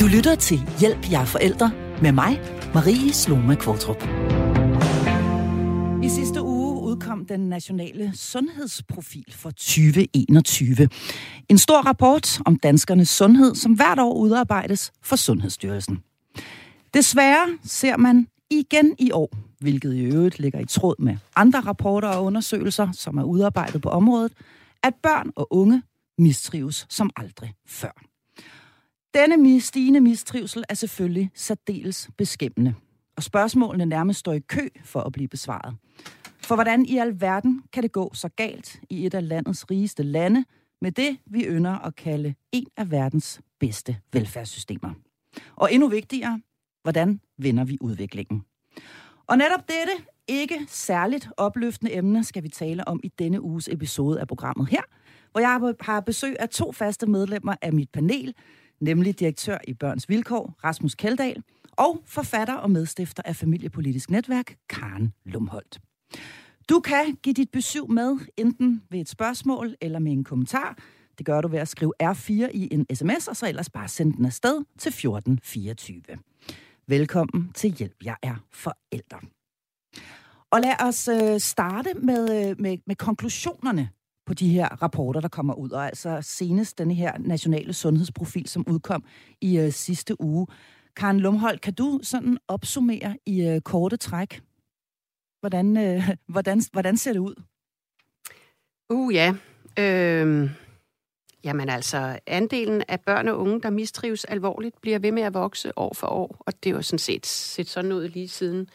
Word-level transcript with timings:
Du 0.00 0.06
lytter 0.06 0.34
til 0.34 0.60
Hjælp 0.80 1.10
jer 1.10 1.24
forældre 1.24 1.72
med 2.02 2.12
mig, 2.12 2.40
Marie 2.74 3.12
Sloma 3.12 3.54
Kvartrup. 3.54 4.02
I 6.02 6.08
sidste 6.08 6.42
uge 6.42 6.82
udkom 6.82 7.26
den 7.26 7.40
nationale 7.40 8.12
sundhedsprofil 8.16 9.34
for 9.36 9.50
2021. 9.50 10.88
En 11.48 11.58
stor 11.58 11.86
rapport 11.86 12.40
om 12.46 12.56
danskernes 12.56 13.08
sundhed, 13.08 13.54
som 13.54 13.72
hvert 13.72 13.98
år 13.98 14.14
udarbejdes 14.14 14.92
for 15.02 15.16
Sundhedsstyrelsen. 15.16 15.98
Desværre 16.94 17.58
ser 17.64 17.96
man 17.96 18.26
igen 18.50 18.94
i 18.98 19.10
år, 19.12 19.30
hvilket 19.60 19.94
i 19.94 20.04
øvrigt 20.04 20.38
ligger 20.38 20.60
i 20.60 20.66
tråd 20.66 20.94
med 20.98 21.16
andre 21.36 21.60
rapporter 21.60 22.08
og 22.08 22.24
undersøgelser, 22.24 22.92
som 22.92 23.18
er 23.18 23.24
udarbejdet 23.24 23.82
på 23.82 23.88
området, 23.88 24.32
at 24.82 24.94
børn 25.02 25.30
og 25.36 25.48
unge 25.50 25.82
mistrives 26.18 26.86
som 26.90 27.10
aldrig 27.16 27.52
før. 27.66 28.13
Denne 29.14 29.60
stigende 29.60 30.00
mistrivsel 30.00 30.64
er 30.68 30.74
selvfølgelig 30.74 31.30
særdeles 31.34 32.10
beskæmmende, 32.18 32.74
og 33.16 33.22
spørgsmålene 33.22 33.86
nærmest 33.86 34.18
står 34.18 34.32
i 34.32 34.38
kø 34.38 34.68
for 34.84 35.00
at 35.00 35.12
blive 35.12 35.28
besvaret. 35.28 35.76
For 36.42 36.54
hvordan 36.54 36.86
i 36.86 36.96
alverden 36.98 37.62
kan 37.72 37.82
det 37.82 37.92
gå 37.92 38.10
så 38.14 38.28
galt 38.28 38.80
i 38.90 39.06
et 39.06 39.14
af 39.14 39.28
landets 39.28 39.70
rigeste 39.70 40.02
lande 40.02 40.44
med 40.80 40.92
det, 40.92 41.18
vi 41.26 41.44
ynder 41.44 41.78
at 41.78 41.96
kalde 41.96 42.34
en 42.52 42.66
af 42.76 42.90
verdens 42.90 43.40
bedste 43.60 43.96
velfærdssystemer? 44.12 44.94
Og 45.56 45.72
endnu 45.72 45.88
vigtigere, 45.88 46.40
hvordan 46.82 47.20
vender 47.38 47.64
vi 47.64 47.78
udviklingen? 47.80 48.42
Og 49.26 49.38
netop 49.38 49.60
dette 49.68 50.04
ikke 50.28 50.66
særligt 50.68 51.28
opløftende 51.36 51.94
emne 51.94 52.24
skal 52.24 52.42
vi 52.42 52.48
tale 52.48 52.88
om 52.88 53.00
i 53.02 53.08
denne 53.18 53.42
uges 53.42 53.68
episode 53.68 54.20
af 54.20 54.28
programmet 54.28 54.68
her, 54.68 54.82
hvor 55.32 55.40
jeg 55.40 55.74
har 55.80 56.00
besøg 56.00 56.36
af 56.40 56.48
to 56.48 56.72
faste 56.72 57.06
medlemmer 57.06 57.54
af 57.62 57.72
mit 57.72 57.90
panel, 57.90 58.34
nemlig 58.84 59.20
direktør 59.20 59.58
i 59.68 59.74
Børns 59.74 60.08
Vilkår, 60.08 60.54
Rasmus 60.64 60.94
Keldahl, 60.94 61.42
og 61.72 62.02
forfatter 62.06 62.54
og 62.54 62.70
medstifter 62.70 63.22
af 63.26 63.36
Familiepolitisk 63.36 64.10
Netværk, 64.10 64.56
Karen 64.68 65.12
Lumholdt. 65.24 65.80
Du 66.68 66.80
kan 66.80 67.16
give 67.22 67.32
dit 67.32 67.50
besøg 67.50 67.90
med, 67.90 68.18
enten 68.36 68.82
ved 68.90 69.00
et 69.00 69.08
spørgsmål 69.08 69.74
eller 69.80 69.98
med 69.98 70.12
en 70.12 70.24
kommentar. 70.24 70.78
Det 71.18 71.26
gør 71.26 71.40
du 71.40 71.48
ved 71.48 71.58
at 71.58 71.68
skrive 71.68 71.92
R4 72.02 72.30
i 72.30 72.68
en 72.72 72.86
sms, 72.94 73.28
og 73.28 73.36
så 73.36 73.48
ellers 73.48 73.70
bare 73.70 73.88
sende 73.88 74.16
den 74.16 74.26
afsted 74.26 74.64
til 74.78 74.88
1424. 74.88 76.02
Velkommen 76.86 77.50
til 77.54 77.70
Hjælp, 77.70 77.96
jeg 78.04 78.16
er 78.22 78.34
forælder. 78.52 79.26
Og 80.50 80.60
lad 80.60 80.74
os 80.80 81.08
øh, 81.08 81.40
starte 81.40 81.94
med, 81.94 82.48
øh, 82.50 82.60
med, 82.60 82.78
med 82.86 82.96
konklusionerne 82.96 83.90
på 84.26 84.34
de 84.34 84.48
her 84.48 84.82
rapporter, 84.82 85.20
der 85.20 85.28
kommer 85.28 85.54
ud. 85.54 85.70
Og 85.70 85.86
altså 85.86 86.18
senest 86.22 86.78
denne 86.78 86.94
her 86.94 87.18
nationale 87.18 87.72
sundhedsprofil, 87.72 88.48
som 88.48 88.68
udkom 88.68 89.04
i 89.40 89.58
øh, 89.58 89.72
sidste 89.72 90.20
uge. 90.20 90.46
Karen 90.96 91.20
Lumholdt, 91.20 91.60
kan 91.60 91.74
du 91.74 92.00
sådan 92.02 92.38
opsummere 92.48 93.18
i 93.26 93.42
øh, 93.42 93.60
korte 93.60 93.96
træk, 93.96 94.42
hvordan, 95.40 95.76
øh, 95.76 96.08
hvordan, 96.26 96.62
hvordan 96.72 96.96
ser 96.96 97.12
det 97.12 97.20
ud? 97.20 97.34
Uh 98.90 99.14
ja. 99.14 99.34
Øh, 99.78 100.50
jamen 101.44 101.68
altså, 101.68 102.18
andelen 102.26 102.82
af 102.88 103.00
børn 103.00 103.28
og 103.28 103.38
unge, 103.38 103.60
der 103.60 103.70
mistrives 103.70 104.24
alvorligt, 104.24 104.80
bliver 104.80 104.98
ved 104.98 105.12
med 105.12 105.22
at 105.22 105.34
vokse 105.34 105.78
år 105.78 105.94
for 105.94 106.06
år. 106.06 106.36
Og 106.40 106.64
det 106.64 106.70
er 106.70 106.74
jo 106.74 106.82
sådan 106.82 106.98
set 106.98 107.26
set 107.26 107.68
sådan 107.68 107.92
ud 107.92 108.08
lige 108.08 108.28
siden 108.28 108.68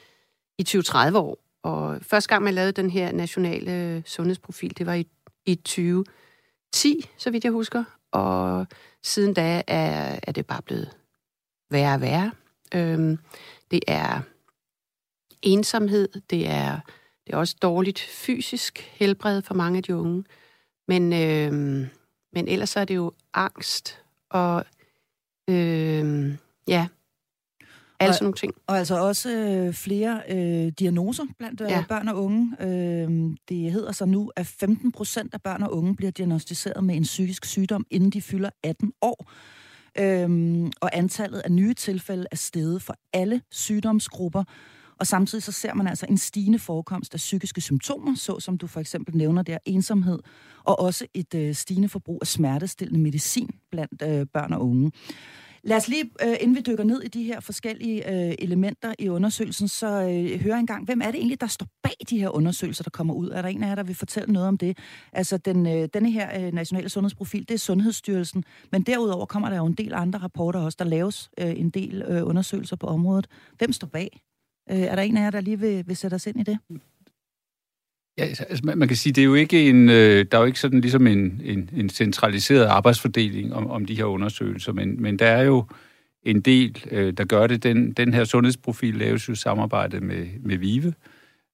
i 0.57 0.65
20-30 0.69 1.17
år. 1.17 1.37
Og 1.63 1.99
første 2.01 2.29
gang, 2.29 2.43
man 2.43 2.53
lavede 2.53 2.71
den 2.71 2.89
her 2.89 3.11
nationale 3.11 3.71
øh, 3.71 4.01
sundhedsprofil, 4.05 4.77
det 4.77 4.85
var 4.85 4.93
i 4.93 5.07
i 5.51 5.55
2010, 5.55 7.09
så 7.17 7.31
vidt 7.31 7.43
jeg 7.43 7.51
husker. 7.51 7.83
Og 8.11 8.67
siden 9.03 9.33
da 9.33 9.63
er, 9.67 10.19
er 10.23 10.31
det 10.31 10.45
bare 10.45 10.61
blevet 10.61 10.97
værre 11.69 11.93
og 11.93 12.01
værre. 12.01 12.31
Øhm, 12.75 13.19
det 13.71 13.79
er 13.87 14.21
ensomhed, 15.41 16.09
det 16.29 16.47
er, 16.47 16.79
det 17.27 17.33
er 17.33 17.37
også 17.37 17.55
dårligt 17.61 17.99
fysisk 17.99 18.79
helbred 18.79 19.41
for 19.41 19.53
mange 19.53 19.77
af 19.77 19.83
de 19.83 19.95
unge. 19.95 20.23
Men, 20.87 21.13
øhm, 21.13 21.87
men 22.33 22.47
ellers 22.47 22.69
så 22.69 22.79
er 22.79 22.85
det 22.85 22.95
jo 22.95 23.13
angst 23.33 24.01
og 24.29 24.65
øhm, 25.49 26.37
ja, 26.67 26.87
alle 27.99 28.13
sådan 28.13 28.25
nogle 28.25 28.35
ting. 28.35 28.53
Og 28.67 28.77
altså 28.77 28.99
også 28.99 29.29
øh, 29.29 29.73
flere 29.73 30.21
øh, 30.29 30.71
diagnoser 30.79 31.23
blandt 31.37 31.61
øh, 31.61 31.69
ja. 31.69 31.83
børn 31.89 32.07
og 32.07 32.23
unge. 32.23 32.55
Øh, 32.61 33.35
det 33.49 33.71
hedder 33.71 33.91
så 33.91 34.05
nu, 34.05 34.31
at 34.35 34.45
15 34.45 34.91
procent 34.91 35.33
af 35.33 35.41
børn 35.41 35.63
og 35.63 35.77
unge 35.77 35.95
bliver 35.95 36.11
diagnostiseret 36.11 36.83
med 36.83 36.95
en 36.95 37.03
psykisk 37.03 37.45
sygdom, 37.45 37.85
inden 37.91 38.09
de 38.09 38.21
fylder 38.21 38.49
18 38.63 38.91
år. 39.01 39.31
Øhm, 39.99 40.71
og 40.81 40.97
antallet 40.97 41.39
af 41.39 41.51
nye 41.51 41.73
tilfælde 41.73 42.25
er 42.31 42.35
steget 42.35 42.81
for 42.81 42.95
alle 43.13 43.41
sygdomsgrupper. 43.51 44.43
Og 44.99 45.07
samtidig 45.07 45.43
så 45.43 45.51
ser 45.51 45.73
man 45.73 45.87
altså 45.87 46.05
en 46.09 46.17
stigende 46.17 46.59
forekomst 46.59 47.13
af 47.13 47.17
psykiske 47.17 47.61
symptomer, 47.61 48.15
så 48.15 48.39
som 48.39 48.57
du 48.57 48.67
for 48.67 48.79
eksempel 48.79 49.17
nævner 49.17 49.41
der, 49.41 49.57
ensomhed, 49.65 50.19
og 50.63 50.79
også 50.79 51.05
et 51.13 51.35
øh, 51.35 51.55
stigende 51.55 51.89
forbrug 51.89 52.17
af 52.21 52.27
smertestillende 52.27 52.99
medicin 52.99 53.49
blandt 53.71 54.01
øh, 54.01 54.25
børn 54.33 54.53
og 54.53 54.65
unge. 54.67 54.91
Lad 55.63 55.77
os 55.77 55.87
lige, 55.87 56.09
øh, 56.23 56.35
inden 56.39 56.55
vi 56.55 56.61
dykker 56.61 56.83
ned 56.83 57.01
i 57.01 57.07
de 57.07 57.23
her 57.23 57.39
forskellige 57.39 58.09
øh, 58.13 58.35
elementer 58.39 58.93
i 58.99 59.09
undersøgelsen, 59.09 59.67
så 59.67 59.87
øh, 59.87 60.41
høre 60.41 60.59
engang, 60.59 60.85
hvem 60.85 61.01
er 61.01 61.05
det 61.05 61.15
egentlig, 61.15 61.41
der 61.41 61.47
står 61.47 61.67
bag 61.83 61.95
de 62.09 62.19
her 62.19 62.29
undersøgelser, 62.29 62.83
der 62.83 62.89
kommer 62.89 63.13
ud? 63.13 63.29
Er 63.29 63.41
der 63.41 63.49
en 63.49 63.63
af 63.63 63.67
jer, 63.67 63.75
der 63.75 63.83
vil 63.83 63.95
fortælle 63.95 64.33
noget 64.33 64.47
om 64.47 64.57
det? 64.57 64.77
Altså, 65.13 65.37
den, 65.37 65.67
øh, 65.67 65.89
denne 65.93 66.11
her 66.11 66.45
øh, 66.45 66.53
nationale 66.53 66.89
sundhedsprofil, 66.89 67.41
det 67.47 67.53
er 67.53 67.57
Sundhedsstyrelsen, 67.57 68.43
men 68.71 68.81
derudover 68.81 69.25
kommer 69.25 69.49
der 69.49 69.57
jo 69.57 69.65
en 69.65 69.73
del 69.73 69.93
andre 69.93 70.19
rapporter 70.19 70.59
også. 70.59 70.75
Der 70.79 70.85
laves 70.85 71.29
øh, 71.39 71.59
en 71.59 71.69
del 71.69 72.01
øh, 72.01 72.27
undersøgelser 72.27 72.75
på 72.75 72.87
området. 72.87 73.27
Hvem 73.57 73.71
står 73.71 73.87
bag? 73.87 74.21
Øh, 74.71 74.79
er 74.79 74.95
der 74.95 75.01
en 75.01 75.17
af 75.17 75.21
jer, 75.21 75.29
der 75.29 75.41
lige 75.41 75.59
vil, 75.59 75.87
vil 75.87 75.95
sætte 75.95 76.15
os 76.15 76.27
ind 76.27 76.39
i 76.39 76.43
det? 76.43 76.57
Ja, 78.19 78.25
altså, 78.25 78.43
altså 78.49 78.63
man 78.75 78.87
kan 78.87 78.97
sige, 78.97 79.13
det 79.13 79.21
er 79.21 79.25
jo 79.25 79.33
ikke 79.33 79.69
en, 79.69 79.89
øh, 79.89 80.25
der 80.31 80.37
er 80.37 80.41
jo 80.41 80.45
ikke 80.45 80.59
sådan 80.59 80.81
ligesom 80.81 81.07
en, 81.07 81.41
en, 81.43 81.69
en 81.77 81.89
centraliseret 81.89 82.65
arbejdsfordeling 82.65 83.53
om, 83.53 83.67
om 83.67 83.85
de 83.85 83.95
her 83.95 84.03
undersøgelser, 84.03 84.73
men, 84.73 85.01
men 85.01 85.19
der 85.19 85.25
er 85.25 85.43
jo 85.43 85.65
en 86.23 86.41
del, 86.41 86.85
øh, 86.91 87.13
der 87.13 87.25
gør 87.25 87.47
det. 87.47 87.63
Den, 87.63 87.91
den 87.91 88.13
her 88.13 88.23
sundhedsprofil 88.23 88.95
laves 88.95 89.29
jo 89.29 89.35
samarbejde 89.35 89.99
med, 89.99 90.27
med 90.43 90.57
VIVE, 90.57 90.93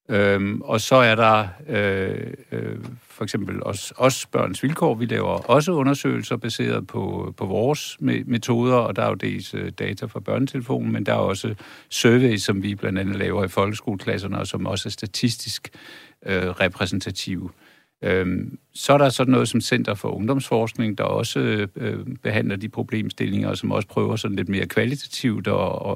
øhm, 0.09 0.61
og 0.61 0.81
så 0.81 0.95
er 0.95 1.15
der 1.15 1.47
øh, 1.67 2.33
øh, 2.51 2.77
for 3.07 3.23
eksempel 3.23 3.63
os, 3.63 3.93
os 3.97 4.25
børns 4.25 4.63
vilkår. 4.63 4.95
Vi 4.95 5.05
laver 5.05 5.49
også 5.49 5.71
undersøgelser 5.71 6.37
baseret 6.37 6.87
på, 6.87 7.33
på 7.37 7.45
vores 7.45 7.97
metoder, 8.25 8.75
og 8.75 8.95
der 8.95 9.01
er 9.01 9.09
jo 9.09 9.13
dels 9.13 9.53
øh, 9.53 9.71
data 9.71 10.05
fra 10.05 10.19
børnetelefonen, 10.19 10.91
men 10.91 11.05
der 11.05 11.13
er 11.13 11.17
også 11.17 11.55
surveys, 11.89 12.43
som 12.43 12.63
vi 12.63 12.75
blandt 12.75 12.99
andet 12.99 13.15
laver 13.15 13.43
i 13.43 13.47
folkeskoleklasserne, 13.47 14.37
og 14.37 14.47
som 14.47 14.65
også 14.65 14.89
er 14.89 14.91
statistisk 14.91 15.69
øh, 16.25 16.49
repræsentative. 16.49 17.43
Øh, 17.43 17.64
så 18.73 18.93
er 18.93 18.97
der 18.97 19.09
sådan 19.09 19.31
noget 19.31 19.49
som 19.49 19.61
Center 19.61 19.93
for 19.93 20.09
Ungdomsforskning, 20.09 20.97
der 20.97 21.03
også 21.03 21.67
øh, 21.75 22.05
behandler 22.23 22.55
de 22.55 22.69
problemstillinger, 22.69 23.49
og 23.49 23.57
som 23.57 23.71
også 23.71 23.87
prøver 23.87 24.15
sådan 24.15 24.37
lidt 24.37 24.49
mere 24.49 24.65
kvalitativt 24.65 25.47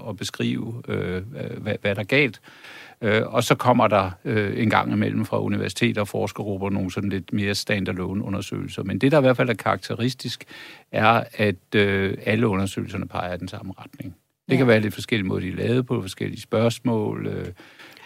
at, 0.10 0.18
beskrive, 0.18 0.82
øh, 0.88 1.22
hvad, 1.62 1.76
der 1.84 1.96
er 1.96 2.04
galt. 2.04 2.42
Øh, 3.02 3.22
og 3.26 3.44
så 3.44 3.56
kommer 3.56 3.88
der 3.88 4.12
en 4.56 4.70
gang 4.70 4.94
imellem 4.94 5.26
fra 5.26 5.42
universiteter 5.42 6.02
og 6.02 6.08
forskergrupper 6.08 6.70
nogle 6.70 6.92
sådan 6.92 7.10
lidt 7.10 7.34
mere 7.34 7.56
standalone 7.56 8.24
undersøgelser. 8.24 8.84
Men 8.84 9.00
det, 9.00 9.12
der 9.12 9.18
i 9.18 9.22
hvert 9.22 9.38
fald 9.38 9.50
er 9.50 9.54
karakteristisk, 9.54 10.44
er, 10.92 11.24
at 11.34 11.76
alle 12.26 12.48
undersøgelserne 12.48 13.08
peger 13.08 13.34
i 13.34 13.38
den 13.38 13.48
samme 13.48 13.74
retning. 13.80 14.16
Det 14.48 14.54
ja. 14.54 14.58
kan 14.58 14.68
være 14.68 14.80
lidt 14.80 14.94
forskellige 14.94 15.28
måder, 15.28 15.42
de 15.42 15.50
er 15.50 15.68
lavet 15.68 15.86
på, 15.86 16.02
forskellige 16.02 16.42
spørgsmål, 16.42 17.28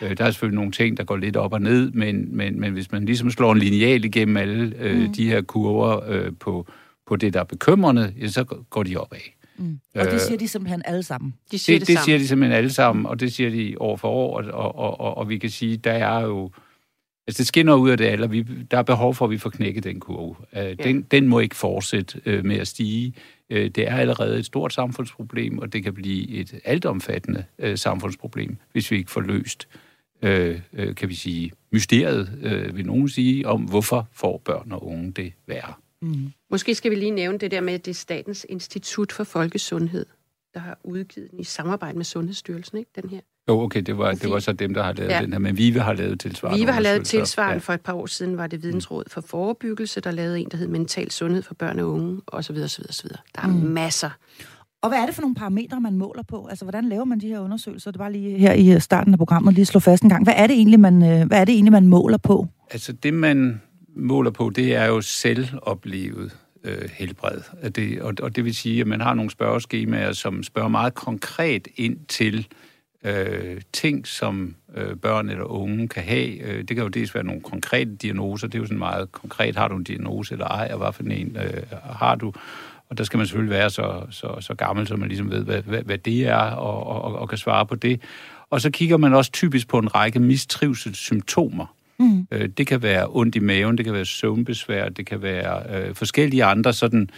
øh, 0.03 0.13
Øh, 0.13 0.17
der 0.17 0.25
er 0.25 0.31
selvfølgelig 0.31 0.55
nogle 0.55 0.71
ting, 0.71 0.97
der 0.97 1.03
går 1.03 1.17
lidt 1.17 1.37
op 1.37 1.53
og 1.53 1.61
ned, 1.61 1.91
men, 1.91 2.37
men, 2.37 2.59
men 2.59 2.73
hvis 2.73 2.91
man 2.91 3.05
ligesom 3.05 3.31
slår 3.31 3.51
en 3.51 3.59
lineal 3.59 4.05
igennem 4.05 4.37
alle 4.37 4.73
øh, 4.79 5.01
mm. 5.01 5.13
de 5.13 5.27
her 5.27 5.41
kurver 5.41 6.09
øh, 6.09 6.31
på, 6.39 6.67
på 7.07 7.15
det, 7.15 7.33
der 7.33 7.39
er 7.39 7.43
bekymrende, 7.43 8.13
ja, 8.19 8.27
så 8.27 8.43
går 8.43 8.83
de 8.83 8.97
opad. 8.97 9.19
Mm. 9.57 9.79
Og 9.95 10.05
det 10.05 10.21
siger 10.21 10.37
de 10.37 10.47
simpelthen 10.47 10.81
alle 10.85 11.03
sammen? 11.03 11.33
De 11.51 11.59
siger 11.59 11.79
det, 11.79 11.87
det, 11.87 11.97
det 11.97 12.05
siger 12.05 12.17
de 12.17 12.27
simpelthen 12.27 12.57
alle 12.57 12.69
sammen, 12.69 13.05
og 13.05 13.19
det 13.19 13.33
siger 13.33 13.49
de 13.49 13.75
år 13.79 13.95
for 13.95 14.09
år, 14.09 14.41
og, 14.41 14.75
og, 14.75 14.99
og, 14.99 15.17
og 15.17 15.29
vi 15.29 15.37
kan 15.37 15.49
sige, 15.49 15.77
der 15.77 15.91
er 15.91 16.21
jo... 16.21 16.51
Altså, 17.27 17.39
det 17.39 17.47
skinner 17.47 17.75
ud 17.75 17.89
af 17.89 17.97
det 17.97 18.05
alle, 18.05 18.29
vi, 18.29 18.45
der 18.71 18.77
er 18.77 18.83
behov 18.83 19.15
for, 19.15 19.25
at 19.25 19.31
vi 19.31 19.37
får 19.37 19.49
knækket 19.49 19.83
den 19.83 19.99
kurve. 19.99 20.29
Uh, 20.29 20.35
ja. 20.53 20.73
den, 20.73 21.01
den 21.01 21.27
må 21.27 21.39
ikke 21.39 21.55
fortsætte 21.55 22.21
uh, 22.25 22.45
med 22.45 22.55
at 22.55 22.67
stige. 22.67 23.13
Uh, 23.49 23.57
det 23.57 23.77
er 23.77 23.95
allerede 23.95 24.39
et 24.39 24.45
stort 24.45 24.73
samfundsproblem, 24.73 25.59
og 25.59 25.73
det 25.73 25.83
kan 25.83 25.93
blive 25.93 26.29
et 26.29 26.53
altomfattende 26.65 27.43
uh, 27.63 27.75
samfundsproblem, 27.75 28.57
hvis 28.71 28.91
vi 28.91 28.97
ikke 28.97 29.11
får 29.11 29.21
løst 29.21 29.67
øh, 30.23 30.61
øh, 30.73 30.95
kan 30.95 31.09
vi 31.09 31.15
sige, 31.15 31.51
mysteriet, 31.71 32.39
øh, 32.43 32.75
vil 32.75 32.85
nogen 32.85 33.09
sige, 33.09 33.47
om 33.47 33.61
hvorfor 33.61 34.07
får 34.11 34.41
børn 34.45 34.71
og 34.71 34.87
unge 34.87 35.11
det 35.11 35.33
værre. 35.47 35.73
Mm. 36.01 36.31
Måske 36.51 36.75
skal 36.75 36.91
vi 36.91 36.95
lige 36.95 37.11
nævne 37.11 37.37
det 37.37 37.51
der 37.51 37.61
med, 37.61 37.73
at 37.73 37.85
det 37.85 37.91
er 37.91 37.95
Statens 37.95 38.45
Institut 38.49 39.11
for 39.11 39.23
Folkesundhed, 39.23 40.05
der 40.53 40.59
har 40.59 40.79
udgivet 40.83 41.31
den 41.31 41.39
i 41.39 41.43
samarbejde 41.43 41.97
med 41.97 42.05
Sundhedsstyrelsen, 42.05 42.77
ikke, 42.77 42.91
den 43.01 43.09
her? 43.09 43.19
Jo, 43.49 43.61
okay, 43.61 43.81
det 43.81 43.97
var, 43.97 44.11
det 44.11 44.29
var 44.29 44.39
så 44.39 44.53
dem, 44.53 44.73
der 44.73 44.83
har 44.83 44.93
lavet 44.93 45.09
ja. 45.09 45.21
den 45.21 45.31
her, 45.31 45.39
men 45.39 45.57
VIVE 45.57 45.79
har 45.79 45.93
lavet 45.93 46.19
tilsvarende 46.19 46.59
VIVE 46.59 46.71
har 46.71 46.81
lavet 46.81 47.05
tilsvarende, 47.05 47.53
ja. 47.53 47.59
for 47.59 47.73
et 47.73 47.81
par 47.81 47.93
år 47.93 48.05
siden 48.05 48.37
var 48.37 48.47
det 48.47 48.63
Vidensråd 48.63 49.03
for 49.07 49.21
Forebyggelse, 49.21 50.01
der 50.01 50.11
lavede 50.11 50.39
en, 50.39 50.47
der 50.51 50.57
hed 50.57 50.67
Mental 50.67 51.11
Sundhed 51.11 51.43
for 51.43 51.53
Børn 51.53 51.79
og 51.79 51.91
Unge, 51.91 52.21
osv. 52.27 52.57
osv., 52.57 52.83
osv. 52.89 53.09
Der 53.35 53.41
er 53.41 53.47
mm. 53.47 53.53
masser 53.53 54.09
og 54.83 54.89
hvad 54.89 54.99
er 54.99 55.05
det 55.05 55.15
for 55.15 55.21
nogle 55.21 55.35
parametre, 55.35 55.81
man 55.81 55.97
måler 55.97 56.23
på? 56.23 56.47
Altså, 56.49 56.65
hvordan 56.65 56.89
laver 56.89 57.05
man 57.05 57.19
de 57.19 57.27
her 57.27 57.39
undersøgelser? 57.39 57.91
Det 57.91 57.99
var 57.99 58.09
lige 58.09 58.37
her 58.37 58.53
i 58.53 58.73
øh, 58.73 58.81
starten 58.81 59.13
af 59.13 59.17
programmet 59.17 59.53
lige 59.53 59.65
slå 59.65 59.79
fast 59.79 60.03
en 60.03 60.09
gang. 60.09 60.23
Hvad 60.23 60.33
er 60.37 60.47
det 60.47 60.55
egentlig, 60.55 60.79
man, 60.79 61.03
øh, 61.03 61.27
hvad 61.27 61.41
er 61.41 61.45
det 61.45 61.53
egentlig, 61.53 61.71
man 61.71 61.87
måler 61.87 62.17
på? 62.17 62.47
Altså, 62.71 62.93
det 62.93 63.13
man 63.13 63.61
måler 63.95 64.31
på, 64.31 64.49
det 64.49 64.75
er 64.75 64.85
jo 64.85 65.01
selvoplevet 65.01 66.37
øh, 66.63 66.89
helbred. 66.93 67.69
Det, 67.69 68.01
og, 68.01 68.13
og 68.21 68.35
det 68.35 68.45
vil 68.45 68.55
sige, 68.55 68.81
at 68.81 68.87
man 68.87 69.01
har 69.01 69.13
nogle 69.13 69.31
spørgeskemaer, 69.31 70.11
som 70.11 70.43
spørger 70.43 70.69
meget 70.69 70.93
konkret 70.93 71.67
ind 71.75 71.97
til 72.07 72.47
øh, 73.03 73.61
ting, 73.73 74.07
som 74.07 74.55
øh, 74.75 74.95
børn 74.95 75.29
eller 75.29 75.43
unge 75.43 75.87
kan 75.87 76.03
have. 76.03 76.41
Øh, 76.41 76.57
det 76.57 76.75
kan 76.75 76.83
jo 76.83 76.87
dels 76.87 77.15
være 77.15 77.23
nogle 77.23 77.41
konkrete 77.41 77.95
diagnoser. 77.95 78.47
Det 78.47 78.55
er 78.55 78.59
jo 78.59 78.65
sådan 78.65 78.77
meget 78.77 79.11
konkret, 79.11 79.55
har 79.55 79.67
du 79.67 79.75
en 79.75 79.83
diagnose 79.83 80.33
eller 80.33 80.47
ej, 80.47 80.69
og 80.71 80.77
hvad 80.77 80.93
for 80.93 81.03
en 81.03 81.37
øh, 81.37 81.63
har 81.83 82.15
du? 82.15 82.33
Og 82.89 82.97
der 82.97 83.03
skal 83.03 83.17
man 83.17 83.27
selvfølgelig 83.27 83.55
være 83.55 83.69
så, 83.69 84.01
så, 84.09 84.37
så 84.39 84.53
gammel, 84.53 84.87
så 84.87 84.95
man 84.95 85.07
ligesom 85.07 85.31
ved, 85.31 85.43
hvad, 85.43 85.61
hvad, 85.61 85.83
hvad 85.83 85.97
det 85.97 86.27
er, 86.27 86.35
og, 86.35 87.03
og, 87.03 87.15
og 87.15 87.29
kan 87.29 87.37
svare 87.37 87.65
på 87.65 87.75
det. 87.75 88.01
Og 88.49 88.61
så 88.61 88.69
kigger 88.69 88.97
man 88.97 89.13
også 89.13 89.31
typisk 89.31 89.67
på 89.67 89.77
en 89.77 89.95
række 89.95 90.19
mistrivselssymptomer. 90.19 91.75
Mm. 91.99 92.27
Øh, 92.31 92.49
det 92.57 92.67
kan 92.67 92.81
være 92.81 93.07
ondt 93.09 93.35
i 93.35 93.39
maven, 93.39 93.77
det 93.77 93.85
kan 93.85 93.93
være 93.93 94.05
søvnbesvær, 94.05 94.89
det 94.89 95.05
kan 95.05 95.21
være 95.21 95.77
øh, 95.77 95.95
forskellige 95.95 96.43
andre 96.43 96.73
sådan 96.73 97.09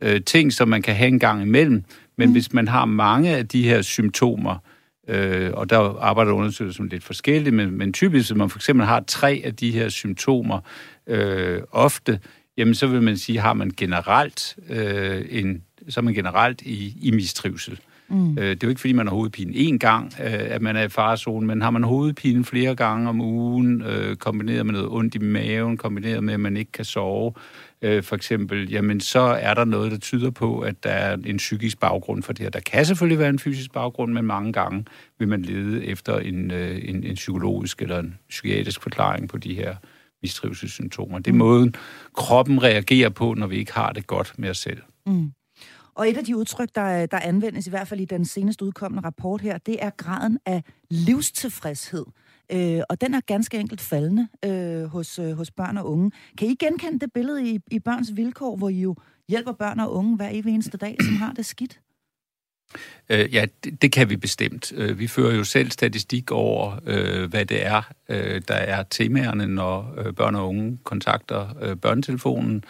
øh, 0.00 0.20
ting, 0.26 0.52
som 0.52 0.68
man 0.68 0.82
kan 0.82 0.94
have 0.94 1.08
en 1.08 1.18
gang 1.18 1.42
imellem. 1.42 1.84
Men 2.18 2.28
mm. 2.28 2.32
hvis 2.32 2.52
man 2.52 2.68
har 2.68 2.84
mange 2.84 3.36
af 3.36 3.48
de 3.48 3.62
her 3.62 3.82
symptomer, 3.82 4.56
øh, 5.08 5.50
og 5.54 5.70
der 5.70 5.98
arbejder 6.00 6.32
undersøgelser 6.32 6.76
som 6.76 6.86
lidt 6.86 7.04
forskelligt, 7.04 7.54
men, 7.54 7.78
men 7.78 7.92
typisk, 7.92 8.30
hvis 8.30 8.36
man 8.36 8.50
for 8.50 8.58
eksempel 8.58 8.86
har 8.86 9.04
tre 9.06 9.42
af 9.44 9.56
de 9.56 9.70
her 9.70 9.88
symptomer 9.88 10.58
øh, 11.06 11.62
ofte, 11.72 12.20
jamen 12.56 12.74
så 12.74 12.86
vil 12.86 13.02
man 13.02 13.16
sige, 13.16 13.40
har 13.40 13.54
man 13.54 13.70
generelt 13.76 14.56
øh, 14.68 15.24
en, 15.30 15.62
så 15.88 16.00
er 16.00 16.04
man 16.04 16.14
generelt 16.14 16.62
i, 16.62 16.96
i 17.02 17.10
mistrivsel. 17.10 17.80
Mm. 18.08 18.38
Øh, 18.38 18.44
det 18.44 18.50
er 18.50 18.58
jo 18.64 18.68
ikke, 18.68 18.80
fordi 18.80 18.92
man 18.92 19.06
har 19.06 19.14
hovedpine 19.14 19.52
én 19.52 19.76
gang, 19.76 20.12
øh, 20.20 20.32
at 20.32 20.62
man 20.62 20.76
er 20.76 20.82
i 20.82 20.88
farezonen, 20.88 21.46
men 21.46 21.62
har 21.62 21.70
man 21.70 21.82
hovedpine 21.82 22.44
flere 22.44 22.74
gange 22.74 23.08
om 23.08 23.20
ugen, 23.20 23.82
øh, 23.82 24.16
kombineret 24.16 24.66
med 24.66 24.72
noget 24.72 24.88
ondt 24.88 25.14
i 25.14 25.18
maven, 25.18 25.76
kombineret 25.76 26.24
med, 26.24 26.34
at 26.34 26.40
man 26.40 26.56
ikke 26.56 26.72
kan 26.72 26.84
sove, 26.84 27.32
øh, 27.82 28.02
for 28.02 28.16
eksempel, 28.16 28.70
jamen 28.70 29.00
så 29.00 29.20
er 29.20 29.54
der 29.54 29.64
noget, 29.64 29.92
der 29.92 29.98
tyder 29.98 30.30
på, 30.30 30.60
at 30.60 30.84
der 30.84 30.90
er 30.90 31.16
en 31.26 31.36
psykisk 31.36 31.80
baggrund 31.80 32.22
for 32.22 32.32
det 32.32 32.42
her. 32.42 32.50
Der 32.50 32.60
kan 32.60 32.84
selvfølgelig 32.84 33.18
være 33.18 33.28
en 33.28 33.38
fysisk 33.38 33.72
baggrund, 33.72 34.12
men 34.12 34.24
mange 34.24 34.52
gange 34.52 34.84
vil 35.18 35.28
man 35.28 35.42
lede 35.42 35.86
efter 35.86 36.18
en, 36.18 36.50
øh, 36.50 36.80
en, 36.84 37.04
en 37.04 37.14
psykologisk 37.14 37.82
eller 37.82 37.98
en 37.98 38.18
psykiatrisk 38.28 38.82
forklaring 38.82 39.28
på 39.28 39.38
de 39.38 39.54
her 39.54 39.76
mistrivselssymptomer. 40.22 41.18
Det 41.18 41.26
er 41.26 41.32
mm. 41.32 41.38
måden, 41.38 41.74
kroppen 42.14 42.62
reagerer 42.62 43.08
på, 43.08 43.34
når 43.34 43.46
vi 43.46 43.56
ikke 43.56 43.72
har 43.72 43.92
det 43.92 44.06
godt 44.06 44.34
med 44.38 44.50
os 44.50 44.58
selv. 44.58 44.82
Mm. 45.06 45.32
Og 45.94 46.08
et 46.08 46.16
af 46.16 46.24
de 46.24 46.36
udtryk, 46.36 46.68
der, 46.74 47.06
der 47.06 47.18
anvendes, 47.18 47.66
i 47.66 47.70
hvert 47.70 47.88
fald 47.88 48.00
i 48.00 48.04
den 48.04 48.24
seneste 48.24 48.64
udkommende 48.64 49.06
rapport 49.06 49.40
her, 49.40 49.58
det 49.58 49.76
er 49.84 49.90
graden 49.90 50.38
af 50.46 50.62
livstilfredshed. 50.90 52.04
Øh, 52.52 52.80
og 52.88 53.00
den 53.00 53.14
er 53.14 53.20
ganske 53.20 53.58
enkelt 53.58 53.80
faldende 53.80 54.28
øh, 54.44 54.84
hos, 54.84 55.18
øh, 55.18 55.32
hos 55.32 55.50
børn 55.50 55.78
og 55.78 55.90
unge. 55.90 56.10
Kan 56.38 56.48
I 56.48 56.54
genkende 56.54 56.98
det 56.98 57.12
billede 57.12 57.50
i, 57.50 57.58
i 57.70 57.78
børns 57.78 58.16
vilkår, 58.16 58.56
hvor 58.56 58.68
I 58.68 58.80
jo 58.80 58.96
hjælper 59.28 59.52
børn 59.52 59.80
og 59.80 59.92
unge 59.92 60.16
hver 60.16 60.28
evig 60.32 60.54
eneste 60.54 60.78
dag, 60.78 60.96
som 61.00 61.16
har 61.16 61.32
det 61.32 61.46
skidt? 61.46 61.80
Øh, 63.08 63.34
ja, 63.34 63.46
det, 63.64 63.82
det 63.82 63.92
kan 63.92 64.10
vi 64.10 64.16
bestemt. 64.16 64.72
Øh, 64.76 64.98
vi 64.98 65.06
fører 65.06 65.34
jo 65.34 65.44
selv 65.44 65.70
statistik 65.70 66.30
over, 66.30 66.80
øh, 66.86 67.30
hvad 67.30 67.44
det 67.44 67.66
er, 67.66 67.82
øh, 68.08 68.42
der 68.48 68.54
er 68.54 68.82
temaerne, 68.90 69.46
når 69.46 69.94
øh, 69.98 70.12
børn 70.14 70.34
og 70.34 70.48
unge 70.48 70.78
kontakter 70.84 71.56
øh, 71.62 71.76
børnetelefonen. 71.76 72.64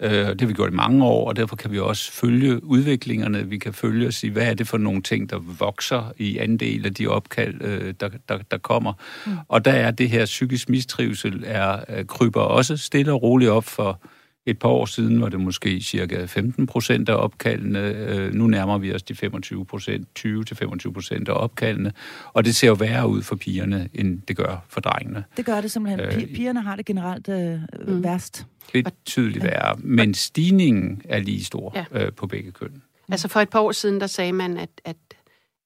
Øh, 0.00 0.10
det 0.10 0.40
har 0.40 0.46
vi 0.46 0.52
gjort 0.52 0.72
i 0.72 0.74
mange 0.74 1.04
år, 1.04 1.28
og 1.28 1.36
derfor 1.36 1.56
kan 1.56 1.72
vi 1.72 1.78
også 1.78 2.12
følge 2.12 2.64
udviklingerne. 2.64 3.48
Vi 3.48 3.58
kan 3.58 3.72
følge 3.72 4.06
og 4.06 4.12
sige, 4.12 4.30
hvad 4.30 4.46
er 4.50 4.54
det 4.54 4.68
for 4.68 4.78
nogle 4.78 5.02
ting, 5.02 5.30
der 5.30 5.38
vokser 5.38 6.12
i 6.16 6.38
andel 6.38 6.86
af 6.86 6.94
de 6.94 7.06
opkald, 7.06 7.62
øh, 7.62 7.94
der, 8.00 8.08
der, 8.28 8.38
der 8.50 8.58
kommer. 8.58 8.92
Mm. 9.26 9.32
Og 9.48 9.64
der 9.64 9.72
er 9.72 9.90
det 9.90 10.10
her 10.10 10.24
psykisk 10.24 10.68
mistrivsel, 10.68 11.44
er, 11.46 12.04
kryber 12.04 12.40
også 12.40 12.76
stille 12.76 13.12
og 13.12 13.22
roligt 13.22 13.50
op 13.50 13.64
for 13.64 14.00
et 14.46 14.58
par 14.58 14.68
år 14.68 14.86
siden 14.86 15.20
var 15.20 15.28
det 15.28 15.40
måske 15.40 15.80
cirka 15.80 16.24
15 16.24 16.66
procent 16.66 17.08
af 17.08 17.14
opkaldene. 17.14 17.78
Øh, 17.78 18.34
nu 18.34 18.46
nærmer 18.46 18.78
vi 18.78 18.94
os 18.94 19.02
de 19.02 19.14
25 19.14 19.64
procent, 19.64 20.08
20-25 20.18 20.92
procent 20.92 21.28
af 21.28 21.32
opkaldene. 21.32 21.92
Og 22.32 22.44
det 22.44 22.56
ser 22.56 22.68
jo 22.68 22.74
værre 22.74 23.08
ud 23.08 23.22
for 23.22 23.36
pigerne, 23.36 23.88
end 23.94 24.22
det 24.28 24.36
gør 24.36 24.64
for 24.68 24.80
drengene. 24.80 25.24
Det 25.36 25.46
gør 25.46 25.60
det 25.60 25.70
simpelthen. 25.70 26.00
Øh, 26.00 26.34
pigerne 26.34 26.62
har 26.62 26.76
det 26.76 26.86
generelt 26.86 27.28
øh, 27.28 27.60
mm. 27.86 28.04
værst. 28.04 28.46
Betydeligt 28.72 29.44
værre. 29.44 29.76
Men 29.78 30.14
stigningen 30.14 31.02
er 31.04 31.18
lige 31.18 31.44
stor 31.44 31.72
ja. 31.92 32.04
øh, 32.04 32.12
på 32.12 32.26
begge 32.26 32.52
køn. 32.52 32.82
Altså 33.08 33.28
for 33.28 33.40
et 33.40 33.48
par 33.48 33.60
år 33.60 33.72
siden, 33.72 34.00
der 34.00 34.06
sagde 34.06 34.32
man, 34.32 34.56
at, 34.56 34.70
at, 34.84 34.96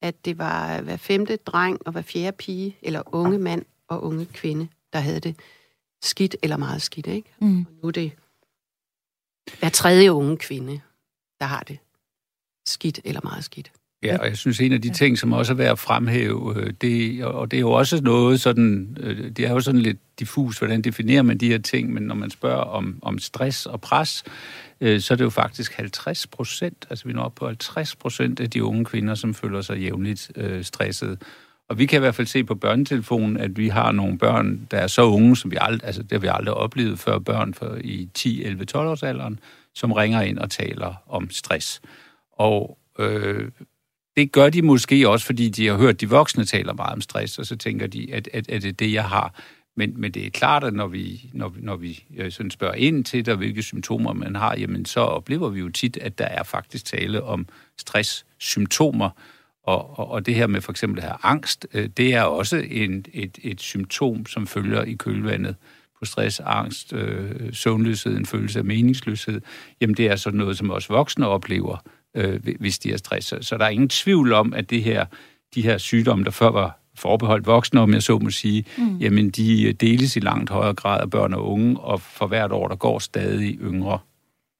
at 0.01 0.25
det 0.25 0.37
var 0.37 0.81
hver 0.81 0.97
femte 0.97 1.35
dreng 1.35 1.77
og 1.85 1.91
hver 1.91 2.01
fjerde 2.01 2.37
pige, 2.37 2.75
eller 2.81 3.01
unge 3.15 3.37
mand 3.37 3.65
og 3.87 4.03
unge 4.03 4.25
kvinde, 4.25 4.67
der 4.93 4.99
havde 4.99 5.19
det 5.19 5.35
skidt 6.01 6.35
eller 6.43 6.57
meget 6.57 6.81
skidt. 6.81 7.07
Ikke? 7.07 7.29
Mm. 7.39 7.57
Og 7.57 7.65
nu 7.81 7.87
er 7.87 7.91
det 7.91 8.11
hver 9.59 9.69
tredje 9.69 10.13
unge 10.13 10.37
kvinde, 10.37 10.81
der 11.39 11.45
har 11.45 11.63
det 11.67 11.77
skidt 12.65 12.99
eller 13.03 13.21
meget 13.23 13.43
skidt. 13.43 13.71
Ja, 14.03 14.17
og 14.17 14.27
jeg 14.27 14.37
synes, 14.37 14.59
en 14.59 14.73
af 14.73 14.81
de 14.81 14.89
ting, 14.89 15.17
som 15.17 15.33
også 15.33 15.53
er 15.53 15.57
værd 15.57 15.71
at 15.71 15.79
fremhæve, 15.79 16.55
øh, 16.57 16.73
det, 16.81 17.25
og 17.25 17.51
det 17.51 17.57
er 17.57 17.61
jo 17.61 17.71
også 17.71 18.01
noget 18.01 18.41
sådan, 18.41 18.97
øh, 18.99 19.31
det 19.31 19.45
er 19.45 19.51
jo 19.51 19.59
sådan 19.59 19.81
lidt 19.81 19.97
diffus, 20.19 20.57
hvordan 20.57 20.81
definerer 20.81 21.21
man 21.21 21.37
de 21.37 21.47
her 21.47 21.57
ting, 21.57 21.93
men 21.93 22.03
når 22.03 22.15
man 22.15 22.29
spørger 22.29 22.61
om, 22.61 22.99
om 23.01 23.19
stress 23.19 23.65
og 23.65 23.81
pres, 23.81 24.23
øh, 24.81 25.01
så 25.01 25.13
er 25.13 25.15
det 25.15 25.23
jo 25.23 25.29
faktisk 25.29 25.73
50 25.73 26.27
procent, 26.27 26.87
altså 26.89 27.05
vi 27.05 27.13
når 27.13 27.23
op 27.23 27.35
på 27.35 27.45
50 27.45 27.95
procent 27.95 28.39
af 28.39 28.49
de 28.49 28.63
unge 28.63 28.85
kvinder, 28.85 29.15
som 29.15 29.33
føler 29.33 29.61
sig 29.61 29.77
jævnligt 29.77 30.31
øh, 30.35 30.63
stresset. 30.63 31.21
Og 31.71 31.77
vi 31.77 31.85
kan 31.85 31.97
i 31.97 31.99
hvert 31.99 32.15
fald 32.15 32.27
se 32.27 32.43
på 32.43 32.55
børnetelefonen, 32.55 33.37
at 33.37 33.57
vi 33.57 33.67
har 33.67 33.91
nogle 33.91 34.17
børn, 34.17 34.67
der 34.71 34.77
er 34.77 34.87
så 34.87 35.03
unge, 35.03 35.37
som 35.37 35.51
vi 35.51 35.57
aldrig, 35.61 35.87
altså 35.87 36.03
det 36.03 36.11
har 36.11 36.19
vi 36.19 36.27
aldrig 36.31 36.53
oplevet 36.53 36.99
før 36.99 37.19
børn 37.19 37.53
for 37.53 37.77
i 37.83 38.09
10, 38.13 38.43
11, 38.43 38.65
12 38.65 38.87
års 38.87 39.03
alderen, 39.03 39.39
som 39.75 39.91
ringer 39.91 40.21
ind 40.21 40.37
og 40.37 40.49
taler 40.49 40.93
om 41.07 41.29
stress. 41.29 41.81
Og 42.31 42.77
øh, 42.99 43.51
det 44.17 44.31
gør 44.31 44.49
de 44.49 44.61
måske 44.61 45.09
også, 45.09 45.25
fordi 45.25 45.49
de 45.49 45.67
har 45.67 45.77
hørt, 45.77 45.93
at 45.93 46.01
de 46.01 46.09
voksne 46.09 46.45
taler 46.45 46.73
meget 46.73 46.93
om 46.93 47.01
stress, 47.01 47.39
og 47.39 47.45
så 47.45 47.55
tænker 47.55 47.87
de, 47.87 48.13
at, 48.13 48.29
at, 48.33 48.49
at 48.49 48.61
det 48.61 48.69
er 48.69 48.73
det, 48.73 48.93
jeg 48.93 49.05
har. 49.05 49.41
Men, 49.75 49.93
men 50.01 50.11
det 50.11 50.25
er 50.25 50.29
klart, 50.29 50.63
at 50.63 50.73
når 50.73 50.87
vi, 50.87 51.29
når, 51.33 51.53
når 51.59 51.75
vi 51.75 52.03
øh, 52.17 52.31
sådan 52.31 52.51
spørger 52.51 52.75
ind 52.75 53.05
til 53.05 53.25
det, 53.25 53.37
hvilke 53.37 53.63
symptomer 53.63 54.13
man 54.13 54.35
har, 54.35 54.55
jamen 54.57 54.85
så 54.85 54.99
oplever 54.99 55.49
vi 55.49 55.59
jo 55.59 55.69
tit, 55.69 55.97
at 55.97 56.17
der 56.17 56.25
er 56.25 56.43
faktisk 56.43 56.85
tale 56.85 57.23
om 57.23 57.47
stresssymptomer, 57.77 59.09
og, 59.63 59.99
og, 59.99 60.11
og 60.11 60.25
det 60.25 60.35
her 60.35 60.47
med 60.47 60.61
for 60.61 60.71
eksempel 60.71 60.99
at 60.99 61.03
have 61.03 61.17
angst, 61.23 61.67
øh, 61.73 61.89
det 61.97 62.13
er 62.13 62.21
også 62.21 62.57
en, 62.69 63.05
et, 63.13 63.37
et 63.43 63.61
symptom, 63.61 64.25
som 64.25 64.47
følger 64.47 64.83
i 64.83 64.93
kølvandet 64.93 65.55
på 65.99 66.05
stress, 66.05 66.41
angst, 66.45 66.93
øh, 66.93 67.53
søvnløshed, 67.53 68.17
en 68.17 68.25
følelse 68.25 68.59
af 68.59 68.65
meningsløshed. 68.65 69.41
Jamen 69.81 69.97
det 69.97 70.07
er 70.07 70.15
sådan 70.15 70.37
noget, 70.37 70.57
som 70.57 70.69
også 70.69 70.93
voksne 70.93 71.27
oplever, 71.27 71.77
øh, 72.15 72.39
hvis 72.59 72.79
de 72.79 72.93
er 72.93 72.97
stress. 72.97 73.33
Så 73.41 73.57
der 73.57 73.65
er 73.65 73.69
ingen 73.69 73.89
tvivl 73.89 74.33
om, 74.33 74.53
at 74.53 74.69
det 74.69 74.83
her, 74.83 75.05
de 75.55 75.61
her 75.61 75.77
sygdomme, 75.77 76.23
der 76.23 76.31
før 76.31 76.51
var 76.51 76.79
forbeholdt 76.95 77.47
voksne, 77.47 77.79
om 77.79 77.93
jeg 77.93 78.03
så 78.03 78.19
må 78.19 78.29
sige, 78.29 78.65
mm. 78.77 78.97
jamen 78.97 79.29
de 79.29 79.73
deles 79.73 80.15
i 80.15 80.19
langt 80.19 80.49
højere 80.49 80.73
grad 80.73 81.01
af 81.01 81.09
børn 81.09 81.33
og 81.33 81.51
unge, 81.51 81.79
og 81.79 82.01
for 82.01 82.27
hvert 82.27 82.51
år, 82.51 82.67
der 82.67 82.75
går 82.75 82.99
stadig 82.99 83.57
yngre. 83.61 83.99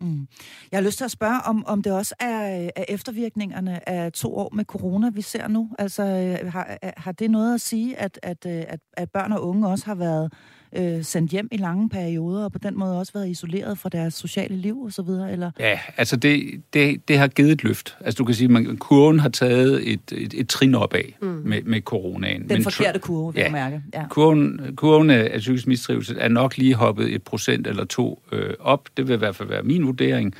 Mm. 0.01 0.27
Jeg 0.71 0.77
har 0.79 0.83
lyst 0.85 0.97
til 0.97 1.05
at 1.05 1.11
spørge, 1.11 1.41
om, 1.45 1.65
om 1.67 1.81
det 1.81 1.91
også 1.91 2.15
er, 2.19 2.69
er 2.75 2.85
eftervirkningerne 2.89 3.89
af 3.89 4.11
to 4.11 4.35
år 4.35 4.49
med 4.53 4.65
corona, 4.65 5.09
vi 5.09 5.21
ser 5.21 5.47
nu. 5.47 5.69
Altså, 5.79 6.03
øh, 6.03 6.51
har, 6.51 6.77
har 6.97 7.11
det 7.11 7.31
noget 7.31 7.53
at 7.53 7.61
sige, 7.61 7.97
at, 7.97 8.19
at, 8.23 8.45
øh, 8.45 8.63
at, 8.67 8.79
at 8.93 9.11
børn 9.11 9.31
og 9.31 9.47
unge 9.47 9.67
også 9.67 9.85
har 9.85 9.95
været 9.95 10.33
øh, 10.77 11.03
sendt 11.03 11.31
hjem 11.31 11.47
i 11.51 11.57
lange 11.57 11.89
perioder, 11.89 12.43
og 12.43 12.51
på 12.51 12.57
den 12.57 12.79
måde 12.79 12.99
også 12.99 13.13
været 13.13 13.29
isoleret 13.29 13.77
fra 13.77 13.89
deres 13.89 14.13
sociale 14.13 14.55
liv 14.55 14.85
osv.? 14.85 15.09
Eller? 15.09 15.51
Ja, 15.59 15.79
altså 15.97 16.15
det, 16.15 16.63
det, 16.73 17.07
det 17.07 17.17
har 17.17 17.27
givet 17.27 17.51
et 17.51 17.63
løft. 17.63 17.97
Altså 18.01 18.17
du 18.17 18.25
kan 18.25 18.35
sige, 18.35 18.57
at 18.57 18.79
kurven 18.79 19.19
har 19.19 19.29
taget 19.29 19.91
et, 19.91 20.11
et, 20.11 20.33
et 20.33 20.49
trin 20.49 20.75
opad 20.75 21.01
mm. 21.21 21.27
med, 21.27 21.61
med 21.63 21.81
coronaen. 21.81 22.41
Den 22.41 22.47
Men, 22.49 22.63
forkerte 22.63 22.99
kurve, 22.99 23.33
vil 23.33 23.41
ja, 23.41 23.51
mærke. 23.51 23.81
Ja. 23.93 24.07
Kurven, 24.09 24.61
kurven 24.75 25.09
af 25.09 25.39
psykisk 25.39 25.67
mistrivsel 25.67 26.17
er 26.19 26.27
nok 26.27 26.57
lige 26.57 26.75
hoppet 26.75 27.13
et 27.15 27.23
procent 27.23 27.67
eller 27.67 27.85
to 27.85 28.23
øh, 28.31 28.53
op. 28.59 28.89
Det 28.97 29.07
vil 29.07 29.13
i 29.13 29.17
hvert 29.17 29.35
fald 29.35 29.49
være 29.49 29.63
min 29.63 29.85
vurdering. 29.85 30.35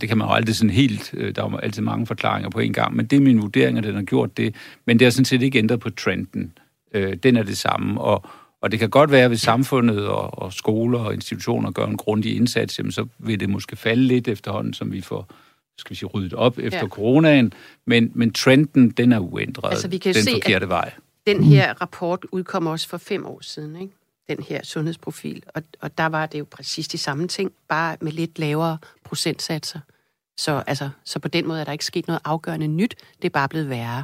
Det 0.00 0.08
kan 0.08 0.18
man 0.18 0.28
jo 0.28 0.32
aldrig 0.32 0.56
sådan 0.56 0.70
helt, 0.70 1.14
øh, 1.14 1.34
der 1.34 1.42
er 1.42 1.56
altid 1.56 1.82
mange 1.82 2.06
forklaringer 2.06 2.50
på 2.50 2.58
en 2.58 2.72
gang, 2.72 2.96
men 2.96 3.06
det 3.06 3.16
er 3.16 3.20
min 3.20 3.42
vurdering, 3.42 3.78
at 3.78 3.84
den 3.84 3.94
har 3.94 4.02
gjort 4.02 4.36
det. 4.36 4.54
Men 4.86 4.98
det 4.98 5.06
har 5.06 5.10
sådan 5.10 5.24
set 5.24 5.42
ikke 5.42 5.58
ændret 5.58 5.80
på 5.80 5.90
trenden. 5.90 6.52
Øh, 6.94 7.16
den 7.22 7.36
er 7.36 7.42
det 7.42 7.56
samme, 7.56 8.00
og, 8.00 8.24
og 8.66 8.72
det 8.72 8.78
kan 8.78 8.90
godt 8.90 9.10
være, 9.10 9.22
at 9.22 9.30
hvis 9.30 9.40
samfundet 9.40 10.06
og, 10.08 10.38
og 10.38 10.52
skoler 10.52 10.98
og 10.98 11.14
institutioner 11.14 11.70
gør 11.70 11.86
en 11.86 11.96
grundig 11.96 12.36
indsats, 12.36 12.78
jamen, 12.78 12.92
så 12.92 13.06
vil 13.18 13.40
det 13.40 13.50
måske 13.50 13.76
falde 13.76 14.02
lidt 14.02 14.28
efterhånden, 14.28 14.74
som 14.74 14.92
vi 14.92 15.00
får 15.00 15.30
skal 15.78 15.90
vi 15.90 15.94
sige, 15.94 16.08
ryddet 16.08 16.34
op 16.34 16.58
efter 16.58 16.78
ja. 16.78 16.88
coronaen, 16.88 17.52
men, 17.84 18.12
men 18.14 18.32
trenden, 18.32 18.90
den 18.90 19.12
er 19.12 19.18
uændret. 19.18 19.70
Altså, 19.70 19.88
vi 19.88 19.98
kan 19.98 20.14
den 20.14 20.22
se, 20.22 20.30
forkerte 20.32 20.68
vej. 20.68 20.92
Den 21.26 21.44
her 21.44 21.74
rapport 21.80 22.24
udkom 22.32 22.66
også 22.66 22.88
for 22.88 22.96
fem 22.96 23.26
år 23.26 23.38
siden, 23.42 23.76
ikke? 23.76 23.94
den 24.28 24.42
her 24.42 24.60
sundhedsprofil, 24.64 25.42
og, 25.54 25.62
og 25.80 25.98
der 25.98 26.06
var 26.06 26.26
det 26.26 26.38
jo 26.38 26.46
præcis 26.50 26.88
de 26.88 26.98
samme 26.98 27.28
ting, 27.28 27.52
bare 27.68 27.96
med 28.00 28.12
lidt 28.12 28.38
lavere 28.38 28.78
procentsatser. 29.04 29.80
Så, 30.38 30.62
altså, 30.66 30.88
så 31.04 31.18
på 31.18 31.28
den 31.28 31.48
måde 31.48 31.60
er 31.60 31.64
der 31.64 31.72
ikke 31.72 31.84
sket 31.84 32.06
noget 32.06 32.20
afgørende 32.24 32.66
nyt. 32.66 32.94
Det 33.22 33.28
er 33.28 33.32
bare 33.32 33.48
blevet 33.48 33.70
værre. 33.70 34.02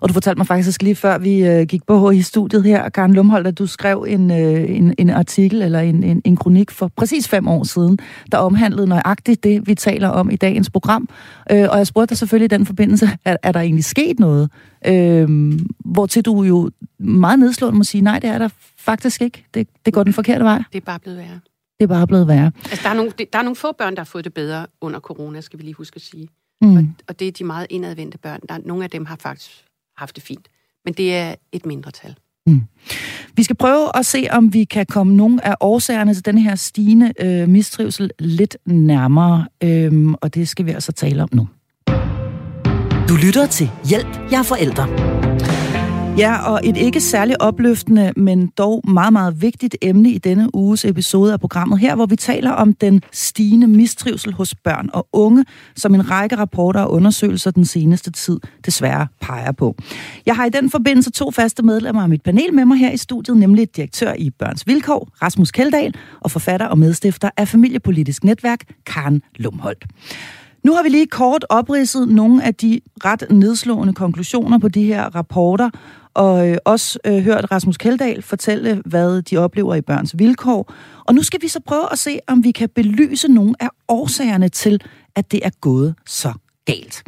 Og 0.00 0.08
du 0.08 0.12
fortalte 0.12 0.38
mig 0.38 0.46
faktisk 0.46 0.82
lige 0.82 0.94
før 0.94 1.18
vi 1.18 1.46
øh, 1.46 1.66
gik 1.66 1.86
på 1.86 2.10
i 2.10 2.22
studiet 2.22 2.64
her, 2.64 2.88
Karen 2.88 3.14
Lumholdt, 3.14 3.46
at 3.46 3.58
du 3.58 3.66
skrev 3.66 4.06
en, 4.08 4.30
øh, 4.30 4.76
en, 4.76 4.94
en 4.98 5.10
artikel 5.10 5.62
eller 5.62 5.80
en, 5.80 6.02
en, 6.02 6.22
en 6.24 6.36
kronik 6.36 6.70
for 6.70 6.90
præcis 6.96 7.28
fem 7.28 7.48
år 7.48 7.64
siden, 7.64 7.98
der 8.32 8.38
omhandlede 8.38 8.86
nøjagtigt 8.86 9.44
det, 9.44 9.68
vi 9.68 9.74
taler 9.74 10.08
om 10.08 10.30
i 10.30 10.36
dagens 10.36 10.70
program. 10.70 11.08
Øh, 11.50 11.66
og 11.70 11.78
jeg 11.78 11.86
spurgte 11.86 12.10
dig 12.10 12.18
selvfølgelig 12.18 12.54
i 12.54 12.56
den 12.58 12.66
forbindelse, 12.66 13.10
er, 13.24 13.36
er 13.42 13.52
der 13.52 13.60
egentlig 13.60 13.84
sket 13.84 14.18
noget? 14.18 14.50
Øh, 14.86 15.52
hvor 15.78 16.06
til 16.06 16.24
du 16.24 16.42
jo 16.42 16.70
meget 16.98 17.38
nedslående 17.38 17.78
må 17.78 17.84
sige, 17.84 18.00
nej, 18.00 18.18
det 18.18 18.30
er 18.30 18.38
der 18.38 18.48
faktisk 18.78 19.22
ikke. 19.22 19.44
Det, 19.54 19.68
det 19.86 19.94
går 19.94 20.02
den 20.02 20.12
forkerte 20.12 20.44
vej. 20.44 20.62
Det 20.72 20.78
er 20.78 20.86
bare 20.86 20.98
blevet 20.98 21.18
værre. 21.18 21.40
Det 21.80 21.84
er 21.84 21.86
bare 21.86 22.06
blevet 22.06 22.28
værre. 22.28 22.52
Altså, 22.64 22.80
der 22.82 22.90
er, 22.90 22.94
nogle, 22.94 23.12
der 23.32 23.38
er 23.38 23.42
nogle 23.42 23.56
få 23.56 23.72
børn, 23.72 23.94
der 23.94 24.00
har 24.00 24.04
fået 24.04 24.24
det 24.24 24.34
bedre 24.34 24.66
under 24.80 25.00
corona, 25.00 25.40
skal 25.40 25.58
vi 25.58 25.64
lige 25.64 25.74
huske 25.74 25.96
at 25.96 26.02
sige. 26.02 26.28
Mm. 26.60 26.76
Og, 26.76 26.84
og 27.08 27.20
det 27.20 27.28
er 27.28 27.32
de 27.32 27.44
meget 27.44 27.66
indadvendte 27.70 28.18
børn. 28.18 28.40
Der, 28.48 28.58
nogle 28.64 28.84
af 28.84 28.90
dem 28.90 29.04
har 29.04 29.16
faktisk 29.16 29.50
haft 29.96 30.16
det 30.16 30.24
fint. 30.24 30.48
Men 30.84 30.94
det 30.94 31.14
er 31.16 31.34
et 31.52 31.66
mindretal. 31.66 32.16
Mm. 32.46 32.62
Vi 33.36 33.42
skal 33.42 33.56
prøve 33.56 33.98
at 33.98 34.06
se, 34.06 34.26
om 34.30 34.52
vi 34.52 34.64
kan 34.64 34.86
komme 34.86 35.16
nogle 35.16 35.46
af 35.46 35.54
årsagerne 35.60 36.14
til 36.14 36.24
den 36.24 36.38
her 36.38 36.54
stigende 36.54 37.12
øh, 37.20 37.48
mistrivsel 37.48 38.10
lidt 38.18 38.56
nærmere. 38.66 39.46
Øhm, 39.62 40.14
og 40.14 40.34
det 40.34 40.48
skal 40.48 40.66
vi 40.66 40.70
altså 40.70 40.92
tale 40.92 41.22
om 41.22 41.28
nu. 41.32 41.48
Du 43.08 43.14
lytter 43.26 43.46
til 43.46 43.70
Hjælp, 43.88 44.30
jeg 44.30 44.38
er 44.38 44.42
forældre. 44.42 45.15
Ja, 46.18 46.52
og 46.52 46.60
et 46.64 46.76
ikke 46.76 47.00
særlig 47.00 47.42
opløftende, 47.42 48.12
men 48.16 48.46
dog 48.46 48.82
meget, 48.88 49.12
meget 49.12 49.42
vigtigt 49.42 49.76
emne 49.82 50.10
i 50.10 50.18
denne 50.18 50.54
uges 50.54 50.84
episode 50.84 51.32
af 51.32 51.40
programmet 51.40 51.78
her, 51.78 51.94
hvor 51.94 52.06
vi 52.06 52.16
taler 52.16 52.50
om 52.50 52.74
den 52.74 53.02
stigende 53.12 53.66
mistrivsel 53.66 54.32
hos 54.32 54.54
børn 54.54 54.90
og 54.92 55.08
unge, 55.12 55.44
som 55.76 55.94
en 55.94 56.10
række 56.10 56.36
rapporter 56.36 56.80
og 56.80 56.92
undersøgelser 56.92 57.50
den 57.50 57.64
seneste 57.64 58.10
tid 58.10 58.40
desværre 58.66 59.06
peger 59.20 59.52
på. 59.52 59.76
Jeg 60.26 60.36
har 60.36 60.44
i 60.44 60.50
den 60.50 60.70
forbindelse 60.70 61.10
to 61.10 61.30
faste 61.30 61.62
medlemmer 61.62 62.02
af 62.02 62.08
mit 62.08 62.22
panel 62.22 62.54
med 62.54 62.64
mig 62.64 62.78
her 62.78 62.90
i 62.90 62.96
studiet, 62.96 63.36
nemlig 63.36 63.76
direktør 63.76 64.12
i 64.18 64.30
Børns 64.30 64.66
Vilkår, 64.66 65.08
Rasmus 65.22 65.50
Keldahl, 65.50 65.94
og 66.20 66.30
forfatter 66.30 66.66
og 66.66 66.78
medstifter 66.78 67.30
af 67.36 67.48
Familiepolitisk 67.48 68.24
Netværk, 68.24 68.60
Karen 68.86 69.22
Lumholdt. 69.36 69.84
Nu 70.66 70.74
har 70.74 70.82
vi 70.82 70.88
lige 70.88 71.06
kort 71.06 71.44
opridset 71.48 72.08
nogle 72.08 72.44
af 72.44 72.54
de 72.54 72.80
ret 73.04 73.24
nedslående 73.30 73.94
konklusioner 73.94 74.58
på 74.58 74.68
de 74.68 74.84
her 74.84 75.04
rapporter, 75.14 75.70
og 76.14 76.48
øh, 76.48 76.56
også 76.64 76.98
øh, 77.06 77.18
hørt 77.18 77.50
Rasmus 77.50 77.76
Keldahl 77.76 78.22
fortælle, 78.22 78.82
hvad 78.86 79.22
de 79.22 79.36
oplever 79.36 79.74
i 79.74 79.80
børns 79.80 80.18
vilkår. 80.18 80.72
Og 81.04 81.14
nu 81.14 81.22
skal 81.22 81.42
vi 81.42 81.48
så 81.48 81.60
prøve 81.66 81.92
at 81.92 81.98
se, 81.98 82.18
om 82.26 82.44
vi 82.44 82.50
kan 82.50 82.68
belyse 82.68 83.28
nogle 83.28 83.54
af 83.60 83.68
årsagerne 83.88 84.48
til, 84.48 84.80
at 85.16 85.32
det 85.32 85.40
er 85.44 85.50
gået 85.60 85.94
så 86.06 86.32
galt. 86.64 87.02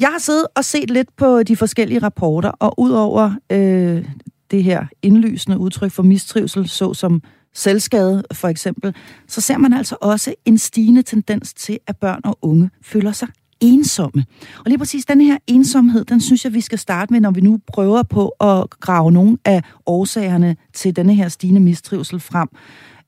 Jeg 0.00 0.08
har 0.08 0.18
siddet 0.18 0.46
og 0.56 0.64
set 0.64 0.90
lidt 0.90 1.16
på 1.16 1.42
de 1.42 1.56
forskellige 1.56 1.98
rapporter, 1.98 2.50
og 2.50 2.80
udover 2.80 3.32
øh, 3.52 4.04
det 4.50 4.64
her 4.64 4.86
indlysende 5.02 5.58
udtryk 5.58 5.90
for 5.90 6.02
mistrivsel, 6.02 6.68
såsom 6.68 7.22
selvskade 7.54 8.24
for 8.32 8.48
eksempel, 8.48 8.94
så 9.26 9.40
ser 9.40 9.58
man 9.58 9.72
altså 9.72 9.96
også 10.00 10.34
en 10.44 10.58
stigende 10.58 11.02
tendens 11.02 11.54
til, 11.54 11.78
at 11.86 11.96
børn 11.96 12.20
og 12.24 12.38
unge 12.42 12.70
føler 12.82 13.12
sig 13.12 13.28
ensomme. 13.60 14.24
Og 14.58 14.64
lige 14.66 14.78
præcis 14.78 15.06
den 15.06 15.20
her 15.20 15.38
ensomhed, 15.46 16.04
den 16.04 16.20
synes 16.20 16.44
jeg, 16.44 16.54
vi 16.54 16.60
skal 16.60 16.78
starte 16.78 17.12
med, 17.12 17.20
når 17.20 17.30
vi 17.30 17.40
nu 17.40 17.60
prøver 17.66 18.02
på 18.02 18.28
at 18.28 18.70
grave 18.70 19.12
nogle 19.12 19.38
af 19.44 19.62
årsagerne 19.86 20.56
til 20.72 20.96
denne 20.96 21.14
her 21.14 21.28
stigende 21.28 21.60
mistrivsel 21.60 22.20
frem. 22.20 22.48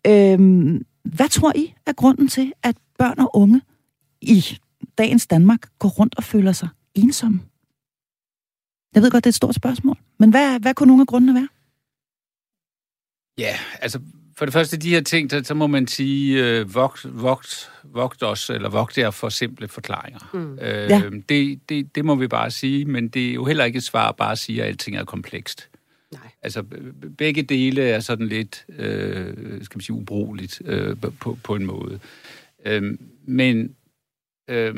Øhm, 0.07 0.85
hvad 1.05 1.29
tror 1.29 1.53
I 1.57 1.75
er 1.87 1.93
grunden 1.93 2.29
til, 2.29 2.53
at 2.63 2.77
børn 2.99 3.19
og 3.19 3.37
unge 3.37 3.61
i 4.21 4.59
dagens 4.99 5.27
Danmark 5.27 5.79
går 5.79 5.89
rundt 5.89 6.15
og 6.17 6.25
føler 6.25 6.53
sig 6.53 6.69
ensomme? 6.95 7.41
Jeg 8.95 9.03
ved 9.03 9.11
godt, 9.11 9.25
det 9.25 9.29
er 9.29 9.33
et 9.33 9.35
stort 9.35 9.55
spørgsmål, 9.55 9.97
men 10.19 10.31
hvad, 10.31 10.61
hvad 10.61 10.75
kunne 10.75 10.87
nogle 10.87 11.01
af 11.01 11.07
grundene 11.07 11.35
være? 11.35 11.49
Ja, 13.39 13.57
altså 13.81 14.01
for 14.43 14.47
det 14.47 14.53
første, 14.53 14.77
de 14.77 14.91
her 14.91 15.01
ting, 15.01 15.31
der, 15.31 15.43
så 15.43 15.55
må 15.55 15.67
man 15.67 15.87
sige, 15.87 16.45
øh, 16.45 16.75
vogt, 16.75 17.23
vogt, 17.23 17.71
vogt 17.85 18.23
os, 18.23 18.51
eller 18.51 18.69
vogt 18.69 18.99
jer 18.99 19.11
for 19.11 19.29
simple 19.29 19.69
forklaringer. 19.69 20.31
Mm. 20.35 20.53
Øh, 20.53 20.91
ja. 20.91 21.03
det, 21.29 21.61
det, 21.69 21.95
det 21.95 22.05
må 22.05 22.15
vi 22.15 22.27
bare 22.27 22.51
sige, 22.51 22.85
men 22.85 23.09
det 23.09 23.31
er 23.31 23.35
jo 23.35 23.45
heller 23.45 23.65
ikke 23.65 23.77
et 23.77 23.83
svar 23.83 24.13
bare 24.13 24.33
at 24.33 24.39
sige, 24.39 24.63
at 24.63 24.69
alting 24.69 24.97
er 24.97 25.05
komplekst. 25.05 25.69
Nej. 26.13 26.21
Altså, 26.43 26.65
begge 27.19 27.43
dele 27.43 27.83
er 27.83 28.01
sådan 28.01 28.29
lidt, 28.29 28.65
øh, 28.79 29.35
skal 29.65 29.77
man 29.77 29.83
sige, 29.83 29.97
ubrugeligt 29.97 30.63
øh, 30.65 30.97
på, 31.21 31.39
på 31.45 31.55
en 31.55 31.67
måde. 31.67 31.99
Øh, 32.67 32.99
men 33.25 33.75
øh, 34.51 34.75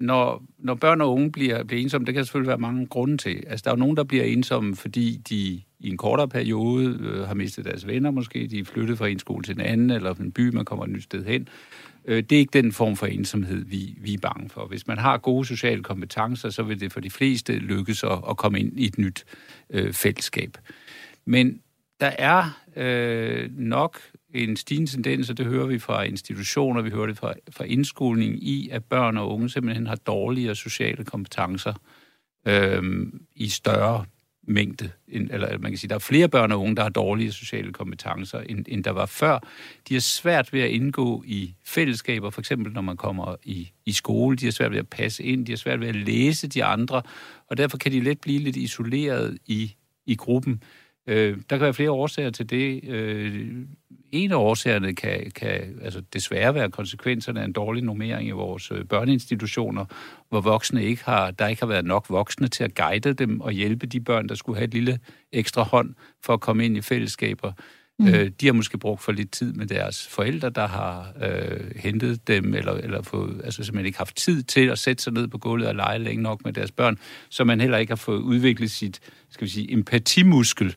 når, 0.00 0.42
når 0.58 0.74
børn 0.74 1.00
og 1.00 1.12
unge 1.12 1.32
bliver, 1.32 1.64
bliver 1.64 1.82
ensomme, 1.82 2.06
det 2.06 2.14
kan 2.14 2.24
selvfølgelig 2.24 2.48
være 2.48 2.58
mange 2.58 2.86
grunde 2.86 3.16
til. 3.16 3.44
Altså, 3.46 3.64
der 3.64 3.70
er 3.70 3.74
jo 3.74 3.80
nogen, 3.80 3.96
der 3.96 4.04
bliver 4.04 4.24
ensomme, 4.24 4.76
fordi 4.76 5.20
de 5.28 5.62
i 5.80 5.88
en 5.88 5.96
kortere 5.96 6.28
periode 6.28 6.98
øh, 7.00 7.26
har 7.26 7.34
mistet 7.34 7.64
deres 7.64 7.86
venner 7.86 8.10
måske, 8.10 8.46
de 8.46 8.58
er 8.58 8.64
flyttet 8.64 8.98
fra 8.98 9.08
en 9.08 9.18
skole 9.18 9.44
til 9.44 9.54
en 9.54 9.60
anden, 9.60 9.90
eller 9.90 10.14
en 10.14 10.32
by, 10.32 10.54
man 10.54 10.64
kommer 10.64 10.84
et 10.84 10.90
nyt 10.90 11.02
sted 11.02 11.24
hen. 11.24 11.48
Øh, 12.04 12.22
det 12.22 12.32
er 12.32 12.38
ikke 12.38 12.62
den 12.62 12.72
form 12.72 12.96
for 12.96 13.06
ensomhed, 13.06 13.64
vi, 13.64 13.94
vi 14.00 14.14
er 14.14 14.18
bange 14.18 14.48
for. 14.48 14.66
Hvis 14.66 14.86
man 14.86 14.98
har 14.98 15.18
gode 15.18 15.46
sociale 15.46 15.82
kompetencer, 15.82 16.50
så 16.50 16.62
vil 16.62 16.80
det 16.80 16.92
for 16.92 17.00
de 17.00 17.10
fleste 17.10 17.52
lykkes 17.52 18.04
at, 18.04 18.18
at 18.30 18.36
komme 18.36 18.60
ind 18.60 18.80
i 18.80 18.86
et 18.86 18.98
nyt 18.98 19.24
øh, 19.70 19.92
fællesskab. 19.92 20.58
Men 21.24 21.60
der 22.00 22.12
er 22.18 22.60
øh, 22.76 23.50
nok 23.58 24.00
en 24.34 24.56
stigende 24.56 24.90
tendens, 24.90 25.30
og 25.30 25.38
det 25.38 25.46
hører 25.46 25.66
vi 25.66 25.78
fra 25.78 26.02
institutioner, 26.02 26.82
vi 26.82 26.90
hører 26.90 27.06
det 27.06 27.18
fra, 27.18 27.34
fra 27.50 27.64
indskolingen, 27.64 28.38
i 28.42 28.68
at 28.72 28.84
børn 28.84 29.16
og 29.16 29.34
unge 29.34 29.48
simpelthen 29.48 29.86
har 29.86 29.96
dårligere 29.96 30.54
sociale 30.54 31.04
kompetencer 31.04 31.74
øh, 32.48 32.82
i 33.34 33.48
større 33.48 34.04
mængde, 34.50 34.90
eller 35.08 35.58
man 35.58 35.70
kan 35.70 35.78
sige, 35.78 35.88
der 35.88 35.94
er 35.94 35.98
flere 35.98 36.28
børn 36.28 36.52
og 36.52 36.60
unge, 36.60 36.76
der 36.76 36.82
har 36.82 36.88
dårlige 36.88 37.32
sociale 37.32 37.72
kompetencer, 37.72 38.40
end, 38.40 38.64
end 38.68 38.84
der 38.84 38.90
var 38.90 39.06
før. 39.06 39.38
De 39.88 39.94
har 39.94 40.00
svært 40.00 40.52
ved 40.52 40.60
at 40.60 40.70
indgå 40.70 41.24
i 41.26 41.54
fællesskaber, 41.64 42.30
for 42.30 42.40
eksempel 42.40 42.72
når 42.72 42.80
man 42.80 42.96
kommer 42.96 43.36
i, 43.42 43.70
i 43.86 43.92
skole. 43.92 44.36
De 44.36 44.44
har 44.46 44.52
svært 44.52 44.70
ved 44.70 44.78
at 44.78 44.88
passe 44.88 45.24
ind, 45.24 45.46
de 45.46 45.52
har 45.52 45.56
svært 45.56 45.80
ved 45.80 45.88
at 45.88 45.96
læse 45.96 46.48
de 46.48 46.64
andre, 46.64 47.02
og 47.48 47.56
derfor 47.56 47.78
kan 47.78 47.92
de 47.92 48.00
let 48.00 48.20
blive 48.20 48.38
lidt 48.38 48.56
isoleret 48.56 49.38
i, 49.46 49.74
i 50.06 50.14
gruppen. 50.14 50.62
Øh, 51.06 51.36
der 51.50 51.56
kan 51.56 51.60
være 51.60 51.74
flere 51.74 51.90
årsager 51.90 52.30
til 52.30 52.50
det. 52.50 52.84
Øh, 52.88 53.56
en 54.12 54.32
af 54.32 54.36
årsagerne 54.36 54.94
kan, 54.94 55.30
kan 55.34 55.78
altså 55.82 56.00
desværre 56.00 56.54
være 56.54 56.70
konsekvenserne 56.70 57.40
af 57.40 57.44
en 57.44 57.52
dårlig 57.52 57.82
normering 57.82 58.28
i 58.28 58.30
vores 58.30 58.70
øh, 58.70 58.84
børneinstitutioner, 58.84 59.84
hvor 60.28 60.40
voksne 60.40 60.84
ikke 60.84 61.04
har, 61.04 61.30
der 61.30 61.46
ikke 61.46 61.62
har 61.62 61.66
været 61.66 61.84
nok 61.84 62.06
voksne 62.10 62.48
til 62.48 62.64
at 62.64 62.74
guide 62.74 63.12
dem 63.12 63.40
og 63.40 63.52
hjælpe 63.52 63.86
de 63.86 64.00
børn, 64.00 64.28
der 64.28 64.34
skulle 64.34 64.56
have 64.56 64.64
et 64.64 64.74
lille 64.74 64.98
ekstra 65.32 65.62
hånd 65.62 65.94
for 66.24 66.32
at 66.32 66.40
komme 66.40 66.64
ind 66.64 66.76
i 66.76 66.80
fællesskaber. 66.80 67.52
Mm. 68.00 68.08
Øh, 68.08 68.30
de 68.40 68.46
har 68.46 68.52
måske 68.52 68.78
brugt 68.78 69.02
for 69.02 69.12
lidt 69.12 69.30
tid 69.30 69.52
med 69.52 69.66
deres 69.66 70.06
forældre, 70.06 70.50
der 70.50 70.66
har 70.66 71.12
øh, 71.22 71.70
hentet 71.76 72.28
dem, 72.28 72.54
eller, 72.54 72.72
eller 72.72 73.02
fået, 73.02 73.40
altså 73.44 73.64
simpelthen 73.64 73.86
ikke 73.86 73.98
haft 73.98 74.16
tid 74.16 74.42
til 74.42 74.68
at 74.68 74.78
sætte 74.78 75.02
sig 75.02 75.12
ned 75.12 75.28
på 75.28 75.38
gulvet 75.38 75.68
og 75.68 75.74
lege 75.74 75.98
længe 75.98 76.22
nok 76.22 76.44
med 76.44 76.52
deres 76.52 76.70
børn, 76.72 76.98
så 77.28 77.44
man 77.44 77.60
heller 77.60 77.78
ikke 77.78 77.90
har 77.90 77.96
fået 77.96 78.18
udviklet 78.18 78.70
sit, 78.70 79.00
skal 79.30 79.44
vi 79.44 79.50
sige, 79.50 79.72
empatimuskel 79.72 80.74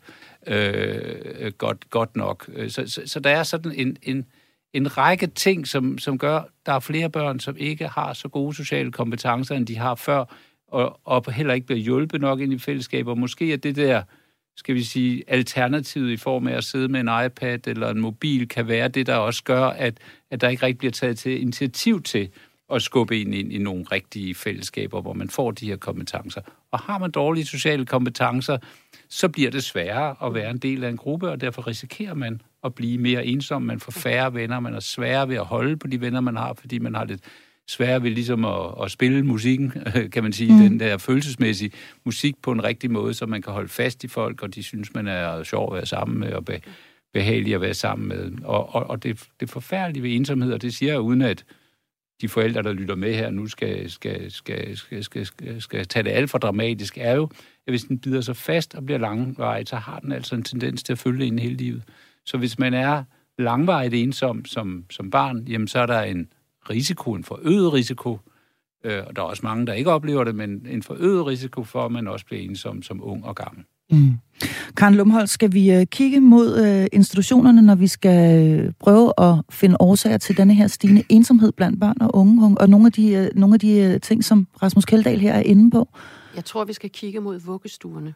øh, 0.48 1.52
godt, 1.58 1.90
godt 1.90 2.16
nok. 2.16 2.50
Øh, 2.56 2.70
så, 2.70 2.84
så, 2.88 3.02
så 3.06 3.20
der 3.20 3.30
er 3.30 3.44
sådan 3.44 3.72
en, 3.76 3.98
en, 4.04 4.26
en 4.74 4.98
række 4.98 5.28
ting, 5.28 5.68
som, 5.68 5.98
som 5.98 6.18
gør, 6.18 6.38
at 6.38 6.46
der 6.66 6.74
er 6.74 6.80
flere 6.80 7.10
børn, 7.10 7.40
som 7.40 7.56
ikke 7.58 7.88
har 7.88 8.14
så 8.14 8.28
gode 8.28 8.56
sociale 8.56 8.92
kompetencer, 8.92 9.56
end 9.56 9.68
de 9.68 9.78
har 9.78 9.96
før, 9.96 10.26
og, 10.68 11.00
og 11.06 11.34
heller 11.34 11.54
ikke 11.54 11.68
bliver 11.68 11.80
hjulpet 11.80 12.22
nok 12.22 12.40
ind 12.40 12.54
i 12.54 12.58
fællesskaber. 12.58 13.16
Måske 13.16 13.54
er 13.54 13.58
det 13.58 13.76
der, 13.76 14.04
skal 14.58 14.76
vi 14.76 14.84
sige, 14.84 15.24
alternativet 15.28 16.12
i 16.12 16.18
form 16.18 16.48
af 16.48 16.54
at 16.54 16.64
sidde 16.64 16.88
med 16.88 17.00
en 17.00 17.26
iPad 17.26 17.68
eller 17.68 17.90
en 17.90 18.00
mobil, 18.00 18.48
kan 18.48 18.68
være 18.68 18.88
det, 18.88 19.08
der 19.08 19.16
også 19.16 19.44
gør, 19.44 19.66
at, 19.66 19.98
at 20.32 20.42
der 20.42 20.50
ikke 20.50 20.66
rigtig 20.66 20.78
bliver 20.78 20.92
taget 20.92 21.18
til 21.18 21.42
initiativ 21.42 22.04
til 22.04 22.30
at 22.74 22.82
skubbe 22.82 23.20
ind, 23.20 23.36
ind 23.36 23.54
i 23.54 23.58
nogle 23.58 23.86
rigtige 23.92 24.36
fællesskaber, 24.36 25.02
hvor 25.02 25.14
man 25.14 25.30
får 25.30 25.52
de 25.52 25.68
her 25.68 25.76
kompetencer. 25.76 26.42
Og 26.72 26.80
har 26.80 26.98
man 26.98 27.12
dårlige 27.12 27.46
sociale 27.46 27.86
kompetencer, 27.86 28.58
så 29.10 29.30
bliver 29.30 29.52
det 29.52 29.64
sværere 29.64 30.16
at 30.26 30.34
være 30.34 30.50
en 30.50 30.58
del 30.58 30.84
af 30.84 30.90
en 30.90 30.98
gruppe, 30.98 31.30
og 31.30 31.42
derfor 31.42 31.68
risikerer 31.68 32.14
man 32.14 32.42
at 32.64 32.76
blive 32.76 32.98
mere 32.98 33.26
ensom. 33.26 33.62
Man 33.62 33.80
får 33.80 33.92
færre 33.92 34.34
venner, 34.34 34.60
man 34.60 34.74
er 34.74 34.80
sværere 34.80 35.30
ved 35.30 35.36
at 35.36 35.46
holde 35.46 35.78
på 35.78 35.88
de 35.88 36.02
venner, 36.02 36.22
man 36.22 36.36
har, 36.36 36.54
fordi 36.54 36.80
man 36.80 36.96
har 36.96 37.06
lidt 37.06 37.22
sværere 37.70 38.04
ved 38.04 38.12
ligesom 38.12 38.46
at, 38.46 38.84
at 38.84 38.92
spille 38.92 39.24
musikken, 39.24 39.74
kan 40.14 40.24
man 40.24 40.34
sige, 40.34 40.54
mm. 40.54 40.60
den 40.60 40.80
der 40.80 40.98
følelsesmæssige 40.98 41.72
musik 42.06 42.36
på 42.42 42.52
en 42.52 42.64
rigtig 42.64 42.92
måde, 42.92 43.14
så 43.14 43.26
man 43.26 43.42
kan 43.42 43.54
holde 43.54 43.70
fast 43.70 44.04
i 44.04 44.08
folk, 44.08 44.44
og 44.44 44.56
de 44.56 44.64
synes, 44.64 44.94
man 44.94 45.08
er 45.08 45.44
sjov 45.44 45.74
at 45.74 45.76
være 45.76 45.86
sammen 45.86 46.20
med, 46.20 46.34
og 46.34 46.46
be, 46.46 46.62
behagelig 47.14 47.56
at 47.56 47.62
være 47.62 47.74
sammen 47.74 48.08
med. 48.08 48.32
Og, 48.44 48.76
og, 48.76 48.90
og 48.90 49.04
det, 49.04 49.28
det 49.40 49.50
forfærdelige 49.50 50.04
ved 50.04 50.16
ensomhed, 50.16 50.54
og 50.54 50.62
det 50.62 50.74
siger 50.74 50.92
jeg 50.92 51.02
uden 51.02 51.22
at 51.22 51.46
de 52.22 52.30
forældre, 52.30 52.64
der 52.64 52.74
lytter 52.74 52.96
med 52.96 53.16
her 53.16 53.30
nu, 53.30 53.48
skal, 53.48 53.92
skal, 53.92 54.32
skal, 54.32 54.78
skal, 54.78 55.04
skal, 55.04 55.26
skal, 55.26 55.62
skal 55.62 55.88
tage 55.88 56.04
det 56.04 56.12
alt 56.12 56.30
for 56.30 56.38
dramatisk, 56.38 56.98
er 56.98 57.16
jo, 57.16 57.24
at 57.68 57.72
hvis 57.72 57.84
den 57.84 58.00
bider 58.00 58.22
sig 58.22 58.36
fast 58.36 58.76
og 58.76 58.86
bliver 58.86 59.00
langvarig, 59.00 59.68
så 59.68 59.76
har 59.76 60.00
den 60.00 60.12
altså 60.12 60.36
en 60.36 60.44
tendens 60.44 60.84
til 60.84 60.94
at 60.94 61.00
følge 61.00 61.26
en 61.26 61.40
hele 61.40 61.56
livet. 61.56 61.84
Så 62.26 62.38
hvis 62.38 62.60
man 62.60 62.74
er 62.74 63.04
langvarigt 63.38 63.94
ensom 63.94 64.46
som, 64.46 64.86
som 64.90 65.10
barn, 65.10 65.48
jamen 65.48 65.68
så 65.68 65.80
er 65.80 65.86
der 65.86 66.02
en 66.02 66.28
risiko, 66.70 67.14
en 67.14 67.24
forøget 67.24 67.74
risiko 67.74 68.20
Øh, 68.84 69.04
og 69.08 69.16
der 69.16 69.22
er 69.22 69.26
også 69.26 69.42
mange, 69.44 69.68
der 69.68 69.74
ikke 69.74 69.92
oplever 69.92 70.24
det, 70.24 70.36
men 70.36 70.68
en 70.70 70.84
forøget 70.84 71.26
risiko 71.26 71.64
for, 71.64 71.86
at 71.86 71.92
man 71.92 72.08
også 72.08 72.26
bliver 72.26 72.42
ensom 72.42 72.82
som 72.82 73.00
ung 73.04 73.26
og 73.26 73.36
gammel. 73.36 73.66
Mm. 73.92 74.18
Karen 74.78 74.96
Lumholdt, 74.96 75.30
skal 75.30 75.54
vi 75.54 75.78
uh, 75.78 75.84
kigge 75.84 76.20
mod 76.20 76.60
uh, 76.62 76.86
institutionerne, 76.92 77.62
når 77.62 77.76
vi 77.76 77.88
skal 77.88 78.64
uh, 78.66 78.72
prøve 78.80 79.14
at 79.18 79.36
finde 79.50 79.78
årsager 79.80 80.18
til 80.18 80.38
denne 80.38 80.56
her 80.56 80.68
stigende 80.68 81.04
ensomhed 81.10 81.52
blandt 81.52 81.80
børn 81.80 81.98
og 82.02 82.16
unge, 82.16 82.58
og 82.58 82.70
nogle 82.70 82.86
af 82.86 82.92
de, 82.92 83.30
uh, 83.34 83.40
nogle 83.40 83.54
af 83.54 83.60
de 83.60 83.92
uh, 83.94 84.02
ting, 84.02 84.24
som 84.24 84.48
Rasmus 84.62 84.86
Keldahl 84.86 85.20
her 85.20 85.34
er 85.34 85.42
inde 85.42 85.72
på? 85.72 85.88
Jeg 86.36 86.46
tror, 86.46 86.66
vi 86.66 86.74
skal 86.74 86.90
kigge 86.90 87.20
mod 87.20 87.40
vuggestuerne, 87.40 88.14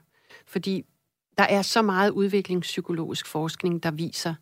fordi 0.48 0.86
der 1.38 1.44
er 1.44 1.62
så 1.62 1.82
meget 1.82 2.10
udviklingspsykologisk 2.10 3.27
forskning, 3.27 3.84
der 3.84 3.92
viser, 3.92 4.34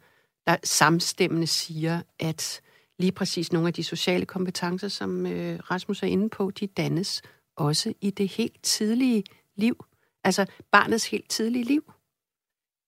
der 0.48 0.56
samstemmende 0.64 1.48
siger, 1.48 2.02
at 2.20 2.62
lige 3.00 3.12
præcis 3.12 3.54
nogle 3.54 3.68
af 3.68 3.74
de 3.74 3.84
sociale 3.84 4.26
kompetencer, 4.26 4.88
som 4.88 5.26
øh, 5.26 5.60
Rasmus 5.72 6.04
er 6.04 6.08
inde 6.08 6.30
på, 6.30 6.52
de 6.52 6.68
dannes 6.68 7.22
også 7.56 7.94
i 8.02 8.10
det 8.10 8.28
helt 8.28 8.64
tidlige 8.64 9.24
liv. 9.56 9.86
Altså 10.24 10.46
barnets 10.72 11.10
helt 11.10 11.30
tidlige 11.30 11.64
liv. 11.64 11.94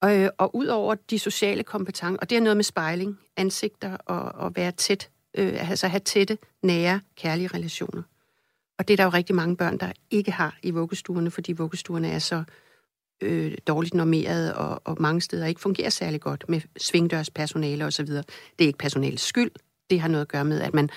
Og, 0.01 0.17
øh, 0.17 0.29
og 0.37 0.55
ud 0.55 0.65
over 0.65 0.95
de 0.95 1.19
sociale 1.19 1.63
kompetencer, 1.63 2.19
og 2.21 2.29
det 2.29 2.37
er 2.37 2.41
noget 2.41 2.57
med 2.57 2.63
spejling, 2.63 3.19
ansigter 3.37 3.97
og, 3.97 4.21
og 4.21 4.55
være 4.55 4.71
tæt, 4.71 5.09
øh, 5.37 5.69
altså 5.69 5.87
have 5.87 5.99
tætte, 5.99 6.37
nære, 6.63 7.01
kærlige 7.15 7.47
relationer. 7.47 8.03
Og 8.79 8.87
det 8.87 8.93
er 8.93 8.97
der 8.97 9.03
jo 9.03 9.09
rigtig 9.09 9.35
mange 9.35 9.57
børn, 9.57 9.77
der 9.77 9.91
ikke 10.11 10.31
har 10.31 10.57
i 10.63 10.71
vuggestuerne, 10.71 11.31
fordi 11.31 11.51
vuggestuerne 11.51 12.09
er 12.11 12.19
så 12.19 12.43
øh, 13.21 13.57
dårligt 13.67 13.93
normeret 13.93 14.53
og, 14.53 14.81
og 14.85 14.97
mange 14.99 15.21
steder 15.21 15.45
ikke 15.45 15.61
fungerer 15.61 15.89
særlig 15.89 16.21
godt 16.21 16.49
med 16.49 16.61
svingdørspersonale 16.77 17.85
osv. 17.85 18.05
Det 18.07 18.25
er 18.59 18.65
ikke 18.65 18.77
personalets 18.77 19.23
skyld. 19.23 19.51
Det 19.89 19.99
har 19.99 20.07
noget 20.07 20.21
at 20.21 20.27
gøre 20.27 20.45
med, 20.45 20.61
at 20.61 20.73
man 20.73 20.89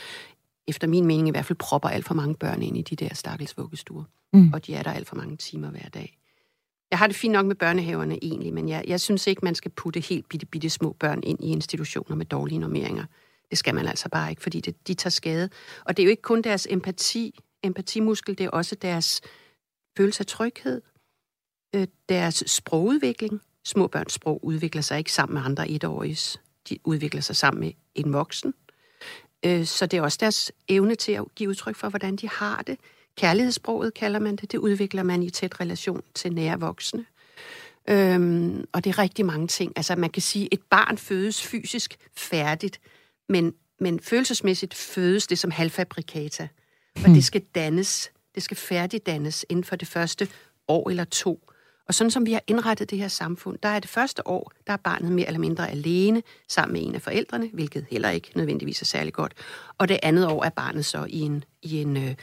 efter 0.68 0.86
min 0.86 1.06
mening 1.06 1.28
i 1.28 1.30
hvert 1.30 1.46
fald 1.46 1.58
propper 1.58 1.88
alt 1.88 2.04
for 2.04 2.14
mange 2.14 2.34
børn 2.34 2.62
ind 2.62 2.78
i 2.78 2.82
de 2.82 2.96
der 2.96 3.14
stakkels 3.14 3.58
vuggestuer. 3.58 4.04
Mm. 4.32 4.52
Og 4.52 4.66
de 4.66 4.74
er 4.74 4.82
der 4.82 4.90
alt 4.90 5.08
for 5.08 5.16
mange 5.16 5.36
timer 5.36 5.70
hver 5.70 5.88
dag. 5.94 6.16
Jeg 6.90 6.98
har 6.98 7.06
det 7.06 7.16
fint 7.16 7.32
nok 7.32 7.46
med 7.46 7.54
børnehaverne 7.54 8.18
egentlig, 8.22 8.54
men 8.54 8.68
jeg, 8.68 8.84
jeg 8.86 9.00
synes 9.00 9.26
ikke, 9.26 9.44
man 9.44 9.54
skal 9.54 9.70
putte 9.70 10.00
helt 10.00 10.28
bitte, 10.28 10.46
bitte 10.46 10.70
små 10.70 10.92
børn 10.92 11.20
ind 11.22 11.44
i 11.44 11.46
institutioner 11.46 12.16
med 12.16 12.26
dårlige 12.26 12.58
normeringer. 12.58 13.04
Det 13.50 13.58
skal 13.58 13.74
man 13.74 13.86
altså 13.86 14.08
bare 14.08 14.30
ikke, 14.30 14.42
fordi 14.42 14.60
det, 14.60 14.88
de 14.88 14.94
tager 14.94 15.10
skade. 15.10 15.48
Og 15.84 15.96
det 15.96 16.02
er 16.02 16.04
jo 16.04 16.10
ikke 16.10 16.22
kun 16.22 16.42
deres 16.42 16.66
empati, 16.70 17.40
empatimuskel, 17.62 18.38
det 18.38 18.44
er 18.44 18.50
også 18.50 18.74
deres 18.74 19.20
følelse 19.96 20.20
af 20.20 20.26
tryghed, 20.26 20.82
øh, 21.74 21.86
deres 22.08 22.44
sprogudvikling. 22.46 23.40
Små 23.64 23.86
børns 23.86 24.12
sprog 24.12 24.44
udvikler 24.44 24.82
sig 24.82 24.98
ikke 24.98 25.12
sammen 25.12 25.34
med 25.34 25.42
andre 25.44 25.70
etårige. 25.70 26.38
De 26.68 26.78
udvikler 26.84 27.20
sig 27.20 27.36
sammen 27.36 27.60
med 27.60 27.72
en 27.94 28.12
voksen. 28.12 28.54
Øh, 29.46 29.66
så 29.66 29.86
det 29.86 29.96
er 29.96 30.02
også 30.02 30.18
deres 30.20 30.52
evne 30.68 30.94
til 30.94 31.12
at 31.12 31.24
give 31.36 31.50
udtryk 31.50 31.76
for, 31.76 31.88
hvordan 31.88 32.16
de 32.16 32.28
har 32.28 32.62
det. 32.66 32.78
Kærlighedssproget 33.16 33.94
kalder 33.94 34.18
man 34.18 34.36
det. 34.36 34.52
Det 34.52 34.58
udvikler 34.58 35.02
man 35.02 35.22
i 35.22 35.30
tæt 35.30 35.60
relation 35.60 36.02
til 36.14 36.32
nære 36.32 36.60
voksne. 36.60 37.04
Øhm, 37.88 38.64
og 38.72 38.84
det 38.84 38.90
er 38.90 38.98
rigtig 38.98 39.26
mange 39.26 39.46
ting. 39.46 39.72
Altså 39.76 39.96
man 39.96 40.10
kan 40.10 40.22
sige, 40.22 40.44
at 40.44 40.48
et 40.52 40.60
barn 40.70 40.98
fødes 40.98 41.42
fysisk 41.42 41.96
færdigt, 42.16 42.80
men, 43.28 43.54
men 43.80 44.00
følelsesmæssigt 44.00 44.74
fødes 44.74 45.26
det 45.26 45.38
som 45.38 45.50
halvfabrikata. 45.50 46.48
Og 46.96 47.04
hmm. 47.04 47.14
det 47.14 47.24
skal 47.24 47.40
dannes, 47.54 48.10
det 48.34 48.42
skal 48.42 48.56
færdigdannes 48.56 49.46
inden 49.48 49.64
for 49.64 49.76
det 49.76 49.88
første 49.88 50.28
år 50.68 50.90
eller 50.90 51.04
to. 51.04 51.50
Og 51.90 51.94
sådan 51.94 52.10
som 52.10 52.26
vi 52.26 52.32
har 52.32 52.42
indrettet 52.46 52.90
det 52.90 52.98
her 52.98 53.08
samfund, 53.08 53.58
der 53.62 53.68
er 53.68 53.80
det 53.80 53.90
første 53.90 54.26
år, 54.26 54.52
der 54.66 54.72
er 54.72 54.76
barnet 54.76 55.12
mere 55.12 55.26
eller 55.26 55.40
mindre 55.40 55.70
alene 55.70 56.22
sammen 56.48 56.72
med 56.72 56.82
en 56.88 56.94
af 56.94 57.02
forældrene, 57.02 57.50
hvilket 57.52 57.86
heller 57.90 58.10
ikke 58.10 58.30
nødvendigvis 58.34 58.82
er 58.82 58.86
særlig 58.86 59.12
godt. 59.12 59.34
Og 59.78 59.88
det 59.88 59.98
andet 60.02 60.26
år 60.26 60.44
er 60.44 60.50
barnet 60.50 60.84
så 60.84 61.04
i 61.08 61.20
en, 61.20 61.44
i 61.62 61.80
en 61.80 61.96
øh, 61.96 62.14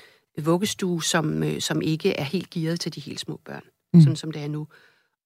vuggestue, 0.45 1.03
som, 1.03 1.43
øh, 1.43 1.61
som 1.61 1.81
ikke 1.81 2.13
er 2.13 2.23
helt 2.23 2.49
gearet 2.49 2.79
til 2.79 2.95
de 2.95 2.99
helt 2.99 3.19
små 3.19 3.39
børn, 3.45 3.63
mm. 3.93 4.01
sådan 4.01 4.15
som 4.15 4.31
det 4.31 4.43
er 4.43 4.47
nu. 4.47 4.67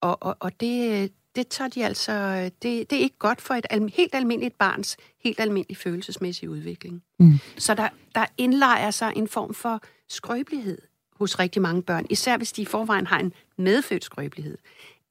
Og, 0.00 0.22
og, 0.22 0.36
og 0.40 0.60
det, 0.60 1.12
det 1.36 1.48
tager 1.48 1.68
de 1.68 1.84
altså, 1.84 2.44
det, 2.44 2.90
det 2.90 2.92
er 2.92 3.02
ikke 3.02 3.18
godt 3.18 3.40
for 3.40 3.54
et 3.54 3.66
al, 3.70 3.92
helt 3.94 4.14
almindeligt 4.14 4.58
barns 4.58 4.96
helt 5.24 5.40
almindelig 5.40 5.76
følelsesmæssig 5.76 6.50
udvikling. 6.50 7.02
Mm. 7.18 7.38
Så 7.58 7.74
der, 7.74 7.88
der 8.14 8.26
indlejer 8.38 8.90
sig 8.90 9.12
en 9.16 9.28
form 9.28 9.54
for 9.54 9.80
skrøbelighed 10.08 10.78
hos 11.22 11.38
rigtig 11.38 11.62
mange 11.62 11.82
børn, 11.82 12.06
især 12.10 12.36
hvis 12.36 12.52
de 12.52 12.62
i 12.62 12.64
forvejen 12.64 13.06
har 13.06 13.18
en 13.18 13.32
medfødt 13.58 14.04
skrøbelighed, 14.04 14.58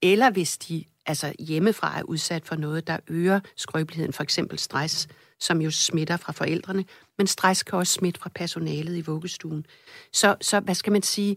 eller 0.02 0.32
hvis 0.32 0.58
de 0.58 0.84
altså 1.06 1.34
hjemmefra 1.40 2.00
er 2.00 2.04
udsat 2.04 2.46
for 2.46 2.56
noget, 2.56 2.88
der 2.88 2.98
øger 3.08 3.40
skrøbeligheden, 3.56 4.14
for 4.14 4.24
eksempel 4.24 4.60
stress, 4.60 5.08
som 5.40 5.62
jo 5.62 5.72
smitter 5.72 6.18
fra 6.18 6.32
forældrene, 6.34 6.86
men 7.18 7.28
stress 7.28 7.64
kan 7.64 7.80
også 7.80 7.94
smitte 7.94 8.20
fra 8.20 8.30
personalet 8.36 8.98
i 8.98 9.02
vuggestuen. 9.02 9.66
Så, 10.14 10.36
så 10.42 10.60
hvad 10.60 10.76
skal 10.76 10.92
man 10.92 11.02
sige, 11.02 11.36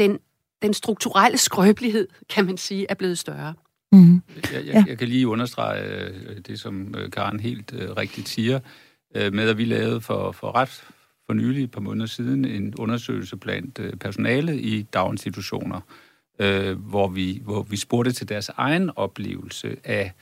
den, 0.00 0.18
den 0.62 0.74
strukturelle 0.74 1.38
skrøbelighed, 1.38 2.08
kan 2.28 2.44
man 2.44 2.56
sige, 2.56 2.86
er 2.88 2.94
blevet 2.94 3.18
større. 3.18 3.54
Mm. 3.92 4.22
Jeg, 4.52 4.66
jeg, 4.66 4.84
jeg 4.88 4.98
kan 4.98 5.08
lige 5.08 5.28
understrege 5.28 5.84
øh, 5.84 6.40
det, 6.46 6.60
som 6.60 6.94
øh, 6.94 7.10
Karen 7.10 7.40
helt 7.40 7.72
uh, 7.72 7.96
rigtigt 7.96 8.28
siger, 8.28 8.60
uh, 9.16 9.32
med 9.32 9.48
at 9.48 9.58
vi 9.58 9.64
lavede 9.64 10.00
for, 10.00 10.32
for 10.32 10.54
ret 10.54 10.84
for 11.28 11.34
nylig, 11.34 11.64
et 11.64 11.70
par 11.70 11.80
måneder 11.80 12.06
siden, 12.06 12.44
en 12.44 12.74
undersøgelse 12.74 13.36
blandt 13.36 13.74
personalet 13.74 13.98
personale 13.98 14.60
i 14.60 14.82
daginstitutioner, 14.82 15.80
øh, 16.38 16.78
hvor, 16.78 17.08
vi, 17.08 17.40
hvor 17.44 17.62
vi 17.62 17.76
spurgte 17.76 18.12
til 18.12 18.28
deres 18.28 18.48
egen 18.48 18.90
oplevelse 18.96 19.76
af 19.84 20.12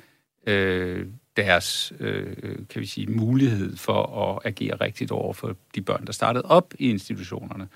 øh, 0.47 1.07
deres 1.37 1.93
øh, 2.01 2.37
kan 2.69 2.81
vi 2.81 2.87
sige, 2.87 3.07
mulighed 3.07 3.77
for 3.77 4.03
at 4.03 4.41
agere 4.45 4.77
rigtigt 4.77 5.11
over 5.11 5.33
for 5.33 5.57
de 5.75 5.83
børn, 5.83 6.07
der 6.07 6.13
startede 6.13 6.45
op 6.45 6.75
i 6.79 6.91
institutionerne. 6.91 7.69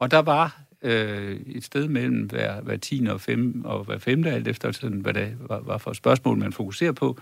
Og 0.00 0.10
der 0.10 0.18
var 0.18 0.60
øh, 0.82 1.40
et 1.46 1.64
sted 1.64 1.88
mellem 1.88 2.22
hver, 2.22 2.60
hver 2.60 2.76
10. 2.76 3.06
og, 3.10 3.20
5. 3.20 3.64
og 3.64 3.84
hver 3.84 3.98
5. 3.98 4.24
alt 4.24 4.48
efter 4.48 4.72
sådan, 4.72 5.00
hvad 5.00 5.14
det 5.14 5.36
var, 5.40 5.60
var 5.60 5.78
for 5.78 5.92
spørgsmål, 5.92 6.38
man 6.38 6.52
fokuserer 6.52 6.92
på, 6.92 7.18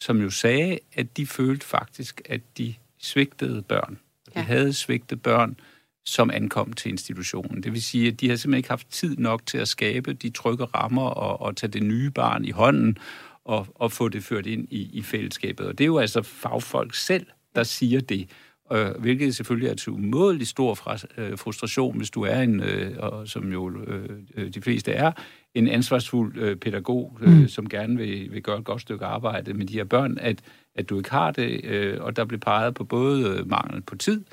som 0.00 0.20
jo 0.20 0.30
sagde, 0.30 0.78
at 0.92 1.16
de 1.16 1.26
følte 1.26 1.66
faktisk, 1.66 2.22
at 2.24 2.40
de 2.58 2.74
svigtede 2.98 3.62
børn. 3.62 3.98
Ja. 4.36 4.40
havde 4.40 4.72
svigtet 4.72 5.22
børn, 5.22 5.56
som 6.04 6.30
ankom 6.30 6.72
til 6.72 6.90
institutionen. 6.90 7.62
Det 7.62 7.72
vil 7.72 7.82
sige, 7.82 8.08
at 8.08 8.20
de 8.20 8.28
har 8.28 8.36
simpelthen 8.36 8.58
ikke 8.58 8.68
haft 8.68 8.90
tid 8.90 9.16
nok 9.16 9.46
til 9.46 9.58
at 9.58 9.68
skabe 9.68 10.12
de 10.12 10.30
trygge 10.30 10.64
rammer 10.64 11.06
og, 11.06 11.40
og 11.40 11.56
tage 11.56 11.70
det 11.70 11.82
nye 11.82 12.10
barn 12.10 12.44
i 12.44 12.50
hånden 12.50 12.96
og, 13.44 13.66
og 13.74 13.92
få 13.92 14.08
det 14.08 14.24
ført 14.24 14.46
ind 14.46 14.66
i, 14.70 14.90
i 14.92 15.02
fællesskabet. 15.02 15.66
Og 15.66 15.78
det 15.78 15.84
er 15.84 15.86
jo 15.86 15.98
altså 15.98 16.22
fagfolk 16.22 16.94
selv, 16.94 17.26
der 17.54 17.62
siger 17.62 18.00
det 18.00 18.28
øh, 18.72 18.90
hvilket 18.98 19.36
selvfølgelig 19.36 19.68
er 19.68 19.74
til 19.74 19.92
umådelig 19.92 20.46
stor 20.46 20.98
øh, 21.16 21.38
frustration, 21.38 21.96
hvis 21.96 22.10
du 22.10 22.22
er 22.22 22.40
en, 22.40 22.60
øh, 22.60 22.96
og 22.98 23.28
som 23.28 23.52
jo 23.52 23.70
øh, 23.86 24.08
øh, 24.36 24.54
de 24.54 24.62
fleste 24.62 24.92
er, 24.92 25.12
en 25.54 25.68
ansvarsfuld 25.68 26.38
øh, 26.38 26.56
pædagog, 26.56 27.18
øh, 27.20 27.32
mm. 27.32 27.48
som 27.48 27.68
gerne 27.68 27.96
vil, 27.96 28.32
vil 28.32 28.42
gøre 28.42 28.58
et 28.58 28.64
godt 28.64 28.80
stykke 28.80 29.04
arbejde 29.04 29.54
med 29.54 29.66
de 29.66 29.72
her 29.72 29.84
børn, 29.84 30.18
at, 30.20 30.40
at 30.74 30.90
du 30.90 30.98
ikke 30.98 31.10
har 31.10 31.30
det, 31.30 31.64
øh, 31.64 32.00
og 32.00 32.16
der 32.16 32.24
blev 32.24 32.40
peget 32.40 32.74
på 32.74 32.84
både 32.84 33.28
øh, 33.28 33.48
mangel 33.48 33.82
på 33.82 33.96
tid, 33.96 34.24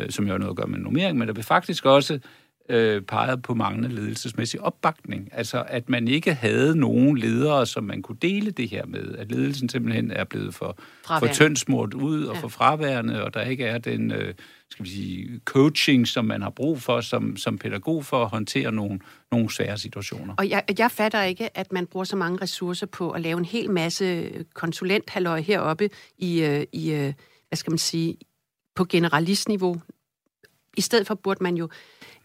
øh, 0.00 0.10
som 0.10 0.24
jo 0.24 0.30
har 0.30 0.38
noget 0.38 0.50
at 0.50 0.56
gøre 0.56 0.66
med 0.66 0.78
normering, 0.78 1.18
men 1.18 1.28
der 1.28 1.34
blev 1.34 1.44
faktisk 1.44 1.86
også 1.86 2.20
øh, 2.68 3.02
peget 3.02 3.42
på 3.42 3.54
manglende 3.54 3.94
ledelsesmæssig 3.94 4.60
opbakning. 4.60 5.28
Altså, 5.32 5.64
at 5.68 5.88
man 5.88 6.08
ikke 6.08 6.34
havde 6.34 6.76
nogen 6.76 7.18
ledere, 7.18 7.66
som 7.66 7.84
man 7.84 8.02
kunne 8.02 8.18
dele 8.22 8.50
det 8.50 8.68
her 8.68 8.86
med. 8.86 9.14
At 9.14 9.32
ledelsen 9.32 9.68
simpelthen 9.68 10.10
er 10.10 10.24
blevet 10.24 10.54
for, 10.54 10.78
for 11.06 11.26
tyndsmurt 11.32 11.94
ud 11.94 12.24
og 12.24 12.34
ja. 12.34 12.40
for 12.40 12.48
fraværende, 12.48 13.24
og 13.24 13.34
der 13.34 13.42
ikke 13.42 13.64
er 13.64 13.78
den 13.78 14.12
øh, 14.12 14.34
skal 14.74 14.84
vi 14.84 14.90
sige, 14.90 15.40
coaching, 15.44 16.08
som 16.08 16.24
man 16.24 16.42
har 16.42 16.50
brug 16.50 16.82
for 16.82 17.00
som, 17.00 17.36
som 17.36 17.58
pædagog 17.58 18.04
for 18.04 18.22
at 18.22 18.28
håndtere 18.28 18.72
nogle, 18.72 19.00
nogle 19.32 19.50
svære 19.50 19.78
situationer. 19.78 20.34
Og 20.38 20.48
jeg, 20.48 20.64
jeg 20.78 20.90
fatter 20.90 21.22
ikke, 21.22 21.58
at 21.58 21.72
man 21.72 21.86
bruger 21.86 22.04
så 22.04 22.16
mange 22.16 22.38
ressourcer 22.42 22.86
på 22.86 23.10
at 23.10 23.20
lave 23.20 23.38
en 23.38 23.44
hel 23.44 23.70
masse 23.70 24.32
konsulenthalløj 24.54 25.40
heroppe 25.40 25.90
i, 26.18 26.42
øh, 26.42 26.66
i 26.72 26.92
øh, 26.92 27.12
hvad 27.48 27.56
skal 27.56 27.70
man 27.70 27.78
sige, 27.78 28.16
på 28.74 28.84
generalistniveau. 28.84 29.80
I 30.76 30.80
stedet 30.80 31.06
for 31.06 31.14
burde 31.14 31.42
man 31.42 31.56
jo 31.56 31.68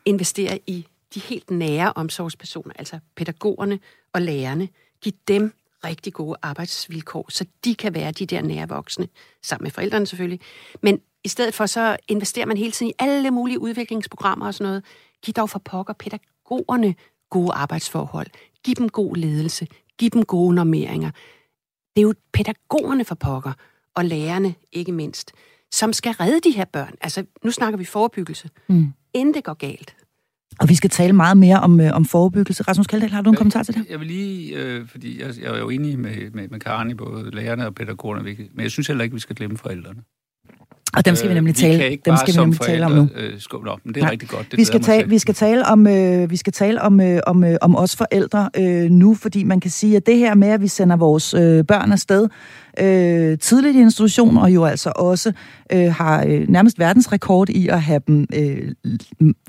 investere 0.05 0.59
i 0.67 0.88
de 1.13 1.19
helt 1.19 1.51
nære 1.51 1.93
omsorgspersoner, 1.95 2.73
altså 2.75 2.99
pædagogerne 3.15 3.79
og 4.13 4.21
lærerne. 4.21 4.69
Giv 5.01 5.13
dem 5.27 5.53
rigtig 5.83 6.13
gode 6.13 6.35
arbejdsvilkår, 6.41 7.25
så 7.29 7.45
de 7.65 7.75
kan 7.75 7.93
være 7.93 8.12
de 8.12 8.25
der 8.25 8.41
nære 8.41 8.69
voksne, 8.69 9.07
sammen 9.43 9.65
med 9.65 9.71
forældrene 9.71 10.05
selvfølgelig. 10.05 10.39
Men 10.81 11.01
i 11.23 11.27
stedet 11.27 11.53
for 11.53 11.65
så 11.65 11.97
investerer 12.07 12.45
man 12.45 12.57
hele 12.57 12.71
tiden 12.71 12.89
i 12.89 12.93
alle 12.99 13.31
mulige 13.31 13.59
udviklingsprogrammer 13.59 14.45
og 14.45 14.53
sådan 14.53 14.67
noget. 14.67 14.83
Giv 15.23 15.33
dog 15.33 15.49
for 15.49 15.59
pokker 15.59 15.93
pædagogerne 15.93 16.95
gode 17.29 17.51
arbejdsforhold. 17.53 18.27
Giv 18.63 18.75
dem 18.75 18.89
god 18.89 19.15
ledelse. 19.15 19.67
Giv 19.97 20.09
dem 20.09 20.25
gode 20.25 20.55
normeringer. 20.55 21.12
Det 21.95 22.01
er 22.01 22.07
jo 22.07 22.13
pædagogerne 22.33 23.05
for 23.05 23.15
pokker, 23.15 23.53
og 23.95 24.05
lærerne 24.05 24.55
ikke 24.71 24.91
mindst, 24.91 25.31
som 25.71 25.93
skal 25.93 26.12
redde 26.12 26.39
de 26.39 26.51
her 26.51 26.65
børn. 26.65 26.95
Altså, 27.01 27.25
nu 27.43 27.51
snakker 27.51 27.77
vi 27.77 27.85
forebyggelse. 27.85 28.49
Mm 28.67 28.93
inden 29.13 29.34
det 29.34 29.43
går 29.43 29.54
galt. 29.54 29.95
Og 30.60 30.69
vi 30.69 30.76
skal 30.76 30.89
tale 30.89 31.13
meget 31.13 31.38
mere 31.38 31.60
om, 31.60 31.80
øh, 31.80 31.91
om 31.93 32.06
forebyggelse. 32.06 32.63
Rasmus 32.63 32.88
Kaldal, 32.88 33.10
har 33.10 33.22
du 33.22 33.30
en 33.30 33.34
jeg, 33.34 33.38
kommentar 33.38 33.63
til 33.63 33.74
det? 33.74 33.86
Jeg 33.89 34.00
vil 34.00 34.08
lige, 34.08 34.56
øh, 34.56 34.88
fordi 34.88 35.22
jeg, 35.22 35.34
jeg 35.41 35.54
er 35.54 35.60
jo 35.60 35.69
enig 35.69 36.00
med, 36.00 36.32
med, 36.34 36.48
med 36.48 36.60
Karen 36.60 36.91
i 36.91 36.93
både 36.93 37.32
lærerne 37.32 37.65
og 37.65 37.76
pædagogerne, 37.76 38.24
men 38.24 38.63
jeg 38.63 38.72
synes 38.72 38.88
heller 38.88 39.04
ikke, 39.04 39.13
vi 39.13 39.19
skal 39.19 39.36
glemme 39.36 39.58
forældrene. 39.58 40.02
Og 40.93 41.06
dem 41.06 41.15
skal 41.15 41.30
vi 41.30 41.34
nemlig 41.34 41.56
tale, 41.56 41.89
vi 41.89 42.02
dem 42.06 42.17
skal 42.17 42.34
vi 42.34 42.39
nemlig 42.39 42.60
tale 42.60 42.86
om 42.86 42.91
nu. 42.91 43.10
Øh, 43.15 43.39
skubbe 43.39 43.69
op, 43.69 43.80
men 43.84 43.93
det 43.93 44.02
er 44.02 44.06
Nej, 44.06 44.12
rigtig 44.12 44.30
godt. 44.30 44.52
Det 44.52 44.58
vi 44.58 44.63
skal 44.63 44.82
tale, 44.82 45.10
vi 45.10 45.19
skal 45.19 45.36
tale 45.36 45.65
om 45.65 45.88
øh, 45.88 46.30
vi 46.30 46.36
skal 46.36 46.54
tale 46.54 46.82
om 46.82 47.02
øh, 47.02 47.19
om 47.28 47.43
øh, 47.43 47.56
om 47.62 47.76
os 47.76 47.95
forældre 47.95 48.50
øh, 48.58 48.89
nu, 48.89 49.15
fordi 49.15 49.43
man 49.43 49.60
kan 49.60 49.72
sige 49.72 49.98
at 49.98 50.06
det 50.06 50.17
her 50.17 50.36
med 50.36 50.48
at 50.48 50.62
vi 50.62 50.67
sender 50.67 50.95
vores 50.95 51.34
øh, 51.34 51.65
børn 51.65 51.91
afsted 51.91 52.28
øh, 52.79 53.37
tidligt 53.37 53.75
i 53.75 53.79
institution, 53.79 54.37
og 54.37 54.53
jo 54.53 54.65
altså 54.65 54.91
også 54.95 55.33
øh, 55.73 55.93
har 55.93 56.23
øh, 56.27 56.49
nærmest 56.49 56.79
verdensrekord 56.79 57.49
i 57.49 57.67
at 57.67 57.81
have 57.81 58.01
dem 58.07 58.27
øh, 58.33 58.71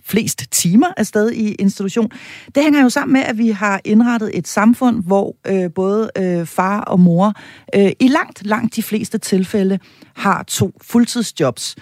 flest 0.05 0.45
timer 0.51 0.87
afsted 0.97 1.31
i 1.33 1.55
institution. 1.55 2.11
Det 2.55 2.63
hænger 2.63 2.83
jo 2.83 2.89
sammen 2.89 3.13
med, 3.13 3.21
at 3.21 3.39
vi 3.39 3.49
har 3.49 3.81
indrettet 3.85 4.31
et 4.35 4.49
samfund, 4.49 5.05
hvor 5.05 5.37
øh, 5.47 5.73
både 5.75 6.11
øh, 6.19 6.47
far 6.47 6.81
og 6.81 7.01
mor 7.01 7.33
øh, 7.75 7.93
i 8.01 8.09
langt, 8.09 8.47
langt 8.47 8.77
de 8.77 8.83
fleste 8.83 9.19
tilfælde 9.19 9.79
har 10.17 10.43
to 10.43 10.73
fuldtidsjobs. 10.83 11.77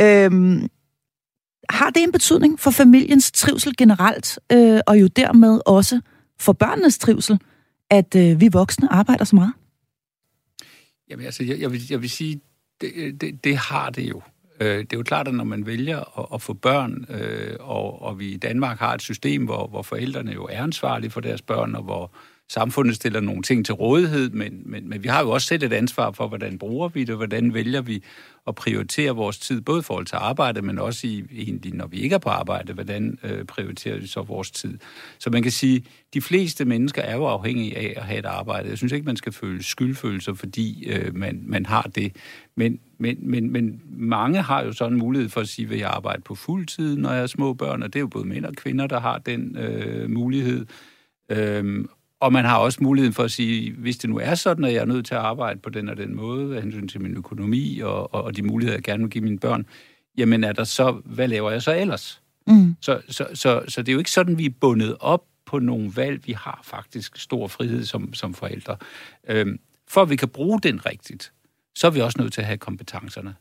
Øh, 0.00 0.30
har 1.70 1.90
det 1.90 2.02
en 2.02 2.12
betydning 2.12 2.60
for 2.60 2.70
familiens 2.70 3.30
trivsel 3.32 3.76
generelt, 3.76 4.38
øh, 4.52 4.80
og 4.86 5.00
jo 5.00 5.06
dermed 5.06 5.60
også 5.66 6.00
for 6.40 6.52
børnenes 6.52 6.98
trivsel, 6.98 7.40
at 7.90 8.14
øh, 8.16 8.40
vi 8.40 8.48
voksne 8.48 8.92
arbejder 8.92 9.24
så 9.24 9.36
meget? 9.36 9.52
Jamen 11.10 11.24
altså, 11.24 11.44
jeg, 11.44 11.60
jeg, 11.60 11.72
vil, 11.72 11.80
jeg 11.90 12.02
vil 12.02 12.10
sige, 12.10 12.40
det, 12.80 13.20
det, 13.20 13.44
det 13.44 13.56
har 13.56 13.90
det 13.90 14.08
jo. 14.08 14.22
Øh, 14.60 14.78
det 14.78 14.92
er 14.92 14.96
jo 14.96 15.02
klart, 15.02 15.28
at 15.28 15.34
når 15.34 15.44
man 15.44 15.66
vælger 15.66 16.18
at, 16.20 16.26
at 16.34 16.42
få 16.42 16.52
børn, 16.52 17.06
øh, 17.08 17.56
og, 17.60 18.02
og 18.02 18.18
vi 18.18 18.28
i 18.28 18.36
Danmark 18.36 18.78
har 18.78 18.94
et 18.94 19.02
system, 19.02 19.44
hvor, 19.44 19.66
hvor 19.66 19.82
forældrene 19.82 20.32
jo 20.32 20.44
er 20.44 20.62
ansvarlige 20.62 21.10
for 21.10 21.20
deres 21.20 21.42
børn, 21.42 21.74
og 21.74 21.82
hvor 21.82 22.12
samfundet 22.48 22.96
stiller 22.96 23.20
nogle 23.20 23.42
ting 23.42 23.66
til 23.66 23.74
rådighed, 23.74 24.30
men, 24.30 24.62
men, 24.64 24.88
men 24.88 25.02
vi 25.02 25.08
har 25.08 25.22
jo 25.22 25.30
også 25.30 25.46
selv 25.46 25.62
et 25.62 25.72
ansvar 25.72 26.10
for, 26.10 26.28
hvordan 26.28 26.58
bruger 26.58 26.88
vi 26.88 27.04
det, 27.04 27.16
hvordan 27.16 27.54
vælger 27.54 27.80
vi 27.80 28.02
at 28.46 28.54
prioritere 28.54 29.10
vores 29.10 29.38
tid, 29.38 29.60
både 29.60 29.78
i 29.78 29.82
forhold 29.82 30.06
til 30.06 30.16
arbejde, 30.16 30.62
men 30.62 30.78
også 30.78 31.06
i, 31.06 31.24
egentlig, 31.32 31.74
når 31.74 31.86
vi 31.86 31.96
ikke 31.96 32.14
er 32.14 32.18
på 32.18 32.28
arbejde, 32.28 32.72
hvordan 32.72 33.18
øh, 33.22 33.44
prioriterer 33.44 33.98
vi 33.98 34.06
så 34.06 34.22
vores 34.22 34.50
tid. 34.50 34.78
Så 35.18 35.30
man 35.30 35.42
kan 35.42 35.52
sige, 35.52 35.84
de 36.14 36.20
fleste 36.20 36.64
mennesker 36.64 37.02
er 37.02 37.16
jo 37.16 37.24
afhængige 37.24 37.78
af 37.78 37.94
at 37.96 38.02
have 38.02 38.18
et 38.18 38.26
arbejde. 38.26 38.68
Jeg 38.68 38.78
synes 38.78 38.92
ikke, 38.92 39.06
man 39.06 39.16
skal 39.16 39.32
føle 39.32 39.62
skyldfølelser, 39.62 40.34
fordi 40.34 40.88
øh, 40.88 41.16
man, 41.16 41.42
man 41.46 41.66
har 41.66 41.82
det. 41.82 42.16
Men, 42.56 42.80
men, 42.98 43.16
men, 43.20 43.52
men 43.52 43.82
mange 43.90 44.42
har 44.42 44.64
jo 44.64 44.72
sådan 44.72 44.92
en 44.92 44.98
mulighed 44.98 45.28
for 45.28 45.40
at 45.40 45.48
sige, 45.48 45.68
vil 45.68 45.78
jeg 45.78 45.90
arbejde 45.90 46.22
på 46.22 46.34
fuld 46.34 46.66
tid, 46.66 46.96
når 46.96 47.12
jeg 47.12 47.22
er 47.22 47.26
små 47.26 47.54
børn, 47.54 47.82
og 47.82 47.92
det 47.92 47.98
er 47.98 48.00
jo 48.00 48.06
både 48.06 48.28
mænd 48.28 48.44
og 48.44 48.54
kvinder, 48.54 48.86
der 48.86 49.00
har 49.00 49.18
den 49.18 49.58
øh, 49.58 50.10
mulighed. 50.10 50.66
Øhm, 51.30 51.88
og 52.20 52.32
man 52.32 52.44
har 52.44 52.58
også 52.58 52.78
muligheden 52.82 53.14
for 53.14 53.24
at 53.24 53.30
sige, 53.30 53.72
hvis 53.72 53.98
det 53.98 54.10
nu 54.10 54.18
er 54.18 54.34
sådan, 54.34 54.64
at 54.64 54.72
jeg 54.72 54.80
er 54.80 54.84
nødt 54.84 55.06
til 55.06 55.14
at 55.14 55.20
arbejde 55.20 55.60
på 55.60 55.70
den 55.70 55.88
og 55.88 55.96
den 55.96 56.16
måde, 56.16 56.56
af 56.56 56.62
hensyn 56.62 56.88
til 56.88 57.00
min 57.00 57.16
økonomi 57.16 57.78
og, 57.78 58.14
og, 58.14 58.24
og 58.24 58.36
de 58.36 58.42
muligheder, 58.42 58.76
jeg 58.76 58.82
gerne 58.82 59.02
vil 59.02 59.10
give 59.10 59.24
mine 59.24 59.38
børn, 59.38 59.66
jamen 60.16 60.44
er 60.44 60.52
der 60.52 60.64
så, 60.64 61.00
hvad 61.04 61.28
laver 61.28 61.50
jeg 61.50 61.62
så 61.62 61.76
ellers? 61.76 62.22
Mm. 62.46 62.76
Så, 62.80 63.00
så, 63.08 63.26
så, 63.34 63.62
så 63.68 63.82
det 63.82 63.88
er 63.88 63.92
jo 63.92 63.98
ikke 63.98 64.10
sådan, 64.10 64.38
vi 64.38 64.46
er 64.46 64.54
bundet 64.60 64.96
op 65.00 65.24
på 65.46 65.58
nogle 65.58 65.92
valg. 65.96 66.26
Vi 66.26 66.32
har 66.32 66.60
faktisk 66.64 67.16
stor 67.16 67.46
frihed 67.46 67.84
som, 67.84 68.14
som 68.14 68.34
forældre. 68.34 68.76
Øhm, 69.28 69.58
for 69.88 70.02
at 70.02 70.10
vi 70.10 70.16
kan 70.16 70.28
bruge 70.28 70.60
den 70.60 70.86
rigtigt, 70.86 71.32
så 71.74 71.86
er 71.86 71.90
vi 71.90 72.00
også 72.00 72.20
nødt 72.20 72.32
til 72.32 72.40
at 72.40 72.46
have 72.46 72.58
kompetencerne. 72.58 73.34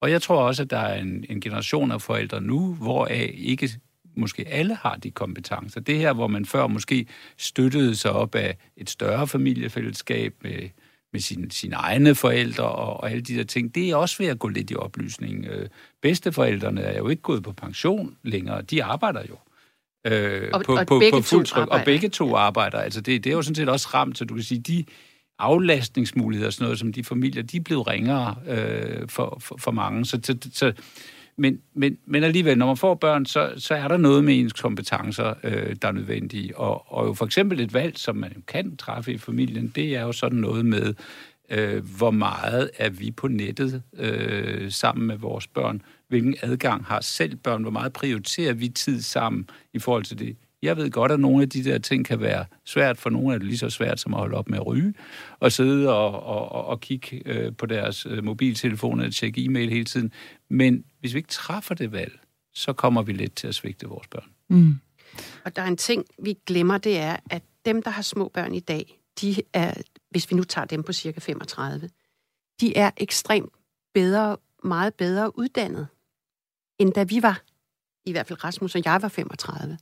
Og 0.00 0.10
jeg 0.10 0.22
tror 0.22 0.42
også, 0.42 0.62
at 0.62 0.70
der 0.70 0.78
er 0.78 1.00
en, 1.00 1.24
en 1.28 1.40
generation 1.40 1.92
af 1.92 2.02
forældre 2.02 2.40
nu, 2.40 2.74
hvor 2.74 3.06
ikke 3.06 3.70
måske 4.18 4.48
alle 4.48 4.74
har 4.74 4.96
de 4.96 5.10
kompetencer. 5.10 5.80
Det 5.80 5.98
her, 5.98 6.12
hvor 6.12 6.26
man 6.26 6.46
før 6.46 6.66
måske 6.66 7.06
støttede 7.36 7.96
sig 7.96 8.12
op 8.12 8.34
af 8.34 8.56
et 8.76 8.90
større 8.90 9.26
familiefællesskab 9.26 10.34
med, 10.42 10.68
med 11.12 11.20
sine, 11.20 11.50
sine 11.50 11.74
egne 11.76 12.14
forældre 12.14 12.64
og, 12.64 13.00
og 13.00 13.10
alle 13.10 13.22
de 13.22 13.36
der 13.36 13.44
ting, 13.44 13.74
det 13.74 13.90
er 13.90 13.96
også 13.96 14.16
ved 14.18 14.26
at 14.26 14.38
gå 14.38 14.48
lidt 14.48 14.70
i 14.70 14.76
oplysning. 14.76 15.46
Øh, 15.46 15.68
bedsteforældrene 16.02 16.80
er 16.80 16.98
jo 16.98 17.08
ikke 17.08 17.22
gået 17.22 17.42
på 17.42 17.52
pension 17.52 18.16
længere, 18.22 18.62
de 18.62 18.84
arbejder 18.84 19.22
jo. 19.28 19.36
Øh, 20.06 20.50
og, 20.52 20.62
på, 20.64 20.76
og 20.76 20.86
på, 20.86 21.02
på 21.12 21.20
fuld 21.20 21.46
tryk, 21.46 21.68
og 21.68 21.80
begge 21.84 22.08
to 22.08 22.36
arbejder. 22.36 22.78
Altså 22.78 23.00
det, 23.00 23.24
det 23.24 23.30
er 23.30 23.34
jo 23.34 23.42
sådan 23.42 23.54
set 23.54 23.68
også 23.68 23.88
ramt, 23.94 24.18
så 24.18 24.24
du 24.24 24.34
kan 24.34 24.42
sige, 24.42 24.60
de 24.60 24.84
aflastningsmuligheder, 25.38 26.50
sådan 26.50 26.64
noget 26.64 26.78
som 26.78 26.92
de 26.92 27.04
familier, 27.04 27.42
de 27.42 27.56
er 27.56 27.60
blevet 27.60 27.86
ringere 27.86 28.36
øh, 28.46 29.08
for, 29.08 29.38
for, 29.40 29.56
for 29.56 29.70
mange. 29.70 30.04
Så, 30.04 30.20
så, 30.22 30.36
så 30.52 30.72
men, 31.38 31.60
men, 31.74 31.98
men 32.06 32.24
alligevel, 32.24 32.58
når 32.58 32.66
man 32.66 32.76
får 32.76 32.94
børn, 32.94 33.26
så, 33.26 33.52
så 33.56 33.74
er 33.74 33.88
der 33.88 33.96
noget 33.96 34.24
med 34.24 34.38
ens 34.38 34.52
kompetencer, 34.52 35.34
øh, 35.44 35.76
der 35.82 35.88
er 35.88 35.92
nødvendige. 35.92 36.58
Og, 36.58 36.92
og 36.92 37.06
jo 37.06 37.14
for 37.14 37.24
eksempel 37.24 37.60
et 37.60 37.74
valg, 37.74 37.98
som 37.98 38.16
man 38.16 38.42
kan 38.48 38.76
træffe 38.76 39.12
i 39.12 39.18
familien, 39.18 39.72
det 39.74 39.96
er 39.96 40.02
jo 40.02 40.12
sådan 40.12 40.38
noget 40.38 40.66
med, 40.66 40.94
øh, 41.50 41.84
hvor 41.96 42.10
meget 42.10 42.70
er 42.78 42.90
vi 42.90 43.10
på 43.10 43.28
nettet 43.28 43.82
øh, 43.96 44.72
sammen 44.72 45.06
med 45.06 45.16
vores 45.16 45.46
børn? 45.46 45.82
Hvilken 46.08 46.34
adgang 46.42 46.84
har 46.84 47.00
selv 47.00 47.36
børn? 47.36 47.62
Hvor 47.62 47.70
meget 47.70 47.92
prioriterer 47.92 48.52
vi 48.52 48.68
tid 48.68 49.02
sammen 49.02 49.50
i 49.74 49.78
forhold 49.78 50.04
til 50.04 50.18
det? 50.18 50.36
Jeg 50.62 50.76
ved 50.76 50.90
godt, 50.90 51.12
at 51.12 51.20
nogle 51.20 51.42
af 51.42 51.48
de 51.48 51.64
der 51.64 51.78
ting 51.78 52.06
kan 52.06 52.20
være 52.20 52.44
svært. 52.64 52.98
For 52.98 53.10
nogle 53.10 53.34
er 53.34 53.38
det 53.38 53.46
lige 53.46 53.58
så 53.58 53.70
svært 53.70 54.00
som 54.00 54.14
at 54.14 54.20
holde 54.20 54.36
op 54.36 54.48
med 54.48 54.58
at 54.58 54.66
ryge 54.66 54.94
og 55.40 55.52
sidde 55.52 55.94
og, 55.96 56.22
og, 56.22 56.64
og 56.66 56.80
kigge 56.80 57.22
øh, 57.26 57.52
på 57.58 57.66
deres 57.66 58.06
øh, 58.06 58.24
mobiltelefoner 58.24 59.06
og 59.06 59.12
tjekke 59.12 59.44
e-mail 59.44 59.70
hele 59.70 59.84
tiden. 59.84 60.12
Men 60.48 60.84
hvis 61.00 61.14
vi 61.14 61.18
ikke 61.18 61.28
træffer 61.28 61.74
det 61.74 61.92
valg, 61.92 62.20
så 62.54 62.72
kommer 62.72 63.02
vi 63.02 63.12
lidt 63.12 63.34
til 63.34 63.46
at 63.46 63.54
svigte 63.54 63.86
vores 63.86 64.08
børn. 64.08 64.32
Mm. 64.48 64.80
Og 65.44 65.56
der 65.56 65.62
er 65.62 65.66
en 65.66 65.76
ting, 65.76 66.04
vi 66.22 66.38
glemmer, 66.46 66.78
det 66.78 66.98
er, 66.98 67.16
at 67.30 67.42
dem, 67.64 67.82
der 67.82 67.90
har 67.90 68.02
små 68.02 68.28
børn 68.28 68.54
i 68.54 68.60
dag, 68.60 69.00
de 69.20 69.42
er, 69.52 69.74
hvis 70.10 70.30
vi 70.30 70.36
nu 70.36 70.44
tager 70.44 70.64
dem 70.64 70.82
på 70.82 70.92
cirka 70.92 71.20
35, 71.20 71.90
de 72.60 72.76
er 72.76 72.90
ekstremt 72.96 73.52
bedre, 73.94 74.36
meget 74.64 74.94
bedre 74.94 75.38
uddannet, 75.38 75.88
end 76.78 76.92
da 76.92 77.02
vi 77.02 77.22
var, 77.22 77.42
i 78.04 78.12
hvert 78.12 78.26
fald 78.26 78.44
Rasmus 78.44 78.74
og 78.74 78.82
jeg 78.84 79.02
var 79.02 79.08
35. 79.08 79.72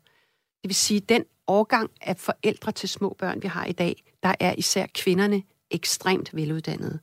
Det 0.62 0.68
vil 0.68 0.74
sige, 0.74 1.00
den 1.00 1.24
årgang 1.46 1.90
af 2.00 2.16
forældre 2.16 2.72
til 2.72 2.88
små 2.88 3.16
børn, 3.18 3.42
vi 3.42 3.48
har 3.48 3.64
i 3.64 3.72
dag, 3.72 4.04
der 4.22 4.34
er 4.40 4.54
især 4.58 4.86
kvinderne 4.94 5.42
ekstremt 5.70 6.36
veluddannede. 6.36 6.98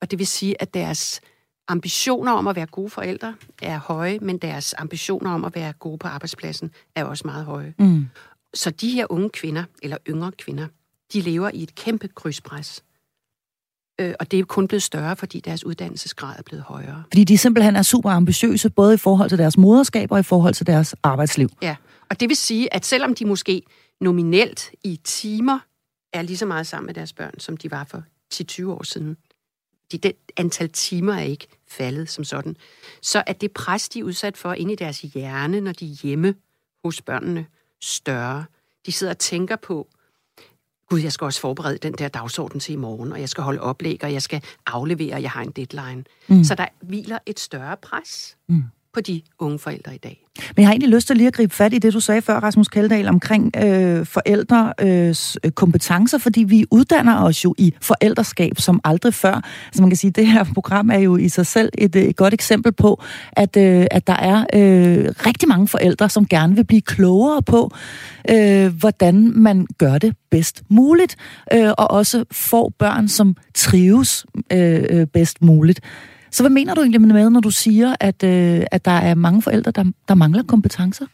Og 0.00 0.10
det 0.10 0.18
vil 0.18 0.26
sige, 0.26 0.62
at 0.62 0.74
deres 0.74 1.20
ambitioner 1.68 2.32
om 2.32 2.46
at 2.46 2.56
være 2.56 2.66
gode 2.66 2.90
forældre 2.90 3.34
er 3.62 3.78
høje, 3.78 4.18
men 4.18 4.38
deres 4.38 4.74
ambitioner 4.78 5.30
om 5.30 5.44
at 5.44 5.54
være 5.54 5.72
gode 5.72 5.98
på 5.98 6.08
arbejdspladsen 6.08 6.70
er 6.94 7.04
også 7.04 7.22
meget 7.26 7.44
høje. 7.44 7.74
Mm. 7.78 8.06
Så 8.54 8.70
de 8.70 8.90
her 8.90 9.06
unge 9.10 9.30
kvinder, 9.30 9.64
eller 9.82 9.96
yngre 10.08 10.32
kvinder, 10.32 10.66
de 11.12 11.20
lever 11.20 11.50
i 11.54 11.62
et 11.62 11.74
kæmpe 11.74 12.08
krydspres. 12.08 12.84
Øh, 14.00 14.14
og 14.20 14.30
det 14.30 14.38
er 14.38 14.44
kun 14.44 14.68
blevet 14.68 14.82
større, 14.82 15.16
fordi 15.16 15.40
deres 15.40 15.64
uddannelsesgrad 15.64 16.38
er 16.38 16.42
blevet 16.42 16.64
højere. 16.64 17.02
Fordi 17.12 17.24
de 17.24 17.38
simpelthen 17.38 17.76
er 17.76 17.82
super 17.82 18.10
ambitiøse, 18.10 18.70
både 18.70 18.94
i 18.94 18.96
forhold 18.96 19.28
til 19.28 19.38
deres 19.38 19.58
moderskab 19.58 20.12
og 20.12 20.20
i 20.20 20.22
forhold 20.22 20.54
til 20.54 20.66
deres 20.66 20.94
arbejdsliv. 21.02 21.50
Ja, 21.62 21.76
og 22.10 22.20
det 22.20 22.28
vil 22.28 22.36
sige, 22.36 22.74
at 22.74 22.86
selvom 22.86 23.14
de 23.14 23.24
måske 23.24 23.62
nominelt 24.00 24.70
i 24.84 25.00
timer 25.04 25.58
er 26.12 26.22
lige 26.22 26.36
så 26.36 26.46
meget 26.46 26.66
sammen 26.66 26.86
med 26.86 26.94
deres 26.94 27.12
børn, 27.12 27.38
som 27.38 27.56
de 27.56 27.70
var 27.70 27.84
for 27.84 28.02
10-20 28.34 28.66
år 28.66 28.82
siden, 28.82 29.16
de, 29.92 29.98
det 29.98 30.12
antal 30.36 30.68
timer 30.68 31.14
er 31.14 31.22
ikke 31.22 31.46
faldet 31.70 32.10
som 32.10 32.24
sådan, 32.24 32.56
så 33.02 33.22
er 33.26 33.32
det 33.32 33.52
pres, 33.52 33.88
de 33.88 33.98
er 33.98 34.04
udsat 34.04 34.36
for 34.36 34.52
inde 34.52 34.72
i 34.72 34.76
deres 34.76 35.00
hjerne, 35.00 35.60
når 35.60 35.72
de 35.72 35.90
er 35.90 35.96
hjemme 36.02 36.34
hos 36.84 37.02
børnene, 37.02 37.46
større. 37.80 38.44
De 38.86 38.92
sidder 38.92 39.12
og 39.12 39.18
tænker 39.18 39.56
på, 39.56 39.88
gud, 40.88 41.00
jeg 41.00 41.12
skal 41.12 41.24
også 41.24 41.40
forberede 41.40 41.78
den 41.78 41.92
der 41.92 42.08
dagsorden 42.08 42.60
til 42.60 42.72
i 42.72 42.76
morgen, 42.76 43.12
og 43.12 43.20
jeg 43.20 43.28
skal 43.28 43.44
holde 43.44 43.60
oplæg, 43.60 44.04
og 44.04 44.12
jeg 44.12 44.22
skal 44.22 44.42
aflevere, 44.66 45.14
og 45.14 45.22
jeg 45.22 45.30
har 45.30 45.42
en 45.42 45.50
deadline. 45.50 46.04
Mm. 46.28 46.44
Så 46.44 46.54
der 46.54 46.66
hviler 46.80 47.18
et 47.26 47.40
større 47.40 47.76
pres. 47.76 48.36
Mm 48.46 48.64
på 48.94 49.00
de 49.00 49.22
unge 49.38 49.58
forældre 49.58 49.94
i 49.94 49.98
dag. 49.98 50.24
Men 50.56 50.62
jeg 50.62 50.66
har 50.66 50.72
egentlig 50.72 50.90
lyst 50.90 51.06
til 51.06 51.16
lige 51.16 51.26
at 51.26 51.32
gribe 51.34 51.54
fat 51.54 51.74
i 51.74 51.78
det, 51.78 51.92
du 51.92 52.00
sagde 52.00 52.22
før, 52.22 52.40
Rasmus 52.40 52.68
Kaldal, 52.68 53.08
omkring 53.08 53.56
øh, 53.56 54.06
forældres 54.06 55.38
øh, 55.44 55.50
kompetencer, 55.50 56.18
fordi 56.18 56.42
vi 56.42 56.64
uddanner 56.70 57.22
os 57.24 57.44
jo 57.44 57.54
i 57.58 57.74
forældreskab 57.80 58.52
som 58.58 58.80
aldrig 58.84 59.14
før. 59.14 59.34
Altså 59.66 59.82
man 59.82 59.90
kan 59.90 59.96
sige, 59.96 60.08
at 60.08 60.16
det 60.16 60.26
her 60.26 60.44
program 60.54 60.90
er 60.90 60.98
jo 60.98 61.16
i 61.16 61.28
sig 61.28 61.46
selv 61.46 61.70
et, 61.78 61.96
øh, 61.96 62.02
et 62.02 62.16
godt 62.16 62.34
eksempel 62.34 62.72
på, 62.72 63.02
at, 63.32 63.56
øh, 63.56 63.86
at 63.90 64.06
der 64.06 64.16
er 64.16 64.38
øh, 64.54 65.08
rigtig 65.26 65.48
mange 65.48 65.68
forældre, 65.68 66.08
som 66.08 66.26
gerne 66.26 66.56
vil 66.56 66.64
blive 66.64 66.82
klogere 66.82 67.42
på, 67.42 67.70
øh, 68.30 68.66
hvordan 68.66 69.32
man 69.34 69.66
gør 69.78 69.98
det 69.98 70.16
bedst 70.30 70.62
muligt, 70.68 71.16
øh, 71.54 71.70
og 71.78 71.90
også 71.90 72.24
får 72.32 72.72
børn, 72.78 73.08
som 73.08 73.36
trives 73.54 74.26
øh, 74.52 74.84
øh 74.90 75.06
bedst 75.06 75.42
muligt. 75.42 75.80
Så 76.30 76.42
hvad 76.42 76.50
mener 76.50 76.74
du 76.74 76.80
egentlig 76.80 77.00
med, 77.00 77.30
når 77.30 77.40
du 77.40 77.50
siger, 77.50 77.96
at, 78.00 78.22
øh, 78.24 78.66
at 78.72 78.84
der 78.84 78.90
er 78.90 79.14
mange 79.14 79.42
forældre, 79.42 79.70
der, 79.70 79.84
der 80.08 80.14
mangler 80.14 80.42
kompetencer? 80.42 81.06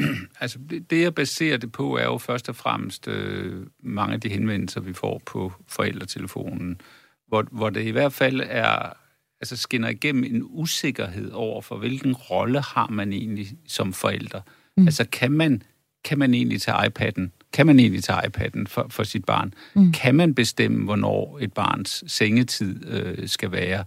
Altså, 0.40 0.58
det, 0.70 0.90
det 0.90 1.02
jeg 1.02 1.14
baserer 1.14 1.56
det 1.56 1.72
på, 1.72 1.96
er 1.96 2.04
jo 2.04 2.18
først 2.18 2.48
og 2.48 2.56
fremmest 2.56 3.08
øh, 3.08 3.66
mange 3.82 4.14
af 4.14 4.20
de 4.20 4.28
henvendelser, 4.28 4.80
vi 4.80 4.92
får 4.92 5.22
på 5.26 5.52
forældretelefonen, 5.68 6.80
hvor, 7.28 7.46
hvor 7.50 7.70
det 7.70 7.82
i 7.86 7.90
hvert 7.90 8.12
fald 8.12 8.40
er, 8.44 8.92
altså 9.40 9.56
skinner 9.56 9.88
igennem 9.88 10.24
en 10.24 10.42
usikkerhed 10.44 11.30
over 11.30 11.62
for, 11.62 11.76
hvilken 11.76 12.14
rolle 12.14 12.60
har 12.60 12.88
man 12.90 13.12
egentlig 13.12 13.48
som 13.66 13.92
forælder. 13.92 14.40
Mm. 14.76 14.86
Altså, 14.86 15.06
kan 15.12 15.32
man, 15.32 15.62
kan 16.04 16.18
man 16.18 16.34
egentlig 16.34 16.62
tage 16.62 16.86
iPad'en 16.86 17.39
kan 17.52 17.66
man 17.66 17.78
egentlig 17.78 18.04
tage 18.04 18.18
iPad'en 18.26 18.64
for, 18.66 18.86
for 18.90 19.02
sit 19.02 19.24
barn? 19.24 19.54
Mm. 19.74 19.92
Kan 19.92 20.14
man 20.14 20.34
bestemme, 20.34 20.84
hvornår 20.84 21.38
et 21.40 21.52
barns 21.52 22.04
sengetid 22.06 22.86
øh, 22.86 23.28
skal 23.28 23.52
være? 23.52 23.84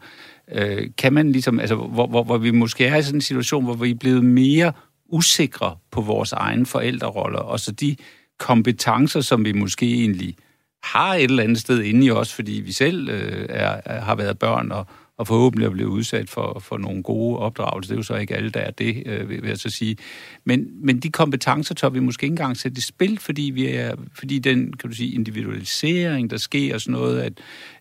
Øh, 0.52 0.90
kan 0.98 1.14
man 1.14 1.32
ligesom, 1.32 1.60
altså, 1.60 1.76
hvor, 1.76 2.08
hvor, 2.08 2.24
hvor 2.24 2.38
vi 2.38 2.52
måske 2.52 2.86
er 2.86 2.96
i 2.96 3.04
sådan 3.04 3.18
en 3.18 3.22
situation, 3.22 3.64
hvor 3.64 3.74
vi 3.74 3.92
er 3.92 3.96
blevet 3.96 4.24
mere 4.24 4.74
usikre 5.10 5.76
på 5.92 6.02
vores 6.02 6.32
egen 6.32 6.66
forældreroller, 6.66 7.40
og 7.40 7.60
så 7.60 7.72
de 7.72 7.96
kompetencer, 8.40 9.22
som 9.22 9.46
vi 9.46 9.52
måske 9.52 9.94
egentlig 9.94 10.36
har 10.84 11.16
et 11.16 11.24
eller 11.24 11.44
andet 11.44 11.58
sted 11.58 11.82
inde 11.82 12.06
i 12.06 12.12
os, 12.12 12.34
fordi 12.34 12.52
vi 12.52 12.72
selv 12.72 13.10
øh, 13.10 13.46
er, 13.50 13.82
er, 13.86 14.02
har 14.02 14.16
været 14.16 14.40
børn 14.40 14.72
og, 14.72 14.88
og 15.18 15.28
forhåbentlig 15.28 15.66
er 15.66 15.70
blevet 15.70 15.90
udsat 15.90 16.30
for, 16.30 16.60
for 16.60 16.78
nogle 16.78 17.04
gode 17.04 17.40
opdragelser. 17.40 17.88
Det 17.88 17.96
er 17.96 18.00
jo 18.00 18.04
så 18.04 18.16
ikke 18.16 18.36
alle, 18.36 18.50
der 18.50 18.60
er 18.60 18.72
det, 18.72 19.04
øh, 19.06 19.30
vil 19.30 19.42
jeg 19.46 19.58
så 19.58 19.70
sige. 19.70 19.98
Men, 20.46 20.68
men 20.86 21.00
de 21.00 21.10
kompetencer 21.10 21.76
tør 21.76 21.90
vi 21.90 22.00
måske 22.00 22.24
ikke 22.24 22.32
engang 22.32 22.58
sætte 22.58 22.78
i 22.78 22.82
spil, 22.82 23.20
fordi, 23.20 23.42
vi 23.42 23.68
er, 23.68 23.96
fordi 24.16 24.40
den 24.40 24.74
kan 24.74 24.90
du 24.90 24.96
sige, 24.96 25.14
individualisering, 25.14 26.30
der 26.30 26.38
sker 26.38 26.74
og 26.74 26.82
sådan 26.82 26.92
noget, 26.92 27.22
at 27.22 27.34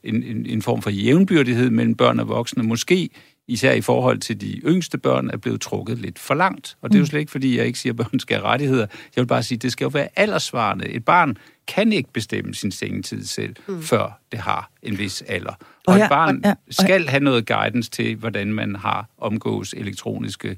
en, 0.05 0.23
en, 0.23 0.47
en 0.47 0.63
form 0.63 0.83
for 0.83 0.91
jævnbyrdighed 0.91 1.71
mellem 1.71 1.95
børn 1.95 2.21
og 2.21 2.29
voksne, 2.29 2.63
måske 2.63 3.11
især 3.49 3.73
i 3.73 3.81
forhold 3.81 4.19
til 4.19 4.41
de 4.41 4.53
yngste 4.53 4.99
børn, 4.99 5.31
er 5.31 5.37
blevet 5.37 5.61
trukket 5.61 5.99
lidt 5.99 6.19
for 6.19 6.35
langt. 6.35 6.77
Og 6.83 6.91
det 6.91 6.95
er 6.95 6.99
jo 6.99 7.03
mm. 7.03 7.07
slet 7.07 7.21
ikke, 7.21 7.33
fordi 7.33 7.59
jeg 7.59 7.67
ikke 7.67 7.79
siger, 7.79 7.93
at 7.93 7.97
børn 7.97 8.21
skal 8.21 8.37
have 8.37 8.47
rettigheder. 8.47 8.87
Jeg 9.17 9.23
vil 9.23 9.27
bare 9.27 9.43
sige, 9.43 9.57
at 9.57 9.63
det 9.63 9.73
skal 9.73 9.85
jo 9.85 9.89
være 9.89 10.09
aldersvarende. 10.17 10.89
Et 10.89 11.05
barn 11.05 11.37
kan 11.69 11.93
ikke 11.93 12.13
bestemme 12.13 12.55
sin 12.55 12.71
sengetid 12.71 13.25
selv, 13.25 13.57
mm. 13.67 13.83
før 13.83 14.21
det 14.33 14.41
har 14.41 14.71
en 14.83 14.99
vis 14.99 15.23
alder. 15.23 15.51
Og, 15.51 15.59
og 15.87 15.99
ja, 15.99 16.05
et 16.05 16.09
barn 16.09 16.37
og, 16.37 16.43
ja, 16.45 16.51
og, 16.51 16.57
skal 16.71 17.09
have 17.09 17.23
noget 17.23 17.47
guidance 17.47 17.91
til, 17.91 18.17
hvordan 18.17 18.53
man 18.53 18.77
har 18.77 19.09
omgås 19.19 19.73
elektroniske 19.73 20.57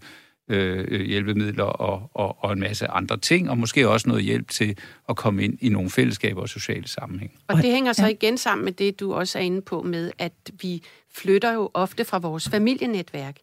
øh, 0.48 1.00
hjælpemidler 1.00 1.64
og, 1.64 2.10
og, 2.14 2.44
og 2.44 2.52
en 2.52 2.60
masse 2.60 2.86
andre 2.86 3.16
ting, 3.16 3.50
og 3.50 3.58
måske 3.58 3.88
også 3.88 4.08
noget 4.08 4.24
hjælp 4.24 4.48
til 4.48 4.78
at 5.08 5.16
komme 5.16 5.44
ind 5.44 5.58
i 5.60 5.68
nogle 5.68 5.90
fællesskaber 5.90 6.40
og 6.40 6.48
sociale 6.48 6.88
sammenhæng. 6.88 7.32
Og 7.48 7.56
det 7.56 7.72
hænger 7.72 7.92
så 7.92 8.06
igen 8.06 8.38
sammen 8.38 8.64
med 8.64 8.72
det, 8.72 9.00
du 9.00 9.14
også 9.14 9.38
er 9.38 9.42
inde 9.42 9.62
på 9.62 9.82
med, 9.82 10.10
at 10.18 10.32
vi 10.62 10.82
flytter 11.14 11.52
jo 11.52 11.70
ofte 11.74 12.04
fra 12.04 12.18
vores 12.18 12.48
familienetværk. 12.48 13.36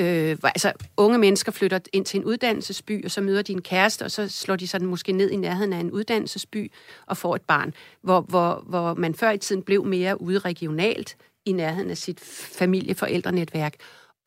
Øh, 0.00 0.36
altså, 0.44 0.72
unge 0.96 1.18
mennesker 1.18 1.52
flytter 1.52 1.78
ind 1.92 2.04
til 2.04 2.18
en 2.18 2.24
uddannelsesby, 2.24 3.04
og 3.04 3.10
så 3.10 3.20
møder 3.20 3.42
de 3.42 3.52
en 3.52 3.62
kæreste, 3.62 4.02
og 4.02 4.10
så 4.10 4.28
slår 4.28 4.56
de 4.56 4.68
sig 4.68 4.84
måske 4.84 5.12
ned 5.12 5.30
i 5.30 5.36
nærheden 5.36 5.72
af 5.72 5.80
en 5.80 5.90
uddannelsesby 5.90 6.72
og 7.06 7.16
får 7.16 7.36
et 7.36 7.42
barn. 7.42 7.74
Hvor, 8.02 8.20
hvor, 8.20 8.64
hvor 8.66 8.94
man 8.94 9.14
før 9.14 9.30
i 9.30 9.38
tiden 9.38 9.62
blev 9.62 9.84
mere 9.84 10.20
ude 10.20 10.38
regionalt 10.38 11.16
i 11.44 11.52
nærheden 11.52 11.90
af 11.90 11.98
sit 11.98 12.20
familieforældrenetværk. 12.58 13.74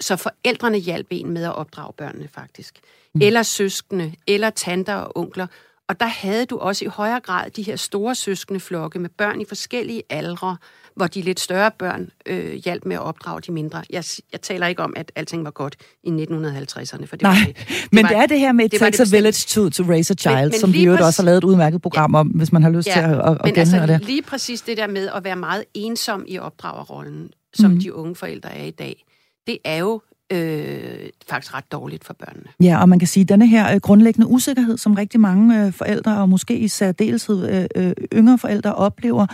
Så 0.02 0.16
forældrene 0.16 0.78
hjalp 0.78 1.08
en 1.10 1.30
med 1.30 1.44
at 1.44 1.56
opdrage 1.56 1.94
børnene 1.94 2.28
faktisk. 2.28 2.80
Mm. 3.14 3.22
Eller 3.22 3.44
søskende, 3.44 4.14
eller 4.28 4.50
tanter 4.50 4.96
og 4.96 5.18
onkler. 5.18 5.48
Og 5.88 6.00
der 6.00 6.06
havde 6.06 6.46
du 6.46 6.58
også 6.58 6.86
i 6.86 6.88
højere 6.88 7.20
grad 7.20 7.50
de 7.50 7.64
her 7.64 7.76
store 7.76 8.16
søskendeflokke 8.16 9.00
med 9.00 9.10
børn 9.10 9.42
i 9.42 9.46
forskellige 9.46 10.04
aldre, 10.10 10.58
hvor 10.96 11.08
de 11.08 11.22
lidt 11.22 11.40
større 11.40 11.72
børn 11.80 12.10
øh, 12.26 12.54
hjalp 12.54 12.86
med 12.86 12.96
at 12.96 13.02
opdrage 13.02 13.42
de 13.42 13.52
mindre. 13.52 13.84
Jeg, 13.90 14.04
jeg 14.32 14.42
taler 14.42 14.68
ikke 14.68 14.84
om, 14.84 14.94
at 14.96 15.12
alting 15.16 15.44
var 15.44 15.52
godt 15.52 15.76
i 16.04 16.10
1950'erne, 16.10 17.06
for 17.06 17.16
det 17.16 17.22
Nej, 17.22 17.32
var 17.32 17.46
det. 17.46 17.56
det 17.56 17.88
men 17.92 18.04
var, 18.04 18.10
det 18.10 18.18
er 18.18 18.26
det 18.26 18.40
her 18.40 18.52
med, 18.52 18.70
det 18.70 18.80
takes 18.80 19.00
a 19.00 19.16
village 19.16 19.46
to, 19.48 19.70
to 19.70 19.84
raise 19.84 20.12
a 20.12 20.16
child, 20.16 20.36
men, 20.36 20.44
men 20.44 20.60
som 20.60 20.74
vi 20.74 20.86
jo 20.86 20.98
også 21.02 21.22
har 21.22 21.26
lavet 21.26 21.38
et 21.38 21.44
udmærket 21.44 21.82
program 21.82 22.14
ja, 22.14 22.20
om, 22.20 22.28
hvis 22.28 22.52
man 22.52 22.64
har 22.64 22.70
lyst 22.70 22.88
ja, 22.88 22.94
til 22.94 23.00
at, 23.00 23.12
at, 23.12 23.32
at 23.32 23.38
men 23.44 23.58
altså, 23.58 23.86
det. 23.88 24.06
lige 24.06 24.22
præcis 24.22 24.62
det 24.62 24.78
der 24.78 24.88
med 24.88 25.10
at 25.16 25.24
være 25.24 25.36
meget 25.36 25.64
ensom 25.74 26.26
i 26.28 26.40
opdragerrollen, 26.40 27.30
som 27.54 27.72
mm. 27.72 27.80
de 27.80 27.94
unge 27.94 28.16
forældre 28.16 28.58
er 28.58 28.64
i 28.64 28.72
dag, 28.72 29.06
det 29.48 29.58
er 29.66 29.78
jo 29.78 30.02
øh, 30.32 31.10
faktisk 31.30 31.54
ret 31.54 31.72
dårligt 31.72 32.06
for 32.06 32.14
børnene. 32.14 32.46
Ja, 32.64 32.82
og 32.82 32.90
man 32.90 33.00
kan 33.00 33.08
sige, 33.08 33.22
at 33.22 33.30
denne 33.30 33.48
her 33.48 33.74
øh, 33.74 33.80
grundlæggende 33.80 34.28
usikkerhed, 34.28 34.78
som 34.78 34.94
rigtig 34.94 35.20
mange 35.20 35.66
øh, 35.66 35.74
forældre, 35.74 36.18
og 36.18 36.30
måske 36.30 36.58
i 36.58 36.68
særdeleshed 36.68 37.70
øh, 37.76 37.86
øh, 37.86 37.94
yngre 38.14 38.38
forældre 38.38 38.76
oplever, 38.76 39.28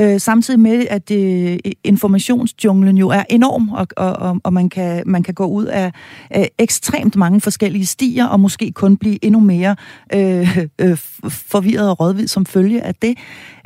øh, 0.00 0.20
samtidig 0.20 0.60
med, 0.60 0.86
at 0.90 1.10
øh, 1.10 1.58
informationsjunglen 1.84 2.98
jo 2.98 3.08
er 3.08 3.22
enorm, 3.30 3.68
og, 3.68 3.86
og, 3.96 4.40
og 4.44 4.52
man, 4.52 4.68
kan, 4.68 5.02
man 5.06 5.22
kan 5.22 5.34
gå 5.34 5.46
ud 5.46 5.64
af, 5.64 5.92
øh, 6.36 6.44
ekstremt 6.58 7.16
mange 7.16 7.40
forskellige 7.40 7.86
stier, 7.86 8.26
og 8.26 8.40
måske 8.40 8.72
kun 8.72 8.96
blive 8.96 9.24
endnu 9.24 9.40
mere 9.40 9.76
øh, 10.14 10.58
øh, 10.80 10.96
forvirret 11.28 11.90
og 11.90 12.00
rådvid 12.00 12.28
som 12.28 12.46
følge 12.46 12.82
af 12.82 12.94
det. 12.94 13.18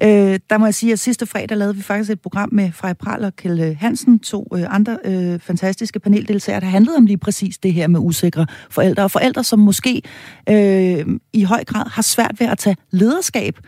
Øh, 0.03 0.39
der 0.51 0.59
må 0.59 0.67
jeg 0.67 0.75
sige, 0.75 0.93
at 0.93 0.99
sidste 0.99 1.27
fredag 1.27 1.57
lavede 1.57 1.77
vi 1.77 1.83
faktisk 1.83 2.11
et 2.11 2.21
program 2.21 2.49
med 2.53 2.73
Frej 2.73 2.93
Pral 2.93 3.25
og 3.25 3.37
Kjell 3.37 3.61
øh, 3.61 3.77
Hansen, 3.81 4.19
to 4.19 4.47
øh, 4.55 4.75
andre 4.75 4.99
øh, 5.05 5.41
fantastiske 5.41 6.01
paneldeltagere, 6.01 6.61
der 6.61 6.67
handlede 6.67 6.97
om 6.97 7.07
lige 7.07 7.19
præcis 7.19 7.59
det 7.59 7.73
her 7.73 7.87
med 7.87 8.01
usikre 8.01 8.47
forældre, 8.71 9.03
og 9.03 9.11
forældre, 9.11 9.45
som 9.45 9.59
måske 9.59 10.03
øh, 10.49 11.07
i 11.33 11.43
høj 11.43 11.65
grad 11.65 11.91
har 11.91 12.03
svært 12.03 12.41
ved 12.41 12.47
at 12.47 12.59
tage 12.59 12.77
lederskab 12.91 13.59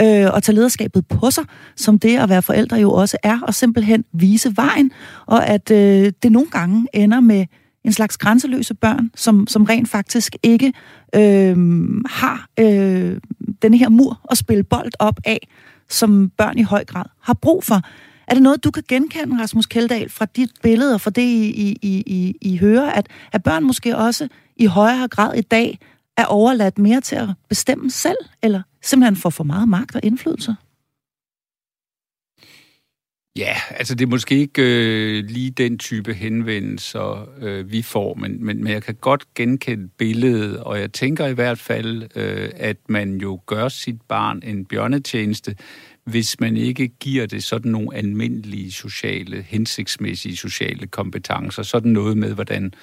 øh, 0.00 0.26
og 0.32 0.42
tage 0.42 0.56
lederskabet 0.56 1.06
på 1.06 1.30
sig, 1.30 1.44
som 1.76 1.98
det 1.98 2.18
at 2.18 2.28
være 2.28 2.42
forældre 2.42 2.76
jo 2.76 2.92
også 2.92 3.16
er, 3.22 3.40
og 3.42 3.54
simpelthen 3.54 4.04
vise 4.12 4.56
vejen, 4.56 4.90
og 5.26 5.46
at 5.46 5.70
øh, 5.70 6.12
det 6.22 6.32
nogle 6.32 6.50
gange 6.50 6.86
ender 6.92 7.20
med 7.20 7.46
en 7.84 7.92
slags 7.92 8.16
grænseløse 8.16 8.74
børn, 8.74 9.10
som, 9.14 9.46
som 9.46 9.64
rent 9.64 9.88
faktisk 9.88 10.36
ikke 10.42 10.72
øh, 11.14 11.56
har 12.06 12.48
øh, 12.60 13.16
denne 13.62 13.76
her 13.76 13.88
mur 13.88 14.20
at 14.30 14.38
spille 14.38 14.64
bold 14.64 14.92
op 14.98 15.20
af, 15.24 15.48
som 15.88 16.30
børn 16.38 16.58
i 16.58 16.62
høj 16.62 16.84
grad 16.84 17.04
har 17.20 17.34
brug 17.34 17.64
for. 17.64 17.80
Er 18.26 18.34
det 18.34 18.42
noget, 18.42 18.64
du 18.64 18.70
kan 18.70 18.82
genkende, 18.88 19.42
Rasmus 19.42 19.66
Keldahl, 19.66 20.10
fra 20.10 20.26
dit 20.36 20.50
billede 20.62 20.94
og 20.94 21.00
fra 21.00 21.10
det, 21.10 21.22
I, 21.22 21.78
I, 21.82 22.02
I, 22.06 22.36
I 22.40 22.56
hører, 22.56 22.90
at, 22.90 23.06
at 23.32 23.42
børn 23.42 23.64
måske 23.64 23.96
også 23.96 24.28
i 24.56 24.66
højere 24.66 25.08
grad 25.08 25.34
i 25.34 25.40
dag 25.40 25.78
er 26.18 26.24
overladt 26.24 26.78
mere 26.78 27.00
til 27.00 27.16
at 27.16 27.28
bestemme 27.48 27.90
selv, 27.90 28.18
eller 28.42 28.62
simpelthen 28.82 29.16
får 29.16 29.30
for 29.30 29.44
meget 29.44 29.68
magt 29.68 29.94
og 29.94 30.00
indflydelse? 30.04 30.56
Ja, 33.36 33.54
altså 33.70 33.94
det 33.94 34.04
er 34.04 34.08
måske 34.08 34.38
ikke 34.38 34.62
øh, 34.62 35.24
lige 35.24 35.50
den 35.50 35.78
type 35.78 36.14
henvendelser, 36.14 37.28
øh, 37.40 37.72
vi 37.72 37.82
får, 37.82 38.14
men, 38.14 38.44
men, 38.44 38.64
men 38.64 38.72
jeg 38.72 38.82
kan 38.82 38.94
godt 38.94 39.34
genkende 39.34 39.88
billedet, 39.88 40.60
og 40.60 40.80
jeg 40.80 40.92
tænker 40.92 41.26
i 41.26 41.32
hvert 41.32 41.58
fald, 41.58 42.02
øh, 42.14 42.50
at 42.54 42.76
man 42.88 43.16
jo 43.16 43.40
gør 43.46 43.68
sit 43.68 44.02
barn 44.08 44.42
en 44.44 44.64
bjørnetjeneste, 44.64 45.56
hvis 46.04 46.40
man 46.40 46.56
ikke 46.56 46.88
giver 46.88 47.26
det 47.26 47.44
sådan 47.44 47.72
nogle 47.72 47.96
almindelige 47.96 48.72
sociale, 48.72 49.42
hensigtsmæssige 49.42 50.36
sociale 50.36 50.86
kompetencer. 50.86 51.62
Sådan 51.62 51.92
noget 51.92 52.16
med, 52.16 52.34
hvordan 52.34 52.74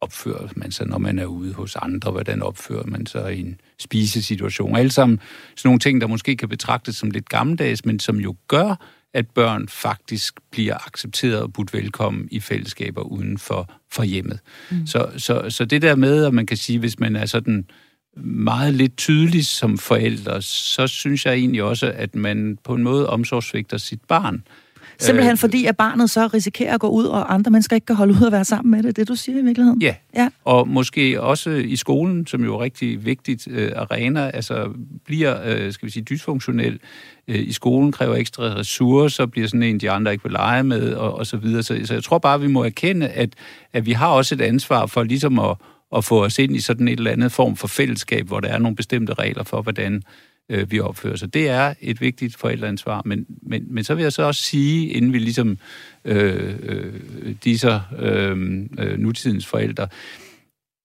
opfører 0.00 0.48
man 0.56 0.72
sig, 0.72 0.86
når 0.86 0.98
man 0.98 1.18
er 1.18 1.24
ude 1.24 1.52
hos 1.52 1.76
andre, 1.76 2.10
hvordan 2.10 2.42
opfører 2.42 2.86
man 2.86 3.06
sig 3.06 3.36
i 3.36 3.40
en 3.40 3.60
spisesituation. 3.78 4.76
Alle 4.76 4.90
sammen 4.90 5.20
sådan 5.56 5.68
nogle 5.68 5.78
ting, 5.78 6.00
der 6.00 6.06
måske 6.06 6.36
kan 6.36 6.48
betragtes 6.48 6.96
som 6.96 7.10
lidt 7.10 7.28
gammeldags, 7.28 7.84
men 7.84 8.00
som 8.00 8.16
jo 8.16 8.36
gør, 8.48 8.74
at 9.14 9.30
børn 9.30 9.68
faktisk 9.68 10.40
bliver 10.50 10.86
accepteret 10.86 11.42
og 11.42 11.52
budt 11.52 11.72
velkommen 11.72 12.28
i 12.30 12.40
fællesskaber 12.40 13.02
uden 13.02 13.38
for, 13.38 13.70
for 13.92 14.02
hjemmet. 14.02 14.38
Mm. 14.70 14.86
Så, 14.86 15.10
så, 15.16 15.50
så 15.50 15.64
det 15.64 15.82
der 15.82 15.94
med, 15.94 16.24
at 16.24 16.34
man 16.34 16.46
kan 16.46 16.56
sige, 16.56 16.78
hvis 16.78 16.98
man 16.98 17.16
er 17.16 17.26
sådan 17.26 17.66
meget 18.16 18.74
lidt 18.74 18.96
tydelig 18.96 19.46
som 19.46 19.78
forældre, 19.78 20.42
så 20.42 20.86
synes 20.86 21.26
jeg 21.26 21.34
egentlig 21.34 21.62
også, 21.62 21.92
at 21.96 22.14
man 22.14 22.58
på 22.64 22.74
en 22.74 22.82
måde 22.82 23.10
omsorgsvigter 23.10 23.76
sit 23.76 24.00
barn. 24.08 24.44
Simpelthen 24.98 25.32
øh, 25.32 25.38
fordi, 25.38 25.66
at 25.66 25.76
barnet 25.76 26.10
så 26.10 26.26
risikerer 26.26 26.74
at 26.74 26.80
gå 26.80 26.88
ud, 26.88 27.04
og 27.04 27.34
andre 27.34 27.50
mennesker 27.50 27.76
ikke 27.76 27.86
kan 27.86 27.96
holde 27.96 28.14
ud 28.14 28.22
og 28.22 28.32
være 28.32 28.44
sammen 28.44 28.70
med 28.70 28.82
det, 28.82 28.96
det 28.96 29.08
du 29.08 29.14
siger 29.14 29.38
i 29.38 29.42
virkeligheden. 29.42 29.82
Ja, 29.82 29.94
ja. 30.16 30.28
og 30.44 30.68
måske 30.68 31.20
også 31.20 31.50
i 31.50 31.76
skolen, 31.76 32.26
som 32.26 32.44
jo 32.44 32.54
er 32.54 32.60
rigtig 32.60 33.04
vigtigt 33.04 33.48
øh, 33.50 33.72
arena, 33.76 34.30
altså 34.34 34.68
bliver, 35.04 35.40
øh, 35.44 35.72
skal 35.72 35.86
vi 35.86 35.92
sige, 35.92 36.02
dysfunktionel 36.02 36.80
øh, 37.28 37.48
i 37.48 37.52
skolen, 37.52 37.92
kræver 37.92 38.16
ekstra 38.16 38.42
ressourcer, 38.42 39.26
bliver 39.26 39.48
sådan 39.48 39.62
en, 39.62 39.80
de 39.80 39.90
andre 39.90 40.12
ikke 40.12 40.24
vil 40.24 40.32
lege 40.32 40.64
med, 40.64 40.92
og, 40.92 41.14
og 41.14 41.26
så 41.26 41.36
videre. 41.36 41.62
Så, 41.62 41.80
så 41.84 41.94
jeg 41.94 42.04
tror 42.04 42.18
bare, 42.18 42.40
vi 42.40 42.46
må 42.46 42.64
erkende, 42.64 43.08
at, 43.08 43.30
at 43.72 43.86
vi 43.86 43.92
har 43.92 44.08
også 44.08 44.34
et 44.34 44.40
ansvar 44.40 44.86
for 44.86 45.02
ligesom 45.02 45.38
at, 45.38 45.56
at 45.96 46.04
få 46.04 46.24
os 46.24 46.38
ind 46.38 46.56
i 46.56 46.60
sådan 46.60 46.88
et 46.88 46.98
eller 46.98 47.10
andet 47.10 47.32
form 47.32 47.56
for 47.56 47.68
fællesskab, 47.68 48.26
hvor 48.26 48.40
der 48.40 48.48
er 48.48 48.58
nogle 48.58 48.76
bestemte 48.76 49.14
regler 49.14 49.44
for, 49.44 49.62
hvordan 49.62 50.02
øh, 50.48 50.70
vi 50.70 50.80
opfører 50.80 51.16
sig. 51.16 51.34
Det 51.34 51.48
er 51.48 51.74
et 51.80 52.00
vigtigt 52.00 52.36
forældreansvar, 52.36 53.02
men, 53.04 53.26
men, 53.42 53.66
men 53.74 53.84
så 53.84 53.94
vil 53.94 54.02
jeg 54.02 54.12
så 54.12 54.22
også 54.22 54.42
sige, 54.42 54.88
inden 54.88 55.12
vi 55.12 55.18
ligesom 55.18 55.58
øh, 56.04 56.54
øh, 56.62 57.34
disse 57.44 57.80
øh, 57.98 58.66
øh, 58.78 58.98
nutidens 58.98 59.46
forældre, 59.46 59.88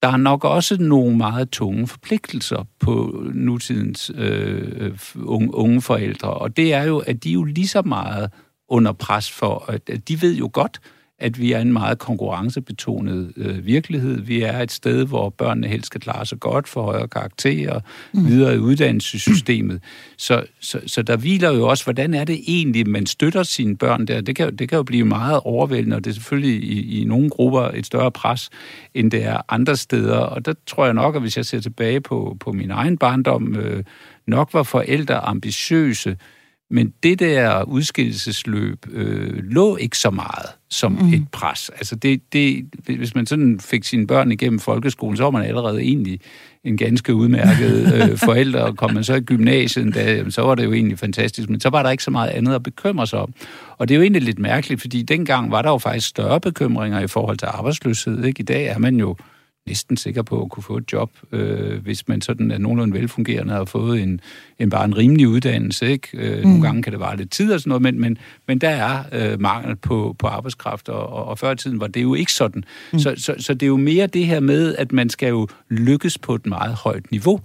der 0.04 0.10
er 0.10 0.18
nok 0.18 0.44
også 0.44 0.78
nogle 0.82 1.18
meget 1.18 1.50
tunge 1.50 1.88
forpligtelser 1.88 2.68
på 2.80 3.24
nutidens 3.34 4.12
øh, 4.16 4.98
unge, 5.16 5.56
unge 5.56 5.82
forældre, 5.82 6.30
og 6.30 6.58
det 6.58 6.74
er 6.74 6.84
jo, 6.84 6.98
at 6.98 7.24
de 7.24 7.30
er 7.30 7.34
jo 7.34 7.44
lige 7.44 7.68
så 7.68 7.82
meget 7.82 8.32
under 8.70 8.92
pres 8.92 9.32
for, 9.32 9.66
at 9.68 10.08
de 10.08 10.22
ved 10.22 10.36
jo 10.36 10.50
godt, 10.54 10.80
at 11.20 11.40
vi 11.40 11.52
er 11.52 11.60
en 11.60 11.74
meget 11.74 12.00
konkurrencebetonet 12.00 13.34
øh, 13.38 13.66
virkelighed. 13.66 14.22
Vi 14.22 14.42
er 14.42 14.60
et 14.60 14.72
sted, 14.72 15.06
hvor 15.06 15.30
børnene 15.30 15.68
helst 15.68 15.86
skal 15.86 16.02
klare 16.02 16.26
sig 16.26 16.40
godt 16.40 16.68
for 16.68 16.84
højere 16.84 17.08
karakterer, 17.08 17.80
mm. 18.14 18.28
videre 18.28 18.56
i 18.56 18.58
uddannelsessystemet. 18.58 19.82
Så, 20.18 20.44
så, 20.60 20.80
så 20.88 21.02
der 21.02 21.18
hviler 21.18 21.52
jo 21.52 21.68
også, 21.68 21.84
hvordan 21.84 22.14
er 22.14 22.24
det 22.24 22.40
egentlig, 22.48 22.90
man 22.90 23.06
støtter 23.06 23.44
sine 23.44 23.78
børn 23.78 24.08
der. 24.08 24.22
Det 24.22 24.36
kan, 24.36 24.56
det 24.56 24.70
kan 24.70 24.76
jo 24.76 24.84
blive 24.84 25.06
meget 25.06 25.40
overvældende, 25.44 25.96
og 25.96 26.04
det 26.04 26.10
er 26.10 26.14
selvfølgelig 26.14 26.64
i, 26.64 27.02
i 27.02 27.06
nogle 27.06 27.30
grupper 27.30 27.62
et 27.62 27.86
større 27.86 28.12
pres, 28.12 28.50
end 28.94 29.12
det 29.12 29.26
er 29.26 29.42
andre 29.50 29.76
steder. 29.76 30.18
Og 30.18 30.46
der 30.46 30.54
tror 30.68 30.86
jeg 30.86 30.94
nok, 30.94 31.16
at 31.16 31.22
hvis 31.22 31.38
jeg 31.38 31.46
ser 31.46 31.60
tilbage 31.60 32.02
på, 32.02 32.38
på 32.40 32.52
min 32.52 32.72
egen 32.72 32.98
barndom, 32.98 33.56
øh, 33.56 33.84
nok 34.28 34.54
var 34.54 34.64
forældre 34.64 35.16
ambitiøse, 35.16 36.18
men 36.72 36.94
det 37.04 37.20
der 37.20 37.64
udskillelsesløb 37.64 38.86
øh, 38.92 39.44
lå 39.44 39.76
ikke 39.76 39.98
så 39.98 40.10
meget 40.10 40.50
som 40.70 40.92
mm. 40.92 41.14
et 41.14 41.28
pres. 41.32 41.70
Altså 41.70 41.96
det, 41.96 42.34
det, 42.34 42.66
hvis 42.86 43.16
man 43.16 43.26
sådan 43.26 43.60
fik 43.60 43.84
sine 43.84 44.08
børn 44.08 44.32
igennem 44.32 44.60
folkeskolen, 44.60 45.18
så 45.18 45.24
var 45.24 45.32
man 45.32 45.46
allerede 45.46 45.82
egentlig 45.82 46.20
en 46.64 46.78
ganske 46.78 47.16
udmærket 47.16 47.94
øh, 47.96 48.18
forælder, 48.18 48.62
og 48.62 48.78
kom 48.78 48.94
man 48.94 49.04
så 49.04 49.14
i 49.14 49.22
gymnasiet, 49.22 49.96
da, 49.96 50.30
så 50.30 50.42
var 50.42 50.56
det 50.56 50.66
jo 50.66 50.74
egentlig 50.74 51.00
fantastisk, 51.00 51.50
men 51.50 51.60
så 51.60 51.70
var 51.70 51.84
der 51.84 51.90
ikke 51.90 52.04
så 52.04 52.12
meget 52.12 52.30
andet 52.30 52.56
at 52.56 52.64
bekymre 52.64 53.08
sig 53.08 53.20
om. 53.20 53.34
Og 53.78 53.88
det 53.88 53.94
er 53.94 53.98
jo 53.98 54.02
egentlig 54.02 54.22
lidt 54.22 54.40
mærkeligt, 54.40 54.82
fordi 54.82 55.02
dengang 55.02 55.52
var 55.52 55.62
der 55.62 55.70
jo 55.70 55.78
faktisk 55.78 56.08
større 56.08 56.42
bekymringer 56.42 57.00
i 57.00 57.08
forhold 57.08 57.38
til 57.38 57.46
arbejdsløshed. 57.46 58.24
Ikke? 58.24 58.40
I 58.40 58.44
dag 58.44 58.66
er 58.66 58.78
man 58.78 58.96
jo 58.96 59.16
næsten 59.70 59.98
sikker 59.98 60.22
på 60.22 60.42
at 60.42 60.50
kunne 60.50 60.64
få 60.64 60.78
et 60.78 60.94
job, 60.94 61.12
øh, 61.32 61.84
hvis 61.84 62.08
man 62.08 62.22
sådan 62.22 62.52
er 62.52 62.58
nogenlunde 62.58 62.94
velfungerende 62.94 63.54
og 63.54 63.58
har 63.58 63.66
fået 63.66 64.02
en, 64.02 64.22
en 64.60 64.70
bare 64.70 64.86
en 64.86 64.98
rimelig 64.98 65.28
uddannelse. 65.28 65.88
Ikke? 65.88 66.08
Øh, 66.14 66.38
mm. 66.38 66.50
Nogle 66.50 66.62
gange 66.62 66.84
kan 66.84 66.92
det 66.94 67.00
vare 67.00 67.18
lidt 67.18 67.32
tid 67.32 67.54
og 67.54 67.60
sådan 67.60 67.70
noget, 67.70 67.82
men, 67.82 68.00
men, 68.02 68.18
men 68.48 68.60
der 68.60 68.70
er 68.70 69.04
øh, 69.12 69.42
mangel 69.42 69.76
på, 69.76 70.16
på 70.20 70.28
arbejdskraft, 70.28 70.90
og, 70.90 71.10
og, 71.10 71.26
og 71.26 71.40
før 71.40 71.52
i 71.52 71.56
tiden 71.56 71.80
var 71.80 71.88
det 71.88 72.02
jo 72.02 72.14
ikke 72.14 72.34
sådan. 72.34 72.64
Mm. 72.94 73.00
Så, 73.00 73.14
så, 73.18 73.36
så 73.38 73.54
det 73.54 73.64
er 73.64 73.68
jo 73.68 73.78
mere 73.78 74.08
det 74.08 74.26
her 74.26 74.40
med, 74.40 74.76
at 74.76 74.92
man 74.92 75.10
skal 75.10 75.30
jo 75.30 75.48
lykkes 75.70 76.18
på 76.18 76.36
et 76.36 76.46
meget 76.46 76.74
højt 76.74 77.12
niveau, 77.12 77.42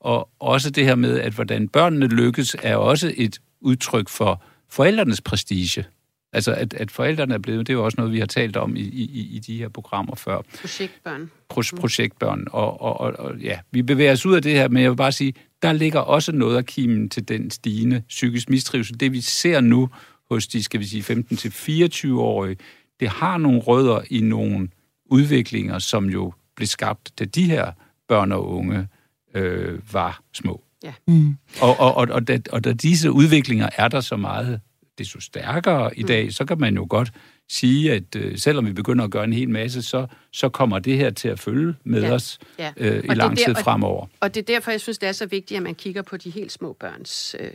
og 0.00 0.28
også 0.40 0.70
det 0.70 0.84
her 0.84 0.94
med, 0.94 1.20
at 1.20 1.32
hvordan 1.32 1.68
børnene 1.68 2.06
lykkes, 2.06 2.56
er 2.62 2.76
også 2.76 3.12
et 3.16 3.38
udtryk 3.60 4.08
for 4.08 4.42
forældrenes 4.70 5.20
prestige. 5.20 5.84
Altså, 6.32 6.52
at, 6.52 6.74
at 6.74 6.90
forældrene 6.90 7.34
er 7.34 7.38
blevet, 7.38 7.66
det 7.66 7.72
er 7.72 7.76
jo 7.76 7.84
også 7.84 7.96
noget, 7.98 8.12
vi 8.12 8.18
har 8.18 8.26
talt 8.26 8.56
om 8.56 8.76
i, 8.76 8.80
i, 8.80 9.28
i 9.36 9.38
de 9.38 9.58
her 9.58 9.68
programmer 9.68 10.14
før. 10.14 10.40
Projektbørn. 10.60 11.30
Pro, 11.48 11.62
projektbørn. 11.76 12.44
Og, 12.50 12.80
og, 12.80 13.00
og, 13.00 13.12
og 13.18 13.38
ja, 13.38 13.58
vi 13.70 13.82
bevæger 13.82 14.12
os 14.12 14.26
ud 14.26 14.34
af 14.34 14.42
det 14.42 14.52
her, 14.52 14.68
men 14.68 14.82
jeg 14.82 14.90
vil 14.90 14.96
bare 14.96 15.12
sige, 15.12 15.34
der 15.62 15.72
ligger 15.72 16.00
også 16.00 16.32
noget 16.32 16.56
af 16.56 16.66
kimen 16.66 17.08
til 17.08 17.28
den 17.28 17.50
stigende 17.50 18.02
psykisk 18.08 18.50
mistrivsel. 18.50 19.00
Det 19.00 19.12
vi 19.12 19.20
ser 19.20 19.60
nu 19.60 19.88
hos 20.30 20.46
de, 20.46 20.62
skal 20.62 20.80
vi 20.80 20.84
sige, 20.84 21.02
15-24-årige, 21.02 22.56
det 23.00 23.08
har 23.08 23.38
nogle 23.38 23.60
rødder 23.60 24.00
i 24.10 24.20
nogle 24.20 24.68
udviklinger, 25.06 25.78
som 25.78 26.10
jo 26.10 26.32
blev 26.56 26.66
skabt, 26.66 27.18
da 27.18 27.24
de 27.24 27.44
her 27.44 27.72
børn 28.08 28.32
og 28.32 28.48
unge 28.48 28.88
øh, 29.34 29.80
var 29.92 30.22
små. 30.32 30.64
Ja. 30.84 30.92
Mm. 31.06 31.36
Og, 31.60 31.80
og, 31.80 31.94
og, 31.94 32.08
og, 32.10 32.28
da, 32.28 32.38
og 32.52 32.64
da 32.64 32.72
disse 32.72 33.12
udviklinger 33.12 33.68
er 33.76 33.88
der 33.88 34.00
så 34.00 34.16
meget 34.16 34.60
desto 34.98 35.20
stærkere 35.20 35.98
i 35.98 36.02
dag, 36.02 36.24
mm. 36.24 36.30
så 36.30 36.44
kan 36.44 36.60
man 36.60 36.74
jo 36.74 36.86
godt 36.90 37.12
sige, 37.48 37.92
at 37.92 38.16
øh, 38.16 38.38
selvom 38.38 38.66
vi 38.66 38.72
begynder 38.72 39.04
at 39.04 39.10
gøre 39.10 39.24
en 39.24 39.32
hel 39.32 39.50
masse, 39.50 39.82
så, 39.82 40.06
så 40.32 40.48
kommer 40.48 40.78
det 40.78 40.96
her 40.96 41.10
til 41.10 41.28
at 41.28 41.38
følge 41.38 41.74
med 41.84 42.02
ja. 42.02 42.12
os 42.12 42.38
ja. 42.58 42.72
Øh, 42.76 43.04
i 43.04 43.14
lang 43.14 43.38
tid 43.38 43.54
fremover. 43.54 44.00
Og, 44.00 44.10
og 44.20 44.34
det 44.34 44.40
er 44.40 44.54
derfor, 44.54 44.70
jeg 44.70 44.80
synes, 44.80 44.98
det 44.98 45.08
er 45.08 45.12
så 45.12 45.26
vigtigt, 45.26 45.56
at 45.56 45.62
man 45.62 45.74
kigger 45.74 46.02
på 46.02 46.16
de 46.16 46.30
helt 46.30 46.52
små 46.52 46.72
børns 46.72 47.36
øh, 47.40 47.50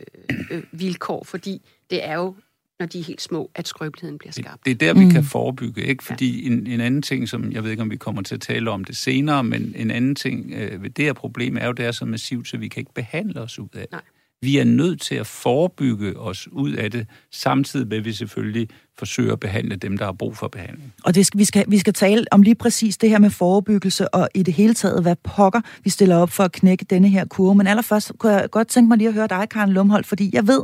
øh, 0.52 0.64
vilkår, 0.72 1.24
fordi 1.24 1.62
det 1.90 2.06
er 2.06 2.16
jo 2.16 2.36
når 2.80 2.88
de 2.88 3.00
er 3.00 3.04
helt 3.04 3.22
små, 3.22 3.52
at 3.56 3.68
skrøbeligheden 3.68 4.18
bliver 4.18 4.32
skabt. 4.32 4.66
Det, 4.66 4.72
er 4.72 4.76
der, 4.76 4.94
vi 4.94 5.06
mm. 5.06 5.12
kan 5.12 5.24
forebygge, 5.24 5.82
ikke? 5.82 6.04
Fordi 6.04 6.42
ja. 6.42 6.48
en, 6.48 6.68
en 6.68 6.82
anden 6.82 7.02
ting, 7.02 7.30
som 7.30 7.52
jeg 7.52 7.64
ved 7.64 7.72
ikke, 7.72 7.84
om 7.84 7.92
vi 7.92 7.96
kommer 7.96 8.22
til 8.22 8.36
at 8.36 8.42
tale 8.42 8.72
om 8.72 8.84
det 8.84 8.98
senere, 8.98 9.44
men 9.44 9.74
en 9.76 9.92
anden 9.92 10.16
ting 10.16 10.54
øh, 10.54 10.84
ved 10.84 10.90
det 10.90 11.06
her 11.06 11.14
problem 11.14 11.58
er 11.58 11.66
jo, 11.66 11.72
det 11.72 11.86
er 11.86 11.92
så 11.92 12.06
massivt, 12.06 12.48
så 12.48 12.58
vi 12.58 12.68
kan 12.68 12.82
ikke 12.82 12.94
behandle 12.94 13.42
os 13.42 13.60
ud 13.60 13.68
af 13.74 13.82
det. 13.82 13.92
Nej. 13.92 14.02
Vi 14.44 14.58
er 14.58 14.64
nødt 14.64 15.02
til 15.02 15.16
at 15.16 15.28
forebygge 15.28 16.20
os 16.20 16.48
ud 16.52 16.72
af 16.72 16.92
det, 16.92 17.08
samtidig 17.32 17.88
med, 17.88 17.98
at 17.98 18.06
vi 18.06 18.14
selvfølgelig 18.14 18.68
forsøger 18.98 19.34
at 19.34 19.40
behandle 19.40 19.76
dem, 19.76 19.98
der 19.98 20.06
har 20.06 20.12
brug 20.12 20.38
for 20.38 20.48
behandling. 20.48 20.94
Og 21.04 21.16
det 21.16 21.26
skal, 21.26 21.40
vi, 21.40 21.46
skal, 21.46 21.66
vi 21.68 21.78
skal 21.78 21.94
tale 21.94 22.26
om 22.32 22.42
lige 22.42 22.56
præcis 22.56 22.98
det 22.98 23.10
her 23.10 23.20
med 23.20 23.30
forebyggelse, 23.30 24.14
og 24.14 24.30
i 24.36 24.44
det 24.44 24.54
hele 24.54 24.74
taget, 24.74 25.02
hvad 25.02 25.16
pokker 25.24 25.62
vi 25.84 25.90
stiller 25.90 26.16
op 26.16 26.30
for 26.30 26.44
at 26.44 26.52
knække 26.52 26.86
denne 26.90 27.10
her 27.10 27.26
kurve. 27.26 27.56
Men 27.56 27.68
allerførst 27.68 28.12
kunne 28.18 28.32
jeg 28.32 28.50
godt 28.52 28.68
tænke 28.68 28.88
mig 28.88 28.98
lige 28.98 29.08
at 29.08 29.14
høre 29.14 29.28
dig, 29.28 29.50
Karen 29.50 29.70
Lumholdt, 29.70 30.08
fordi 30.08 30.30
jeg 30.34 30.48
ved, 30.48 30.62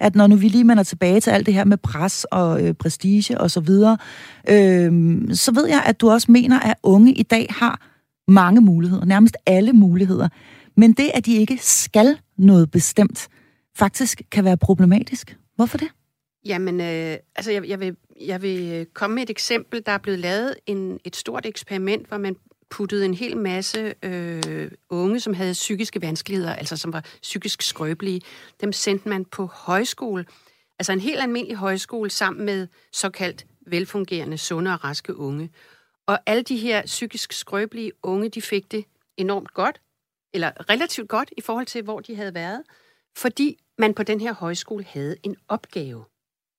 at 0.00 0.14
når 0.14 0.26
nu 0.26 0.36
vi 0.36 0.48
lige 0.48 0.64
mender 0.64 0.82
tilbage 0.82 1.20
til 1.20 1.30
alt 1.30 1.46
det 1.46 1.54
her 1.54 1.64
med 1.64 1.76
pres 1.76 2.24
og 2.24 2.62
øh, 2.62 2.74
prestige 2.74 3.40
og 3.40 3.50
så 3.50 3.60
videre, 3.60 3.98
øh, 4.48 5.20
så 5.34 5.52
ved 5.54 5.66
jeg, 5.68 5.82
at 5.86 6.00
du 6.00 6.10
også 6.10 6.32
mener, 6.32 6.60
at 6.60 6.74
unge 6.82 7.12
i 7.12 7.22
dag 7.22 7.46
har 7.50 7.86
mange 8.28 8.60
muligheder, 8.60 9.04
nærmest 9.04 9.36
alle 9.46 9.72
muligheder. 9.72 10.28
Men 10.76 10.92
det, 10.92 11.10
at 11.14 11.26
de 11.26 11.36
ikke 11.36 11.58
skal 11.58 12.18
noget 12.36 12.70
bestemt, 12.70 13.28
faktisk 13.76 14.22
kan 14.30 14.44
være 14.44 14.56
problematisk. 14.56 15.36
Hvorfor 15.56 15.78
det? 15.78 15.88
Jamen, 16.44 16.80
øh, 16.80 17.16
altså 17.36 17.52
jeg, 17.52 17.68
jeg, 17.68 17.80
vil, 17.80 17.96
jeg 18.20 18.42
vil 18.42 18.72
øh, 18.72 18.86
komme 18.86 19.14
med 19.14 19.22
et 19.22 19.30
eksempel. 19.30 19.82
Der 19.86 19.92
er 19.92 19.98
blevet 19.98 20.18
lavet 20.18 20.54
en, 20.66 21.00
et 21.04 21.16
stort 21.16 21.46
eksperiment, 21.46 22.08
hvor 22.08 22.18
man 22.18 22.36
puttede 22.70 23.04
en 23.04 23.14
hel 23.14 23.36
masse 23.36 23.94
øh, 24.02 24.70
unge, 24.90 25.20
som 25.20 25.34
havde 25.34 25.52
psykiske 25.52 26.02
vanskeligheder, 26.02 26.54
altså 26.54 26.76
som 26.76 26.92
var 26.92 27.04
psykisk 27.22 27.62
skrøbelige, 27.62 28.20
dem 28.60 28.72
sendte 28.72 29.08
man 29.08 29.24
på 29.24 29.46
højskole. 29.46 30.24
Altså 30.78 30.92
en 30.92 31.00
helt 31.00 31.20
almindelig 31.20 31.56
højskole 31.56 32.10
sammen 32.10 32.46
med 32.46 32.68
såkaldt 32.92 33.46
velfungerende, 33.66 34.38
sunde 34.38 34.72
og 34.72 34.84
raske 34.84 35.16
unge. 35.16 35.50
Og 36.06 36.18
alle 36.26 36.42
de 36.42 36.56
her 36.56 36.82
psykisk 36.86 37.32
skrøbelige 37.32 37.92
unge, 38.02 38.28
de 38.28 38.42
fik 38.42 38.72
det 38.72 38.84
enormt 39.16 39.54
godt, 39.54 39.80
eller 40.34 40.70
relativt 40.70 41.08
godt 41.08 41.32
i 41.36 41.40
forhold 41.40 41.66
til, 41.66 41.82
hvor 41.82 42.00
de 42.00 42.16
havde 42.16 42.34
været, 42.34 42.62
fordi 43.16 43.58
man 43.78 43.94
på 43.94 44.02
den 44.02 44.20
her 44.20 44.34
højskole 44.34 44.84
havde 44.84 45.16
en 45.22 45.36
opgave. 45.48 46.04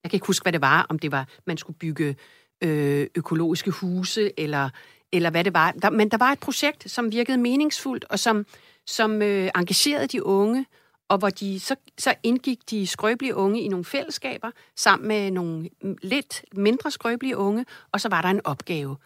Jeg 0.03 0.11
kan 0.11 0.17
ikke 0.17 0.27
huske, 0.27 0.43
hvad 0.43 0.53
det 0.53 0.61
var, 0.61 0.85
om 0.89 0.99
det 0.99 1.11
var, 1.11 1.27
man 1.47 1.57
skulle 1.57 1.77
bygge 1.77 2.15
øh, 2.63 3.07
økologiske 3.15 3.71
huse, 3.71 4.39
eller, 4.39 4.69
eller 5.11 5.29
hvad 5.29 5.43
det 5.43 5.53
var. 5.53 5.71
Der, 5.71 5.89
men 5.89 6.11
der 6.11 6.17
var 6.17 6.31
et 6.31 6.39
projekt, 6.39 6.91
som 6.91 7.11
virkede 7.11 7.37
meningsfuldt, 7.37 8.05
og 8.09 8.19
som, 8.19 8.45
som 8.87 9.21
øh, 9.21 9.49
engagerede 9.55 10.07
de 10.07 10.25
unge, 10.25 10.65
og 11.09 11.17
hvor 11.17 11.29
de 11.29 11.59
så, 11.59 11.75
så 11.97 12.15
indgik 12.23 12.69
de 12.69 12.87
skrøbelige 12.87 13.35
unge 13.35 13.61
i 13.61 13.67
nogle 13.67 13.85
fællesskaber, 13.85 14.51
sammen 14.75 15.07
med 15.07 15.31
nogle 15.31 15.69
lidt 16.01 16.45
mindre 16.53 16.91
skrøbelige 16.91 17.37
unge, 17.37 17.65
og 17.91 18.01
så 18.01 18.09
var 18.09 18.21
der 18.21 18.29
en 18.29 18.41
opgave. 18.45 18.97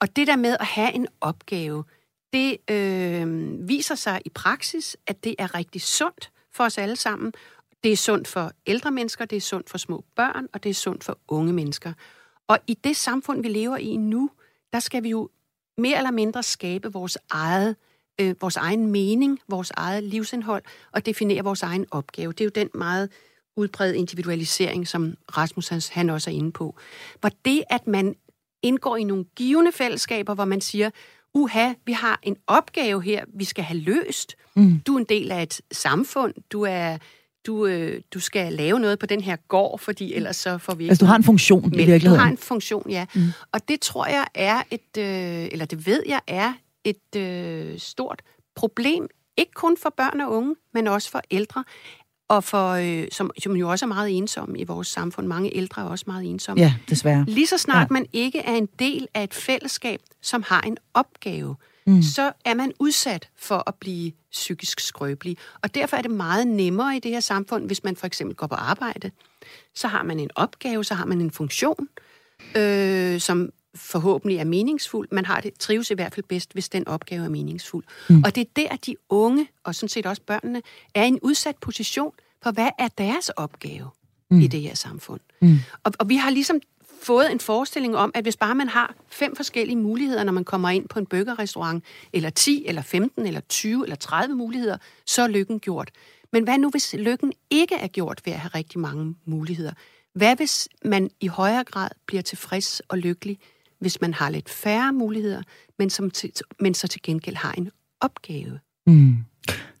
Og 0.00 0.16
det 0.16 0.26
der 0.26 0.36
med 0.36 0.56
at 0.60 0.66
have 0.66 0.92
en 0.92 1.06
opgave, 1.20 1.84
det 2.32 2.70
øh, 2.70 3.68
viser 3.68 3.94
sig 3.94 4.20
i 4.24 4.28
praksis, 4.28 4.96
at 5.06 5.24
det 5.24 5.34
er 5.38 5.54
rigtig 5.54 5.82
sundt 5.82 6.30
for 6.52 6.64
os 6.64 6.78
alle 6.78 6.96
sammen. 6.96 7.32
Det 7.84 7.92
er 7.92 7.96
sundt 7.96 8.28
for 8.28 8.52
ældre 8.66 8.90
mennesker, 8.90 9.24
det 9.24 9.36
er 9.36 9.40
sundt 9.40 9.70
for 9.70 9.78
små 9.78 10.04
børn, 10.16 10.48
og 10.52 10.62
det 10.62 10.70
er 10.70 10.74
sundt 10.74 11.04
for 11.04 11.18
unge 11.28 11.52
mennesker. 11.52 11.92
Og 12.48 12.58
i 12.66 12.74
det 12.74 12.96
samfund, 12.96 13.42
vi 13.42 13.48
lever 13.48 13.76
i 13.76 13.96
nu, 13.96 14.30
der 14.72 14.80
skal 14.80 15.02
vi 15.02 15.08
jo 15.08 15.30
mere 15.78 15.96
eller 15.96 16.10
mindre 16.10 16.42
skabe 16.42 16.92
vores 16.92 17.18
eget 17.30 17.76
øh, 18.20 18.34
vores 18.40 18.56
egen 18.56 18.86
mening, 18.86 19.40
vores 19.48 19.72
eget 19.76 20.02
livsindhold 20.02 20.62
og 20.92 21.06
definere 21.06 21.44
vores 21.44 21.62
egen 21.62 21.86
opgave. 21.90 22.32
Det 22.32 22.40
er 22.40 22.44
jo 22.44 22.50
den 22.54 22.70
meget 22.74 23.10
udbredte 23.56 23.98
individualisering, 23.98 24.88
som 24.88 25.14
Rasmus 25.36 25.68
han 25.68 26.10
også 26.10 26.30
er 26.30 26.34
inde 26.34 26.52
på. 26.52 26.76
Hvor 27.20 27.30
det, 27.44 27.62
at 27.70 27.86
man 27.86 28.14
indgår 28.62 28.96
i 28.96 29.04
nogle 29.04 29.24
givende 29.36 29.72
fællesskaber, 29.72 30.34
hvor 30.34 30.44
man 30.44 30.60
siger, 30.60 30.90
uha, 31.34 31.72
vi 31.86 31.92
har 31.92 32.20
en 32.22 32.36
opgave 32.46 33.02
her, 33.02 33.24
vi 33.34 33.44
skal 33.44 33.64
have 33.64 33.80
løst. 33.80 34.36
Mm. 34.54 34.80
Du 34.86 34.94
er 34.94 34.98
en 34.98 35.06
del 35.08 35.32
af 35.32 35.42
et 35.42 35.60
samfund, 35.72 36.34
du 36.50 36.62
er 36.62 36.98
du, 37.46 37.66
øh, 37.66 38.00
du 38.14 38.20
skal 38.20 38.52
lave 38.52 38.80
noget 38.80 38.98
på 38.98 39.06
den 39.06 39.20
her 39.20 39.36
gård, 39.36 39.78
fordi 39.78 40.14
ellers 40.14 40.36
så 40.36 40.58
får 40.58 40.74
vi 40.74 40.84
ikke... 40.84 40.90
Altså, 40.90 41.04
du 41.04 41.08
har 41.08 41.16
en 41.16 41.24
funktion 41.24 41.62
men 41.62 41.74
i 41.74 41.76
virkeligheden. 41.76 42.18
Du 42.18 42.22
har 42.22 42.30
en 42.30 42.38
funktion, 42.38 42.90
ja. 42.90 43.06
Mm. 43.14 43.22
Og 43.52 43.68
det 43.68 43.80
tror 43.80 44.06
jeg 44.06 44.26
er 44.34 44.62
et, 44.70 44.98
øh, 44.98 45.48
eller 45.52 45.64
det 45.64 45.86
ved 45.86 46.02
jeg 46.06 46.20
er 46.26 46.52
et 46.84 47.16
øh, 47.16 47.78
stort 47.78 48.22
problem, 48.54 49.08
ikke 49.36 49.52
kun 49.52 49.76
for 49.76 49.94
børn 49.96 50.20
og 50.20 50.32
unge, 50.32 50.54
men 50.74 50.86
også 50.86 51.10
for 51.10 51.20
ældre, 51.30 51.64
og 52.32 52.44
for, 52.44 52.70
øh, 52.70 53.08
som, 53.12 53.30
som 53.42 53.56
jo 53.56 53.70
også 53.70 53.84
er 53.84 53.88
meget 53.88 54.16
ensomme 54.16 54.58
i 54.58 54.64
vores 54.64 54.88
samfund. 54.88 55.26
Mange 55.26 55.56
ældre 55.56 55.82
er 55.82 55.86
også 55.86 56.04
meget 56.06 56.30
ensomme. 56.30 56.62
Ja, 56.62 56.74
desværre. 56.88 57.24
Lige 57.28 57.46
så 57.46 57.58
snart 57.58 57.90
ja. 57.90 57.92
man 57.92 58.06
ikke 58.12 58.38
er 58.38 58.54
en 58.54 58.68
del 58.78 59.08
af 59.14 59.22
et 59.24 59.34
fællesskab, 59.34 60.00
som 60.22 60.42
har 60.46 60.60
en 60.60 60.76
opgave, 60.94 61.56
mm. 61.86 62.02
så 62.02 62.32
er 62.44 62.54
man 62.54 62.72
udsat 62.78 63.28
for 63.38 63.62
at 63.66 63.74
blive 63.74 64.12
psykisk 64.30 64.80
skrøbelig. 64.80 65.36
Og 65.62 65.74
derfor 65.74 65.96
er 65.96 66.02
det 66.02 66.10
meget 66.10 66.46
nemmere 66.46 66.96
i 66.96 67.00
det 67.00 67.10
her 67.10 67.20
samfund, 67.20 67.66
hvis 67.66 67.84
man 67.84 67.96
for 67.96 68.06
eksempel 68.06 68.36
går 68.36 68.46
på 68.46 68.54
arbejde. 68.54 69.10
Så 69.74 69.88
har 69.88 70.02
man 70.02 70.20
en 70.20 70.30
opgave, 70.34 70.84
så 70.84 70.94
har 70.94 71.04
man 71.04 71.20
en 71.20 71.30
funktion, 71.30 71.88
øh, 72.56 73.20
som 73.20 73.50
forhåbentlig 73.74 74.38
er 74.38 74.44
meningsfuld. 74.44 75.08
Man 75.12 75.24
har 75.24 75.40
det, 75.40 75.54
trives 75.58 75.90
i 75.90 75.94
hvert 75.94 76.14
fald 76.14 76.24
bedst, 76.28 76.52
hvis 76.52 76.68
den 76.68 76.88
opgave 76.88 77.24
er 77.24 77.28
meningsfuld. 77.28 77.84
Mm. 78.08 78.22
Og 78.24 78.34
det 78.34 78.40
er 78.40 78.50
der, 78.56 78.68
at 78.68 78.86
de 78.86 78.96
unge, 79.08 79.48
og 79.64 79.74
sådan 79.74 79.88
set 79.88 80.06
også 80.06 80.22
børnene, 80.22 80.62
er 80.94 81.04
i 81.04 81.08
en 81.08 81.18
udsat 81.22 81.56
position 81.56 82.12
for, 82.42 82.50
hvad 82.50 82.68
er 82.78 82.88
deres 82.88 83.28
opgave 83.28 83.88
mm. 84.30 84.40
i 84.40 84.46
det 84.46 84.60
her 84.60 84.74
samfund. 84.74 85.20
Mm. 85.40 85.58
Og, 85.84 85.92
og 85.98 86.08
vi 86.08 86.16
har 86.16 86.30
ligesom 86.30 86.60
fået 87.02 87.32
en 87.32 87.40
forestilling 87.40 87.96
om, 87.96 88.10
at 88.14 88.24
hvis 88.24 88.36
bare 88.36 88.54
man 88.54 88.68
har 88.68 88.94
fem 89.08 89.36
forskellige 89.36 89.76
muligheder, 89.76 90.24
når 90.24 90.32
man 90.32 90.44
kommer 90.44 90.70
ind 90.70 90.88
på 90.88 90.98
en 90.98 91.06
burgerrestaurant, 91.06 91.84
eller 92.12 92.30
10, 92.30 92.64
eller 92.66 92.82
15, 92.82 93.26
eller 93.26 93.40
20, 93.40 93.84
eller 93.84 93.96
30 93.96 94.34
muligheder, 94.34 94.76
så 95.06 95.22
er 95.22 95.28
lykken 95.28 95.60
gjort. 95.60 95.90
Men 96.32 96.44
hvad 96.44 96.58
nu, 96.58 96.70
hvis 96.70 96.94
lykken 96.98 97.32
ikke 97.50 97.74
er 97.74 97.86
gjort 97.86 98.20
ved 98.24 98.32
at 98.32 98.38
have 98.38 98.50
rigtig 98.54 98.80
mange 98.80 99.14
muligheder? 99.24 99.72
Hvad 100.14 100.36
hvis 100.36 100.68
man 100.84 101.10
i 101.20 101.26
højere 101.26 101.64
grad 101.64 101.88
bliver 102.06 102.22
tilfreds 102.22 102.80
og 102.80 102.98
lykkelig, 102.98 103.38
hvis 103.82 104.00
man 104.00 104.14
har 104.14 104.30
lidt 104.30 104.50
færre 104.50 104.92
muligheder, 104.92 105.42
men, 105.78 105.90
som 105.90 106.10
til, 106.10 106.30
men 106.60 106.74
så 106.74 106.88
til 106.88 107.02
gengæld 107.02 107.36
har 107.36 107.52
en 107.52 107.70
opgave? 108.00 108.58
Mm. 108.86 109.16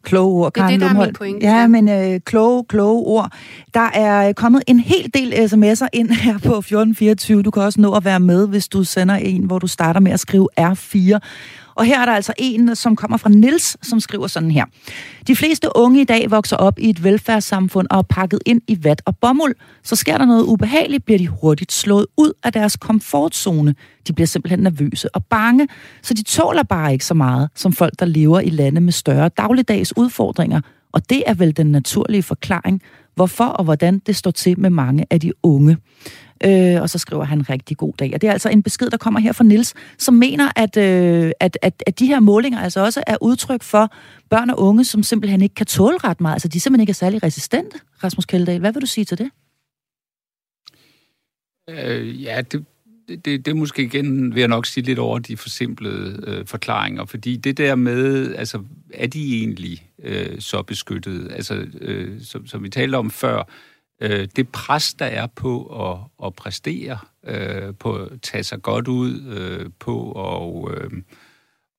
Kloge 0.02 0.44
ord, 0.44 0.52
Karen 0.52 0.68
Det 0.68 0.74
er 0.74 0.88
det, 0.88 0.94
der 0.94 1.00
er 1.00 1.06
min 1.06 1.14
pointe. 1.14 1.46
Ja, 1.46 1.66
men 1.66 1.88
øh, 1.88 2.20
kloge, 2.20 2.64
kloge 2.64 3.06
ord. 3.06 3.32
Der 3.74 3.90
er 3.94 4.32
kommet 4.32 4.62
en 4.66 4.80
hel 4.80 5.10
del 5.14 5.32
sms'er 5.32 5.88
ind 5.92 6.10
her 6.24 6.32
på 6.32 6.58
1424. 6.58 7.42
Du 7.42 7.50
kan 7.50 7.62
også 7.62 7.80
nå 7.80 7.94
at 7.94 8.04
være 8.04 8.20
med, 8.20 8.48
hvis 8.48 8.68
du 8.68 8.84
sender 8.84 9.14
en, 9.14 9.44
hvor 9.44 9.58
du 9.58 9.66
starter 9.66 10.00
med 10.00 10.12
at 10.12 10.20
skrive 10.20 10.48
R4. 10.60 11.18
Og 11.74 11.84
her 11.84 12.00
er 12.00 12.04
der 12.04 12.12
altså 12.12 12.32
en, 12.38 12.76
som 12.76 12.96
kommer 12.96 13.16
fra 13.16 13.30
Nils, 13.30 13.76
som 13.82 14.00
skriver 14.00 14.26
sådan 14.26 14.50
her. 14.50 14.64
De 15.26 15.36
fleste 15.36 15.68
unge 15.74 16.00
i 16.00 16.04
dag 16.04 16.30
vokser 16.30 16.56
op 16.56 16.78
i 16.78 16.90
et 16.90 17.04
velfærdssamfund 17.04 17.86
og 17.90 17.98
er 17.98 18.02
pakket 18.02 18.40
ind 18.46 18.60
i 18.68 18.78
vat 18.82 19.02
og 19.04 19.16
bomuld. 19.16 19.54
Så 19.82 19.96
sker 19.96 20.18
der 20.18 20.24
noget 20.24 20.44
ubehageligt, 20.44 21.04
bliver 21.04 21.18
de 21.18 21.28
hurtigt 21.28 21.72
slået 21.72 22.06
ud 22.16 22.32
af 22.44 22.52
deres 22.52 22.76
komfortzone. 22.76 23.74
De 24.08 24.12
bliver 24.12 24.26
simpelthen 24.26 24.60
nervøse 24.60 25.14
og 25.14 25.24
bange, 25.24 25.68
så 26.02 26.14
de 26.14 26.22
tåler 26.22 26.62
bare 26.62 26.92
ikke 26.92 27.04
så 27.04 27.14
meget 27.14 27.48
som 27.54 27.72
folk, 27.72 27.92
der 27.98 28.06
lever 28.06 28.40
i 28.40 28.50
lande 28.50 28.80
med 28.80 28.92
større 28.92 29.28
dagligdags 29.28 29.96
udfordringer. 29.96 30.60
Og 30.92 31.10
det 31.10 31.22
er 31.26 31.34
vel 31.34 31.56
den 31.56 31.66
naturlige 31.66 32.22
forklaring, 32.22 32.82
hvorfor 33.14 33.44
og 33.44 33.64
hvordan 33.64 33.98
det 33.98 34.16
står 34.16 34.30
til 34.30 34.60
med 34.60 34.70
mange 34.70 35.06
af 35.10 35.20
de 35.20 35.32
unge. 35.42 35.76
Øh, 36.44 36.82
og 36.82 36.90
så 36.90 36.98
skriver 36.98 37.24
han 37.24 37.50
rigtig 37.50 37.76
god 37.76 37.92
dag. 37.98 38.10
Og 38.14 38.20
det 38.20 38.28
er 38.28 38.32
altså 38.32 38.48
en 38.48 38.62
besked, 38.62 38.90
der 38.90 38.96
kommer 38.96 39.20
her 39.20 39.32
fra 39.32 39.44
Nils, 39.44 39.74
som 39.98 40.14
mener, 40.14 40.52
at, 40.56 40.76
øh, 40.76 41.32
at, 41.40 41.58
at, 41.62 41.82
at 41.86 41.98
de 41.98 42.06
her 42.06 42.20
målinger 42.20 42.60
altså 42.60 42.84
også 42.84 43.02
er 43.06 43.16
udtryk 43.20 43.62
for 43.62 43.94
børn 44.30 44.50
og 44.50 44.60
unge, 44.60 44.84
som 44.84 45.02
simpelthen 45.02 45.42
ikke 45.42 45.54
kan 45.54 45.66
tåle 45.66 45.98
ret 46.04 46.20
meget. 46.20 46.34
Altså 46.34 46.48
de 46.48 46.60
simpelthen 46.60 46.82
ikke 46.82 46.90
er 46.90 46.94
særlig 46.94 47.22
resistente, 47.22 47.78
Rasmus 48.04 48.24
Kjeldahl. 48.24 48.60
Hvad 48.60 48.72
vil 48.72 48.82
du 48.82 48.86
sige 48.86 49.04
til 49.04 49.18
det? 49.18 49.30
Øh, 51.70 52.22
ja, 52.22 52.42
det, 52.52 52.64
det, 53.08 53.24
det 53.24 53.46
det 53.46 53.56
måske 53.56 53.82
igen, 53.82 54.34
vil 54.34 54.40
jeg 54.40 54.48
nok 54.48 54.66
sige 54.66 54.84
lidt 54.84 54.98
over 54.98 55.18
de 55.18 55.36
forsimplede 55.36 56.24
øh, 56.26 56.46
forklaringer, 56.46 57.04
fordi 57.04 57.36
det 57.36 57.58
der 57.58 57.74
med, 57.74 58.34
altså, 58.34 58.62
er 58.94 59.06
de 59.06 59.36
egentlig 59.36 59.86
øh, 60.02 60.40
så 60.40 60.62
beskyttet? 60.62 61.32
Altså, 61.32 61.66
øh, 61.80 62.20
som, 62.20 62.46
som 62.46 62.62
vi 62.62 62.68
talte 62.68 62.96
om 62.96 63.10
før, 63.10 63.38
øh, 63.38 63.44
øh, 64.02 64.28
det 64.36 64.48
pres, 64.48 64.94
der 64.94 65.06
er 65.06 65.26
på 65.26 65.66
at, 65.90 66.26
at 66.26 66.34
præstere, 66.34 66.98
øh, 67.24 67.74
på 67.78 67.94
at 67.94 68.20
tage 68.22 68.44
sig 68.44 68.62
godt 68.62 68.88
ud, 68.88 69.22
øh, 69.22 69.70
på 69.78 70.12
at 70.12 70.74
øh, 70.74 70.90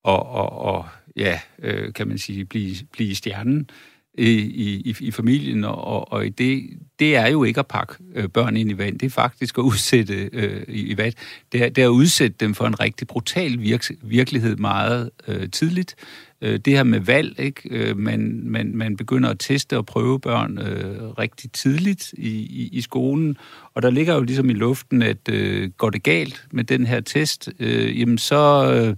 og, 0.04 0.26
og, 0.28 0.52
og, 0.52 0.86
ja, 1.16 1.40
øh, 1.58 1.92
kan 1.92 2.08
man 2.08 2.18
sige, 2.18 2.44
blive, 2.44 2.76
blive 2.92 3.14
stjernen 3.14 3.70
i, 4.18 4.30
i, 4.30 4.96
i 5.00 5.10
familien, 5.10 5.64
og, 5.64 6.12
og 6.12 6.26
i 6.26 6.28
det, 6.28 6.64
det 6.98 7.16
er 7.16 7.26
jo 7.26 7.44
ikke 7.44 7.60
at 7.60 7.66
pakke 7.66 7.94
øh, 8.14 8.28
børn 8.28 8.56
ind 8.56 8.70
i 8.70 8.78
vand, 8.78 8.98
det 8.98 9.06
er 9.06 9.10
faktisk 9.10 9.58
at 9.58 9.62
udsætte 9.62 10.30
øh, 10.32 10.62
i, 10.68 10.80
i 10.80 10.96
vand. 10.96 11.14
Det 11.52 11.62
er, 11.62 11.68
det 11.68 11.82
er 11.82 11.88
at 11.88 11.90
udsætte 11.90 12.36
dem 12.40 12.54
for 12.54 12.66
en 12.66 12.80
rigtig 12.80 13.06
brutal 13.06 13.60
virk, 13.60 13.84
virkelighed 14.02 14.56
meget 14.56 15.10
øh, 15.28 15.50
tidligt, 15.50 15.94
øh, 16.42 16.58
det 16.58 16.72
her 16.72 16.82
med 16.82 17.00
valg, 17.00 17.40
ikke? 17.40 17.62
Øh, 17.70 17.96
man, 17.96 18.40
man, 18.44 18.76
man 18.76 18.96
begynder 18.96 19.28
at 19.28 19.36
teste 19.38 19.76
og 19.76 19.86
prøve 19.86 20.20
børn 20.20 20.58
øh, 20.58 21.08
rigtig 21.18 21.52
tidligt 21.52 22.12
i, 22.18 22.30
i, 22.30 22.68
i 22.72 22.80
skolen, 22.80 23.36
og 23.74 23.82
der 23.82 23.90
ligger 23.90 24.14
jo 24.14 24.20
ligesom 24.20 24.50
i 24.50 24.54
luften, 24.54 25.02
at 25.02 25.28
øh, 25.30 25.70
går 25.70 25.90
det 25.90 26.02
galt 26.02 26.46
med 26.50 26.64
den 26.64 26.86
her 26.86 27.00
test, 27.00 27.50
øh, 27.58 28.00
jamen 28.00 28.18
så... 28.18 28.72
Øh, 28.74 28.96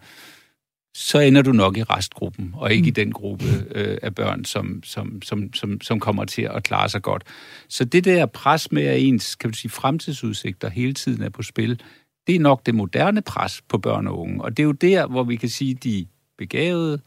så 0.99 1.19
ender 1.19 1.43
du 1.43 1.53
nok 1.53 1.77
i 1.77 1.83
restgruppen, 1.83 2.51
og 2.55 2.73
ikke 2.73 2.83
mm. 2.83 2.89
i 2.89 2.91
den 2.91 3.13
gruppe 3.13 3.45
øh, 3.75 3.99
af 4.03 4.15
børn, 4.15 4.45
som, 4.45 4.83
som, 4.85 5.23
som, 5.23 5.53
som, 5.55 5.81
som 5.81 6.01
kommer 6.01 6.25
til 6.25 6.43
at 6.43 6.63
klare 6.63 6.89
sig 6.89 7.03
godt. 7.03 7.25
Så 7.69 7.85
det 7.85 8.05
der 8.05 8.27
pres 8.27 8.73
med, 8.73 8.83
at 8.83 9.01
ens 9.01 9.35
kan 9.35 9.49
man 9.49 9.55
sige, 9.55 9.71
fremtidsudsigter 9.71 10.71
hele 10.71 10.95
tiden 10.95 11.23
er 11.23 11.29
på 11.29 11.43
spil, 11.43 11.81
det 12.27 12.35
er 12.35 12.41
nok 12.41 12.67
det 12.67 12.75
moderne 12.75 13.23
pres 13.23 13.63
på 13.69 13.79
børn 13.79 14.07
og 14.07 14.19
unge. 14.19 14.43
Og 14.43 14.57
det 14.57 14.63
er 14.63 14.65
jo 14.65 14.73
der, 14.73 15.07
hvor 15.07 15.25
vi 15.25 15.37
kan 15.37 15.49
sige, 15.49 15.75
de 15.75 16.07
begavede, 16.39 17.01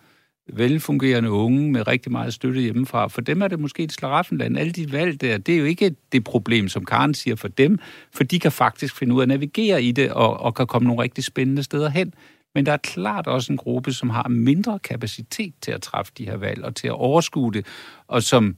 velfungerende 0.54 1.32
unge 1.32 1.72
med 1.72 1.88
rigtig 1.88 2.12
meget 2.12 2.34
støtte 2.34 2.62
hjemmefra. 2.62 3.08
For 3.08 3.22
dem 3.22 3.42
er 3.42 3.48
det 3.48 3.60
måske 3.60 3.84
et 3.84 3.92
slaraffenland. 3.92 4.58
Alle 4.58 4.72
de 4.72 4.92
valg 4.92 5.22
der, 5.22 5.38
det 5.38 5.56
er 5.56 5.60
jo 5.60 5.66
ikke 5.66 5.96
det 6.12 6.24
problem, 6.24 6.68
som 6.68 6.86
Karen 6.86 7.14
siger 7.14 7.36
for 7.36 7.48
dem, 7.48 7.80
for 8.14 8.24
de 8.24 8.40
kan 8.40 8.52
faktisk 8.52 8.96
finde 8.96 9.14
ud 9.16 9.20
af 9.20 9.24
at 9.24 9.28
navigere 9.28 9.84
i 9.84 9.92
det 9.92 10.12
og, 10.12 10.40
og 10.40 10.56
kan 10.56 10.68
komme 10.68 10.88
nogle 10.88 11.04
rigtig 11.04 11.24
spændende 11.24 11.64
steder 11.64 11.90
hen. 11.90 12.14
Men 12.56 12.66
der 12.66 12.72
er 12.72 12.78
klart 12.78 13.28
også 13.28 13.54
en 13.54 13.58
gruppe, 13.58 13.93
som 13.93 14.10
har 14.10 14.28
mindre 14.28 14.80
kapacitet 14.80 15.54
til 15.62 15.72
at 15.72 15.82
træffe 15.82 16.12
de 16.18 16.26
her 16.26 16.38
valg 16.38 16.64
og 16.64 16.76
til 16.76 16.88
at 16.88 16.93
overskue 16.93 17.54
det, 17.54 17.66
og 18.08 18.24
som 18.24 18.56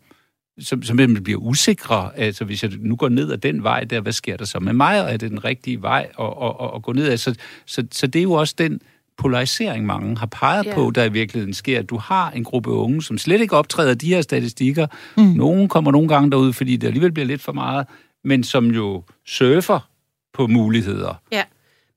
som, 0.60 0.84
som 0.84 0.98
bliver 1.24 1.40
usikre. 1.40 2.18
Altså, 2.18 2.46
hvis 2.46 2.64
jeg 2.64 2.72
nu 2.80 2.96
går 2.96 3.10
ned 3.10 3.32
ad 3.32 3.38
den 3.38 3.64
vej 3.64 3.84
der, 3.84 4.02
hvad 4.02 4.12
sker 4.12 4.38
der 4.38 4.46
så 4.46 4.60
med 4.60 4.74
mig? 4.74 5.04
Og 5.04 5.14
er 5.14 5.18
det 5.18 5.30
den 5.30 5.46
rigtige 5.46 5.82
vej 5.82 6.08
at, 6.20 6.26
at, 6.26 6.56
at, 6.62 6.72
at 6.76 6.82
gå 6.82 6.94
ned 6.94 7.08
ad? 7.08 7.18
Så, 7.18 7.36
så, 7.66 7.88
så 7.92 8.08
det 8.08 8.20
er 8.20 8.24
jo 8.24 8.32
også 8.32 8.56
den 8.58 8.82
polarisering, 9.18 9.86
mange 9.86 10.18
har 10.18 10.26
peget 10.26 10.66
yeah. 10.66 10.76
på, 10.76 10.92
der 10.96 11.04
i 11.04 11.12
virkeligheden 11.12 11.54
sker. 11.54 11.80
At 11.80 11.90
du 11.90 11.98
har 11.98 12.32
en 12.32 12.44
gruppe 12.44 12.70
unge, 12.70 13.04
som 13.04 13.18
slet 13.18 13.42
ikke 13.42 13.56
optræder 13.56 13.94
de 13.94 14.08
her 14.08 14.22
statistikker. 14.22 14.88
Mm. 15.18 15.24
Nogen 15.24 15.70
kommer 15.70 15.92
nogle 15.92 16.08
gange 16.08 16.32
derud, 16.32 16.54
fordi 16.54 16.78
det 16.78 16.88
alligevel 16.88 17.12
bliver 17.12 17.28
lidt 17.28 17.42
for 17.42 17.52
meget, 17.52 17.88
men 18.24 18.44
som 18.44 18.66
jo 18.66 19.04
surfer 19.26 19.90
på 20.34 20.48
muligheder. 20.48 21.22
Ja. 21.32 21.44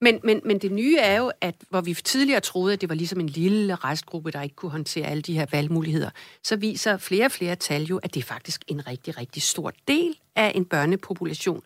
Men, 0.05 0.21
men, 0.25 0.41
men 0.45 0.59
det 0.59 0.73
nye 0.73 0.97
er 0.97 1.17
jo, 1.17 1.33
at 1.41 1.55
hvor 1.71 1.81
vi 1.81 1.95
tidligere 1.95 2.41
troede, 2.41 2.73
at 2.73 2.81
det 2.81 2.89
var 2.89 2.95
ligesom 2.95 3.21
en 3.21 3.29
lille 3.29 3.75
restgruppe, 3.75 4.31
der 4.31 4.43
ikke 4.43 4.57
kunne 4.57 4.71
håndtere 4.71 5.07
alle 5.07 5.23
de 5.23 5.35
her 5.35 5.47
valgmuligheder, 5.53 6.11
så 6.43 6.57
viser 6.57 6.97
flere 6.97 7.25
og 7.25 7.33
flere 7.33 7.57
tal 7.57 7.83
jo, 7.83 7.97
at 7.97 8.15
det 8.15 8.21
er 8.21 8.25
faktisk 8.25 8.65
en 8.69 8.87
rigtig, 8.87 9.19
rigtig 9.19 9.43
stor 9.43 9.73
del 9.89 10.17
af 10.37 10.53
en 10.55 10.65
børnepopulation. 10.65 11.63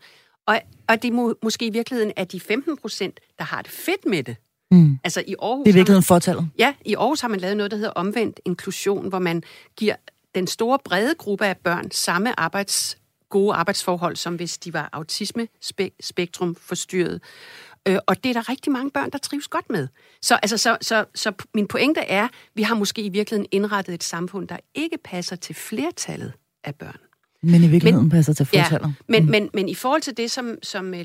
Og, 0.47 0.61
og 0.89 1.03
det 1.03 1.12
må, 1.12 1.34
måske 1.43 1.66
i 1.66 1.70
virkeligheden 1.70 2.12
er 2.16 2.24
de 2.24 2.41
15 2.41 2.76
procent, 2.76 3.20
der 3.39 3.45
har 3.45 3.62
det 3.62 3.70
fedt 3.70 4.07
med 4.07 4.22
det. 4.22 4.36
Mm. 4.70 4.99
Altså 5.05 5.22
i 5.26 5.34
Aarhus... 5.43 5.64
Det 5.64 5.70
er 5.70 5.74
virkeligheden 5.74 6.05
fortallet. 6.05 6.49
Ja, 6.59 6.74
i 6.84 6.95
Aarhus 6.95 7.20
har 7.20 7.28
man 7.28 7.41
lavet 7.41 7.57
noget, 7.57 7.70
der 7.70 7.76
hedder 7.76 7.93
omvendt 7.93 8.41
inklusion, 8.45 9.09
hvor 9.09 9.18
man 9.18 9.43
giver 9.76 9.95
den 10.34 10.47
store 10.47 10.78
brede 10.84 11.14
gruppe 11.14 11.47
af 11.47 11.57
børn 11.57 11.91
samme 11.91 12.41
arbejds, 12.41 12.99
gode 13.28 13.55
arbejdsforhold, 13.55 14.16
som 14.16 14.34
hvis 14.34 14.59
de 14.59 14.72
var 14.72 14.89
autisme-spektrum 14.93 16.55
forstyrret. 16.55 17.20
Øh, 17.89 17.99
og 18.07 18.24
det 18.24 18.30
er 18.30 18.32
der 18.32 18.49
rigtig 18.49 18.72
mange 18.72 18.91
børn, 18.91 19.11
der 19.11 19.18
trives 19.18 19.49
godt 19.49 19.70
med. 19.70 19.89
Så, 20.22 20.39
altså, 20.43 20.57
så, 20.57 20.76
så, 20.80 21.05
så 21.14 21.32
min 21.55 21.66
pointe 21.66 22.01
er, 22.01 22.28
vi 22.55 22.62
har 22.62 22.74
måske 22.74 23.03
i 23.03 23.09
virkeligheden 23.09 23.49
indrettet 23.51 23.95
et 23.95 24.05
samfund, 24.05 24.49
der 24.49 24.57
ikke 24.74 24.99
passer 25.05 25.36
til 25.36 25.55
flertallet 25.55 26.32
af 26.64 26.74
børn. 26.74 26.99
Men 27.43 27.64
i 27.64 27.68
virkeligheden 27.68 28.05
men, 28.05 28.11
passer 28.11 28.32
til 28.32 28.47
flertallet. 28.47 28.86
Ja, 28.86 28.93
men, 29.09 29.24
mm. 29.24 29.30
men, 29.30 29.51
men 29.55 29.68
i 29.68 29.74
forhold 29.74 30.03
til 30.03 30.16
det, 30.16 30.30
som, 30.30 30.59
som 30.62 30.95
øh, 30.95 31.03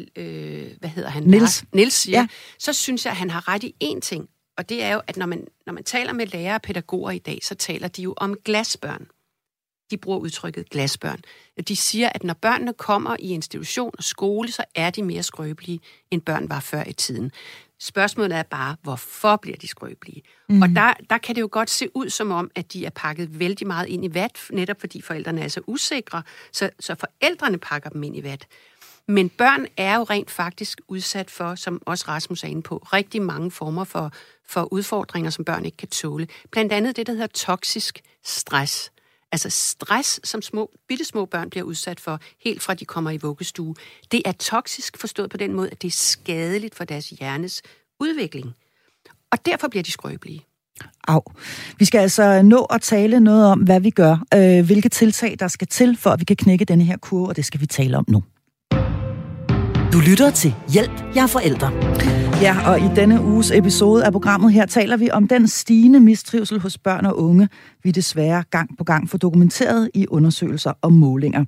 hvad 0.80 0.90
hedder 0.90 1.10
han? 1.10 1.24
Nils. 1.24 1.64
Nils 1.74 1.94
siger, 1.94 2.20
ja. 2.20 2.28
så 2.60 2.74
synes 2.74 3.06
jeg, 3.06 3.12
at 3.12 3.18
han 3.18 3.30
har 3.30 3.48
ret 3.48 3.64
i 3.64 3.76
én 3.84 4.00
ting. 4.00 4.30
Og 4.58 4.70
det 4.70 4.84
er 4.84 4.94
jo, 4.94 5.02
at 5.08 5.18
når 5.18 5.26
man, 5.26 5.48
når 5.66 5.74
man 5.74 5.84
taler 5.84 6.14
med 6.14 6.28
lærere 6.28 6.56
og 6.56 6.62
pædagoger 6.62 7.12
i 7.12 7.18
dag, 7.18 7.40
så 7.44 7.56
taler 7.56 7.88
de 7.88 8.02
jo 8.02 8.14
om 8.18 8.36
glasbørn 8.46 9.08
de 9.94 9.98
bruger 9.98 10.20
udtrykket 10.20 10.70
glasbørn. 10.70 11.20
De 11.68 11.76
siger, 11.76 12.10
at 12.10 12.24
når 12.24 12.34
børnene 12.34 12.74
kommer 12.74 13.16
i 13.20 13.30
institution 13.30 13.92
og 13.98 14.04
skole, 14.04 14.52
så 14.52 14.64
er 14.76 14.90
de 14.90 15.04
mere 15.04 15.24
skrøbelige, 15.24 15.80
end 16.12 16.22
børn 16.22 16.50
var 16.50 16.60
før 16.60 16.84
i 16.88 16.94
tiden. 16.94 17.32
Spørgsmålet 17.80 18.38
er 18.38 18.44
bare, 18.44 18.76
hvorfor 18.84 19.36
bliver 19.36 19.58
de 19.58 19.68
skrøbelige? 19.68 20.22
Mm. 20.50 20.62
Og 20.62 20.70
der, 20.70 20.94
der 21.10 21.18
kan 21.18 21.36
det 21.36 21.42
jo 21.42 21.50
godt 21.52 21.70
se 21.70 21.90
ud 21.94 22.10
som 22.10 22.32
om, 22.32 22.52
at 22.56 22.74
de 22.74 22.86
er 22.86 22.90
pakket 22.90 23.40
vældig 23.40 23.68
meget 23.68 23.88
ind 23.88 24.06
i 24.06 24.14
vat, 24.14 24.40
netop 24.52 24.80
fordi 24.80 25.02
forældrene 25.02 25.42
er 25.42 25.48
så 25.48 25.62
usikre, 25.68 26.24
så, 26.52 26.70
så 26.80 26.96
forældrene 26.96 27.58
pakker 27.58 27.90
dem 27.90 28.04
ind 28.04 28.18
i 28.18 28.24
vat. 28.24 28.48
Men 29.08 29.30
børn 29.30 29.68
er 29.78 29.96
jo 29.96 30.04
rent 30.04 30.32
faktisk 30.32 30.82
udsat 30.88 31.32
for, 31.32 31.56
som 31.56 31.82
også 31.86 32.06
Rasmus 32.08 32.44
er 32.44 32.48
inde 32.48 32.62
på, 32.62 32.78
rigtig 32.78 33.22
mange 33.22 33.52
former 33.52 33.84
for, 33.84 34.12
for 34.48 34.74
udfordringer, 34.74 35.30
som 35.30 35.46
børn 35.46 35.66
ikke 35.66 35.78
kan 35.78 35.88
tåle. 35.88 36.28
Blandt 36.52 36.74
andet 36.74 36.96
det, 36.96 37.08
der 37.08 37.14
hedder 37.14 37.28
toksisk 37.28 38.02
stress. 38.24 38.92
Altså 39.34 39.50
stress, 39.50 40.20
som 40.24 40.42
små, 40.42 40.72
bitte 40.88 41.06
små 41.06 41.26
børn 41.26 41.50
bliver 41.50 41.64
udsat 41.64 42.00
for, 42.00 42.20
helt 42.44 42.62
fra 42.62 42.74
de 42.74 42.86
kommer 42.86 43.12
i 43.12 43.18
vuggestue, 43.18 43.76
det 44.12 44.22
er 44.26 44.32
toksisk 44.32 44.98
forstået 44.98 45.30
på 45.30 45.38
den 45.38 45.54
måde, 45.54 45.70
at 45.72 45.82
det 45.82 45.88
er 45.88 45.92
skadeligt 45.92 46.76
for 46.76 46.84
deres 46.84 47.10
hjernes 47.10 47.62
udvikling. 48.00 48.54
Og 49.32 49.46
derfor 49.46 49.68
bliver 49.68 49.84
de 49.84 49.92
skrøbelige. 49.92 50.46
Au. 51.08 51.22
Vi 51.80 51.86
skal 51.86 52.00
altså 52.00 52.42
nå 52.42 52.64
at 52.64 52.82
tale 52.82 53.20
noget 53.20 53.46
om, 53.46 53.60
hvad 53.60 53.80
vi 53.80 53.90
gør, 53.90 54.24
øh, 54.34 54.66
hvilke 54.66 54.90
tiltag, 54.90 55.36
der 55.40 55.48
skal 55.48 55.68
til, 55.68 55.98
for 55.98 56.10
at 56.10 56.20
vi 56.20 56.26
kan 56.26 56.36
knække 56.36 56.66
denne 56.66 56.84
her 56.84 56.98
kurve, 56.98 57.28
og 57.28 57.36
det 57.36 57.46
skal 57.46 57.62
vi 57.62 57.66
tale 57.66 57.98
om 57.98 58.06
nu. 58.08 58.24
Du 59.94 60.00
lytter 60.00 60.32
til 60.32 60.56
Hjælp, 60.70 61.04
jeg 61.16 61.24
er 61.24 61.28
forældre. 61.28 62.23
Ja, 62.42 62.70
og 62.70 62.80
i 62.80 62.88
denne 62.96 63.22
uges 63.22 63.52
episode 63.52 64.06
af 64.06 64.12
programmet 64.12 64.54
her 64.54 64.66
taler 64.66 64.98
vi 64.98 65.12
om 65.12 65.28
den 65.28 65.48
stigende 65.48 66.00
mistrivsel 66.00 66.60
hos 66.60 66.78
børn 66.78 67.06
og 67.06 67.20
unge, 67.20 67.50
vi 67.84 67.92
desværre 67.92 68.44
gang 68.50 68.78
på 68.78 68.84
gang 68.84 69.10
får 69.10 69.18
dokumenteret 69.18 69.90
i 69.94 70.08
undersøgelser 70.08 70.74
og 70.82 70.94
målinger. 70.94 71.46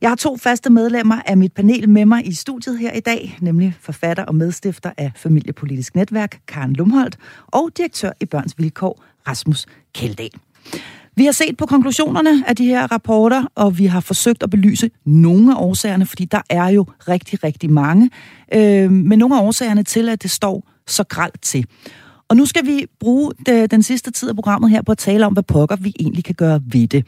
Jeg 0.00 0.10
har 0.10 0.16
to 0.16 0.36
faste 0.36 0.70
medlemmer 0.70 1.20
af 1.26 1.36
mit 1.36 1.52
panel 1.52 1.88
med 1.88 2.06
mig 2.06 2.26
i 2.26 2.34
studiet 2.34 2.78
her 2.78 2.92
i 2.92 3.00
dag, 3.00 3.38
nemlig 3.40 3.76
forfatter 3.80 4.24
og 4.24 4.34
medstifter 4.34 4.90
af 4.96 5.12
Familiepolitisk 5.16 5.96
Netværk, 5.96 6.40
Karen 6.48 6.72
Lumholdt, 6.72 7.16
og 7.46 7.70
direktør 7.76 8.10
i 8.20 8.24
Børns 8.24 8.54
Vilkår, 8.58 9.04
Rasmus 9.28 9.66
Keldahl. 9.94 10.32
Vi 11.18 11.24
har 11.24 11.32
set 11.32 11.56
på 11.56 11.66
konklusionerne 11.66 12.44
af 12.46 12.56
de 12.56 12.66
her 12.66 12.92
rapporter, 12.92 13.44
og 13.54 13.78
vi 13.78 13.86
har 13.86 14.00
forsøgt 14.00 14.42
at 14.42 14.50
belyse 14.50 14.90
nogle 15.04 15.52
af 15.52 15.56
årsagerne, 15.60 16.06
fordi 16.06 16.24
der 16.24 16.40
er 16.50 16.68
jo 16.68 16.86
rigtig, 17.08 17.44
rigtig 17.44 17.70
mange. 17.70 18.10
Øh, 18.54 18.90
men 18.92 19.18
nogle 19.18 19.36
af 19.36 19.42
årsagerne 19.42 19.82
til, 19.82 20.08
at 20.08 20.22
det 20.22 20.30
står 20.30 20.68
så 20.86 21.04
gralt 21.04 21.42
til. 21.42 21.66
Og 22.28 22.36
nu 22.36 22.46
skal 22.46 22.66
vi 22.66 22.86
bruge 23.00 23.32
det, 23.46 23.70
den 23.70 23.82
sidste 23.82 24.10
tid 24.10 24.28
af 24.28 24.34
programmet 24.34 24.70
her 24.70 24.82
på 24.82 24.92
at 24.92 24.98
tale 24.98 25.26
om, 25.26 25.32
hvad 25.32 25.42
pokker 25.42 25.76
vi 25.76 25.92
egentlig 26.00 26.24
kan 26.24 26.34
gøre 26.34 26.60
ved 26.72 26.88
det. 26.88 27.04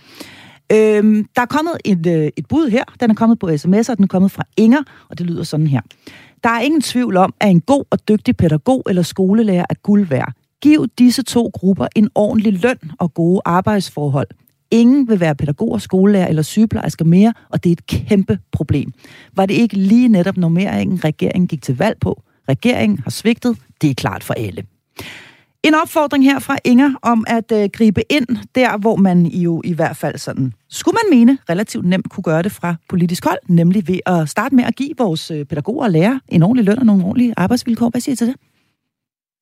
Øh, 0.72 1.24
der 1.36 1.42
er 1.42 1.46
kommet 1.46 1.72
et, 1.84 2.06
øh, 2.06 2.30
et 2.36 2.46
bud 2.48 2.70
her. 2.70 2.84
Den 3.00 3.10
er 3.10 3.14
kommet 3.14 3.38
på 3.38 3.56
sms, 3.56 3.88
og 3.88 3.96
den 3.96 4.04
er 4.04 4.08
kommet 4.08 4.30
fra 4.30 4.42
Inger, 4.56 4.82
og 5.08 5.18
det 5.18 5.26
lyder 5.26 5.42
sådan 5.42 5.66
her. 5.66 5.80
Der 6.44 6.50
er 6.50 6.60
ingen 6.60 6.80
tvivl 6.80 7.16
om, 7.16 7.34
at 7.40 7.50
en 7.50 7.60
god 7.60 7.84
og 7.90 8.08
dygtig 8.08 8.36
pædagog 8.36 8.82
eller 8.88 9.02
skolelærer 9.02 9.64
er 9.70 9.74
guld 9.82 10.06
værd. 10.06 10.32
Giv 10.62 10.86
disse 10.98 11.22
to 11.22 11.50
grupper 11.54 11.86
en 11.96 12.08
ordentlig 12.14 12.62
løn 12.62 12.78
og 12.98 13.14
gode 13.14 13.40
arbejdsforhold. 13.44 14.28
Ingen 14.70 15.08
vil 15.08 15.20
være 15.20 15.34
pædagoger, 15.34 15.78
skolelærer 15.78 16.26
eller 16.26 16.42
sygeplejersker 16.42 17.04
mere, 17.04 17.32
og 17.48 17.64
det 17.64 17.70
er 17.70 17.72
et 17.72 17.86
kæmpe 17.86 18.38
problem. 18.52 18.92
Var 19.36 19.46
det 19.46 19.54
ikke 19.54 19.76
lige 19.76 20.08
netop 20.08 20.36
normeringen, 20.36 21.04
regeringen 21.04 21.48
gik 21.48 21.62
til 21.62 21.76
valg 21.78 21.96
på? 22.00 22.22
Regeringen 22.48 22.98
har 22.98 23.10
svigtet, 23.10 23.56
det 23.82 23.90
er 23.90 23.94
klart 23.94 24.24
for 24.24 24.34
alle. 24.34 24.62
En 25.62 25.74
opfordring 25.74 26.24
her 26.24 26.38
fra 26.38 26.58
Inger 26.64 26.94
om 27.02 27.24
at 27.26 27.52
øh, 27.52 27.68
gribe 27.72 28.12
ind 28.12 28.26
der, 28.54 28.78
hvor 28.78 28.96
man 28.96 29.26
jo 29.26 29.62
i 29.64 29.72
hvert 29.72 29.96
fald 29.96 30.18
sådan, 30.18 30.52
skulle 30.68 30.96
man 31.04 31.18
mene, 31.18 31.38
relativt 31.50 31.86
nemt 31.86 32.10
kunne 32.10 32.22
gøre 32.22 32.42
det 32.42 32.52
fra 32.52 32.74
politisk 32.88 33.24
hold, 33.24 33.38
nemlig 33.48 33.88
ved 33.88 33.98
at 34.06 34.28
starte 34.28 34.54
med 34.54 34.64
at 34.64 34.76
give 34.76 34.90
vores 34.98 35.30
øh, 35.30 35.44
pædagoger 35.44 35.84
og 35.84 35.90
lærere 35.90 36.20
en 36.28 36.42
ordentlig 36.42 36.64
løn 36.64 36.78
og 36.78 36.86
nogle 36.86 37.04
ordentlige 37.04 37.34
arbejdsvilkår. 37.36 37.88
Hvad 37.88 38.00
siger 38.00 38.12
I 38.12 38.16
til 38.16 38.26
det? 38.26 38.36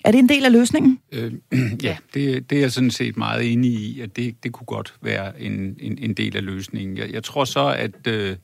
Er 0.04 0.10
det 0.10 0.18
en 0.18 0.28
del 0.28 0.44
af 0.44 0.52
løsningen? 0.52 0.98
Øh, 1.12 1.32
ja, 1.82 1.96
det, 2.14 2.50
det 2.50 2.56
er 2.56 2.60
jeg 2.60 2.72
sådan 2.72 2.90
set 2.90 3.16
meget 3.16 3.52
enig 3.52 3.70
i, 3.70 4.00
at 4.00 4.16
det, 4.16 4.44
det 4.44 4.52
kunne 4.52 4.66
godt 4.66 4.94
være 5.02 5.40
en, 5.40 5.76
en, 5.80 5.98
en 5.98 6.14
del 6.14 6.36
af 6.36 6.44
løsningen. 6.44 6.98
Jeg, 6.98 7.12
jeg 7.12 7.24
tror 7.24 7.44
så, 7.44 7.68
at, 7.78 8.06
øh, 8.06 8.36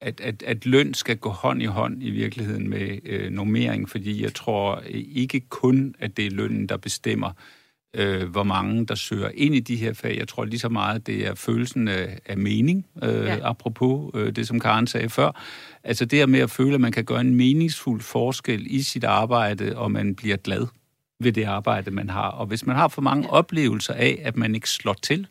at, 0.00 0.20
at, 0.20 0.42
at 0.42 0.66
løn 0.66 0.94
skal 0.94 1.16
gå 1.16 1.30
hånd 1.30 1.62
i 1.62 1.66
hånd 1.66 2.02
i 2.02 2.10
virkeligheden 2.10 2.70
med 2.70 2.98
øh, 3.04 3.30
normering, 3.30 3.88
fordi 3.88 4.22
jeg 4.22 4.34
tror 4.34 4.82
ikke 5.14 5.40
kun, 5.40 5.94
at 5.98 6.16
det 6.16 6.26
er 6.26 6.30
lønnen, 6.30 6.66
der 6.66 6.76
bestemmer, 6.76 7.32
øh, 7.96 8.28
hvor 8.28 8.42
mange 8.42 8.86
der 8.86 8.94
søger 8.94 9.30
ind 9.34 9.54
i 9.54 9.60
de 9.60 9.76
her 9.76 9.92
fag. 9.92 10.18
Jeg 10.18 10.28
tror 10.28 10.44
lige 10.44 10.58
så 10.58 10.68
meget, 10.68 11.06
det 11.06 11.26
er 11.26 11.34
følelsen 11.34 11.88
af, 11.88 12.18
af 12.26 12.36
mening, 12.36 12.86
øh, 13.02 13.24
ja. 13.24 13.38
apropos 13.42 14.10
øh, 14.14 14.36
det, 14.36 14.46
som 14.46 14.60
Karen 14.60 14.86
sagde 14.86 15.08
før. 15.08 15.42
Altså 15.84 16.04
det 16.04 16.18
her 16.18 16.26
med 16.26 16.40
at 16.40 16.50
føle, 16.50 16.74
at 16.74 16.80
man 16.80 16.92
kan 16.92 17.04
gøre 17.04 17.20
en 17.20 17.34
meningsfuld 17.34 18.00
forskel 18.00 18.66
i 18.66 18.82
sit 18.82 19.04
arbejde, 19.04 19.76
og 19.76 19.90
man 19.90 20.14
bliver 20.14 20.36
glad 20.36 20.66
ved 21.20 21.32
det 21.32 21.44
arbejde, 21.44 21.90
man 21.90 22.10
har. 22.10 22.28
Og 22.28 22.46
hvis 22.46 22.66
man 22.66 22.76
har 22.76 22.88
for 22.88 23.02
mange 23.02 23.30
oplevelser 23.30 23.94
af, 23.94 24.20
at 24.24 24.36
man 24.36 24.54
ikke 24.54 24.70
slår 24.70 24.96
til, 25.02 25.26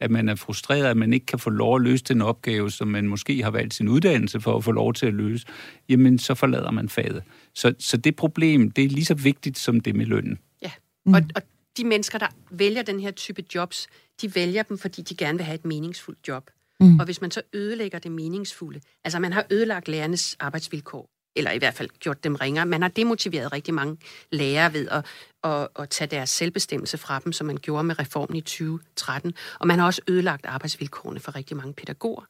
at 0.00 0.10
man 0.10 0.28
er 0.28 0.34
frustreret, 0.34 0.84
at 0.84 0.96
man 0.96 1.12
ikke 1.12 1.26
kan 1.26 1.38
få 1.38 1.50
lov 1.50 1.76
at 1.76 1.82
løse 1.82 2.04
den 2.04 2.22
opgave, 2.22 2.70
som 2.70 2.88
man 2.88 3.08
måske 3.08 3.42
har 3.42 3.50
valgt 3.50 3.74
sin 3.74 3.88
uddannelse 3.88 4.40
for 4.40 4.56
at 4.56 4.64
få 4.64 4.72
lov 4.72 4.94
til 4.94 5.06
at 5.06 5.14
løse, 5.14 5.46
jamen 5.88 6.18
så 6.18 6.34
forlader 6.34 6.70
man 6.70 6.88
faget. 6.88 7.22
Så, 7.54 7.74
så 7.78 7.96
det 7.96 8.16
problem, 8.16 8.70
det 8.70 8.84
er 8.84 8.88
lige 8.88 9.04
så 9.04 9.14
vigtigt 9.14 9.58
som 9.58 9.80
det 9.80 9.94
med 9.94 10.06
lønnen. 10.06 10.38
Ja, 10.62 10.70
mm. 11.06 11.14
og, 11.14 11.22
og 11.34 11.42
de 11.76 11.84
mennesker, 11.84 12.18
der 12.18 12.26
vælger 12.50 12.82
den 12.82 13.00
her 13.00 13.10
type 13.10 13.44
jobs, 13.54 13.86
de 14.22 14.34
vælger 14.34 14.62
dem, 14.62 14.78
fordi 14.78 15.02
de 15.02 15.14
gerne 15.14 15.38
vil 15.38 15.44
have 15.44 15.54
et 15.54 15.64
meningsfuldt 15.64 16.28
job. 16.28 16.50
Mm. 16.80 16.98
Og 16.98 17.04
hvis 17.04 17.20
man 17.20 17.30
så 17.30 17.42
ødelægger 17.52 17.98
det 17.98 18.12
meningsfulde, 18.12 18.80
altså 19.04 19.18
man 19.18 19.32
har 19.32 19.44
ødelagt 19.50 19.88
lærernes 19.88 20.36
arbejdsvilkår, 20.40 21.08
eller 21.36 21.50
i 21.50 21.58
hvert 21.58 21.74
fald 21.74 21.88
gjort 22.00 22.24
dem 22.24 22.34
ringere. 22.34 22.66
Man 22.66 22.82
har 22.82 22.88
demotiveret 22.88 23.52
rigtig 23.52 23.74
mange 23.74 23.96
lærere 24.30 24.72
ved 24.72 24.88
at, 24.88 25.06
at, 25.44 25.68
at 25.78 25.90
tage 25.90 26.08
deres 26.08 26.30
selvbestemmelse 26.30 26.98
fra 26.98 27.18
dem, 27.18 27.32
som 27.32 27.46
man 27.46 27.56
gjorde 27.56 27.84
med 27.84 27.98
reformen 27.98 28.36
i 28.36 28.40
2013. 28.40 29.34
Og 29.60 29.66
man 29.66 29.78
har 29.78 29.86
også 29.86 30.02
ødelagt 30.08 30.46
arbejdsvilkårene 30.46 31.20
for 31.20 31.36
rigtig 31.36 31.56
mange 31.56 31.72
pædagoger. 31.72 32.24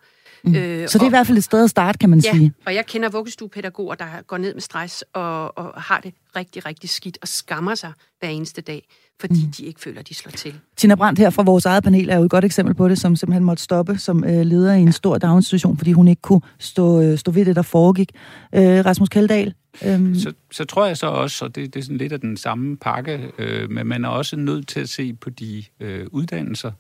Mm. 0.45 0.55
Øh, 0.55 0.89
så 0.89 0.99
det 0.99 1.03
er 1.03 1.07
og, 1.07 1.07
i 1.07 1.09
hvert 1.09 1.27
fald 1.27 1.39
et 1.39 1.45
sted 1.45 1.65
at 1.65 1.71
starte, 1.71 1.99
kan 1.99 2.11
man 2.11 2.19
ja, 2.19 2.33
sige. 2.33 2.53
og 2.67 2.75
jeg 2.75 2.87
kender 2.87 3.09
vuggestuepædagoger, 3.09 3.95
der 3.95 4.23
går 4.27 4.37
ned 4.39 4.55
med 4.55 4.61
stress 4.61 5.05
og, 5.13 5.59
og 5.59 5.83
har 5.83 6.01
det 6.01 6.15
rigtig, 6.37 6.67
rigtig 6.67 6.91
skidt 6.91 7.19
og 7.23 7.29
skammer 7.29 7.75
sig 7.75 7.93
hver 8.21 8.29
eneste 8.29 8.61
dag 8.61 8.87
fordi 9.21 9.45
mm. 9.45 9.53
de 9.53 9.65
ikke 9.65 9.81
føler, 9.81 10.01
at 10.01 10.09
de 10.09 10.15
slår 10.15 10.31
til. 10.31 10.55
Tina 10.77 10.95
Brandt 10.95 11.19
her 11.19 11.31
fra 11.31 11.43
vores 11.43 11.67
eget 11.67 11.85
panel 11.85 12.09
er 12.09 12.17
jo 12.17 12.25
et 12.25 12.31
godt 12.31 12.45
eksempel 12.45 12.75
på 12.75 12.89
det, 12.89 12.99
som 12.99 13.17
simpelthen 13.17 13.45
måtte 13.45 13.63
stoppe 13.63 13.99
som 13.99 14.25
øh, 14.25 14.47
leder 14.47 14.75
i 14.75 14.81
en 14.81 14.85
ja. 14.85 14.91
stor 14.91 15.19
daginstitution, 15.19 15.79
fordi 15.79 15.93
hun 15.93 16.09
ikke 16.09 16.23
kunne 16.23 16.41
stå, 16.59 17.01
øh, 17.01 17.19
stå 17.19 17.31
ved 17.31 17.45
det, 17.45 17.57
der 17.57 17.63
foregik. 17.63 18.11
Øh, 18.55 18.85
Rasmus 18.85 19.09
Keldahl? 19.09 19.55
Øhm. 19.85 20.15
Så, 20.15 20.33
så 20.53 20.65
tror 20.65 20.87
jeg 20.87 20.97
så 20.97 21.07
også, 21.07 21.45
og 21.45 21.55
det, 21.55 21.75
det 21.75 21.81
er 21.81 21.85
sådan 21.85 21.99
lidt 21.99 22.13
af 22.13 22.21
den 22.21 22.37
samme 22.37 22.77
pakke, 22.77 23.31
øh, 23.39 23.71
men 23.71 23.87
man 23.87 24.05
er 24.05 24.09
også 24.09 24.37
nødt 24.37 24.69
til 24.69 24.81
at 24.81 24.89
se 24.89 25.13
på 25.13 25.31
de 25.31 25.65
øh, 25.81 26.07
uddannelser, 26.13 26.73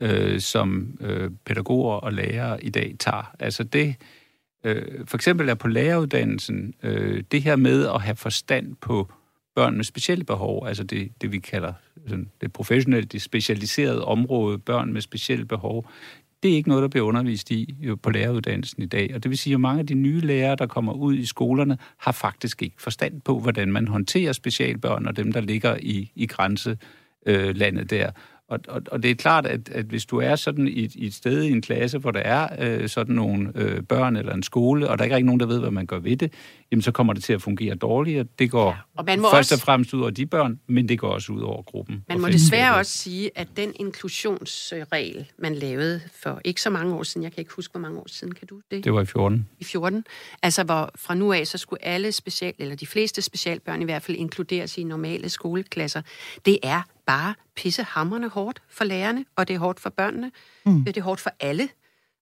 øh, 0.00 0.40
som 0.40 0.98
øh, 1.00 1.30
pædagoger 1.46 1.94
og 1.94 2.12
lærere 2.12 2.64
i 2.64 2.70
dag 2.70 2.96
tager. 2.98 3.34
Altså 3.38 3.64
det, 3.64 3.94
øh, 4.64 5.06
for 5.06 5.16
eksempel 5.16 5.48
er 5.48 5.54
på 5.54 5.68
læreruddannelsen, 5.68 6.74
øh, 6.82 7.24
det 7.32 7.42
her 7.42 7.56
med 7.56 7.86
at 7.86 8.00
have 8.00 8.16
forstand 8.16 8.76
på 8.80 9.12
børn 9.54 9.76
med 9.76 9.84
specielle 9.84 10.24
behov, 10.24 10.66
altså 10.66 10.84
det, 10.84 11.12
det 11.22 11.32
vi 11.32 11.38
kalder 11.38 11.72
sådan, 12.06 12.30
det 12.40 12.52
professionelle, 12.52 13.06
det 13.06 13.22
specialiserede 13.22 14.04
område, 14.04 14.58
børn 14.58 14.92
med 14.92 15.00
specielle 15.00 15.44
behov, 15.44 15.86
det 16.44 16.52
er 16.52 16.56
ikke 16.56 16.68
noget, 16.68 16.82
der 16.82 16.88
bliver 16.88 17.06
undervist 17.06 17.50
i 17.50 17.74
på 18.02 18.10
læreruddannelsen 18.10 18.82
i 18.82 18.86
dag. 18.86 19.10
Og 19.14 19.22
det 19.22 19.30
vil 19.30 19.38
sige, 19.38 19.54
at 19.54 19.60
mange 19.60 19.80
af 19.80 19.86
de 19.86 19.94
nye 19.94 20.20
lærere, 20.20 20.56
der 20.56 20.66
kommer 20.66 20.92
ud 20.92 21.14
i 21.14 21.26
skolerne, 21.26 21.78
har 21.98 22.12
faktisk 22.12 22.62
ikke 22.62 22.76
forstand 22.78 23.20
på, 23.20 23.38
hvordan 23.38 23.72
man 23.72 23.88
håndterer 23.88 24.32
specialbørn 24.32 25.06
og 25.06 25.16
dem, 25.16 25.32
der 25.32 25.40
ligger 25.40 25.76
i, 25.80 26.12
i 26.14 26.26
grænselandet 26.26 27.92
øh, 27.92 27.98
der. 27.98 28.10
Og, 28.48 28.60
og, 28.68 28.82
og 28.90 29.02
det 29.02 29.10
er 29.10 29.14
klart, 29.14 29.46
at, 29.46 29.68
at 29.68 29.84
hvis 29.84 30.06
du 30.06 30.18
er 30.18 30.36
sådan 30.36 30.68
i, 30.68 30.90
i 30.94 31.06
et 31.06 31.14
sted 31.14 31.42
i 31.42 31.50
en 31.50 31.62
klasse, 31.62 31.98
hvor 31.98 32.10
der 32.10 32.20
er 32.20 32.48
øh, 32.58 32.88
sådan 32.88 33.14
nogle 33.14 33.52
øh, 33.54 33.82
børn 33.82 34.16
eller 34.16 34.34
en 34.34 34.42
skole, 34.42 34.90
og 34.90 34.98
der 34.98 35.04
ikke 35.04 35.12
er 35.12 35.16
ikke 35.16 35.26
nogen, 35.26 35.40
der 35.40 35.46
ved, 35.46 35.60
hvad 35.60 35.70
man 35.70 35.86
gør 35.86 35.98
ved 35.98 36.16
det, 36.16 36.32
jamen 36.70 36.82
så 36.82 36.92
kommer 36.92 37.12
det 37.12 37.24
til 37.24 37.32
at 37.32 37.42
fungere 37.42 37.74
dårligt, 37.74 38.20
og 38.20 38.26
det 38.38 38.50
går 38.50 38.68
ja, 38.68 38.76
og 38.96 39.04
man 39.04 39.20
må 39.20 39.30
først 39.30 39.52
også, 39.52 39.54
og 39.54 39.64
fremmest 39.64 39.94
ud 39.94 40.00
over 40.00 40.10
de 40.10 40.26
børn, 40.26 40.60
men 40.66 40.88
det 40.88 40.98
går 40.98 41.08
også 41.08 41.32
ud 41.32 41.40
over 41.40 41.62
gruppen. 41.62 42.04
Man 42.08 42.20
må 42.20 42.28
desværre 42.28 42.74
også 42.74 42.92
sige, 42.92 43.30
at 43.34 43.48
den 43.56 43.72
inklusionsregel, 43.76 45.26
man 45.38 45.54
lavede 45.54 46.00
for 46.22 46.40
ikke 46.44 46.62
så 46.62 46.70
mange 46.70 46.94
år 46.94 47.02
siden, 47.02 47.22
jeg 47.22 47.32
kan 47.32 47.40
ikke 47.40 47.52
huske, 47.56 47.72
hvor 47.72 47.80
mange 47.80 47.98
år 47.98 48.08
siden, 48.08 48.34
kan 48.34 48.46
du 48.46 48.60
det? 48.70 48.84
Det 48.84 48.92
var 48.92 49.02
i 49.02 49.06
14. 49.06 49.48
I 49.60 49.64
14. 49.64 50.04
Altså, 50.42 50.64
hvor 50.64 50.90
fra 50.96 51.14
nu 51.14 51.32
af, 51.32 51.46
så 51.46 51.58
skulle 51.58 51.84
alle 51.84 52.12
special, 52.12 52.52
eller 52.58 52.76
de 52.76 52.86
fleste 52.86 53.22
specialbørn 53.22 53.82
i 53.82 53.84
hvert 53.84 54.02
fald 54.02 54.16
inkluderes 54.16 54.78
i 54.78 54.84
normale 54.84 55.28
skoleklasser. 55.28 56.02
Det 56.44 56.58
er 56.62 56.82
bare 57.06 57.34
pissehammerende 57.56 58.28
hårdt 58.28 58.62
for 58.68 58.84
lærerne, 58.84 59.24
og 59.36 59.48
det 59.48 59.54
er 59.54 59.58
hårdt 59.58 59.80
for 59.80 59.90
børnene. 59.90 60.30
Mm. 60.66 60.84
Det 60.84 60.96
er 60.96 61.02
hårdt 61.02 61.20
for 61.20 61.30
alle, 61.40 61.68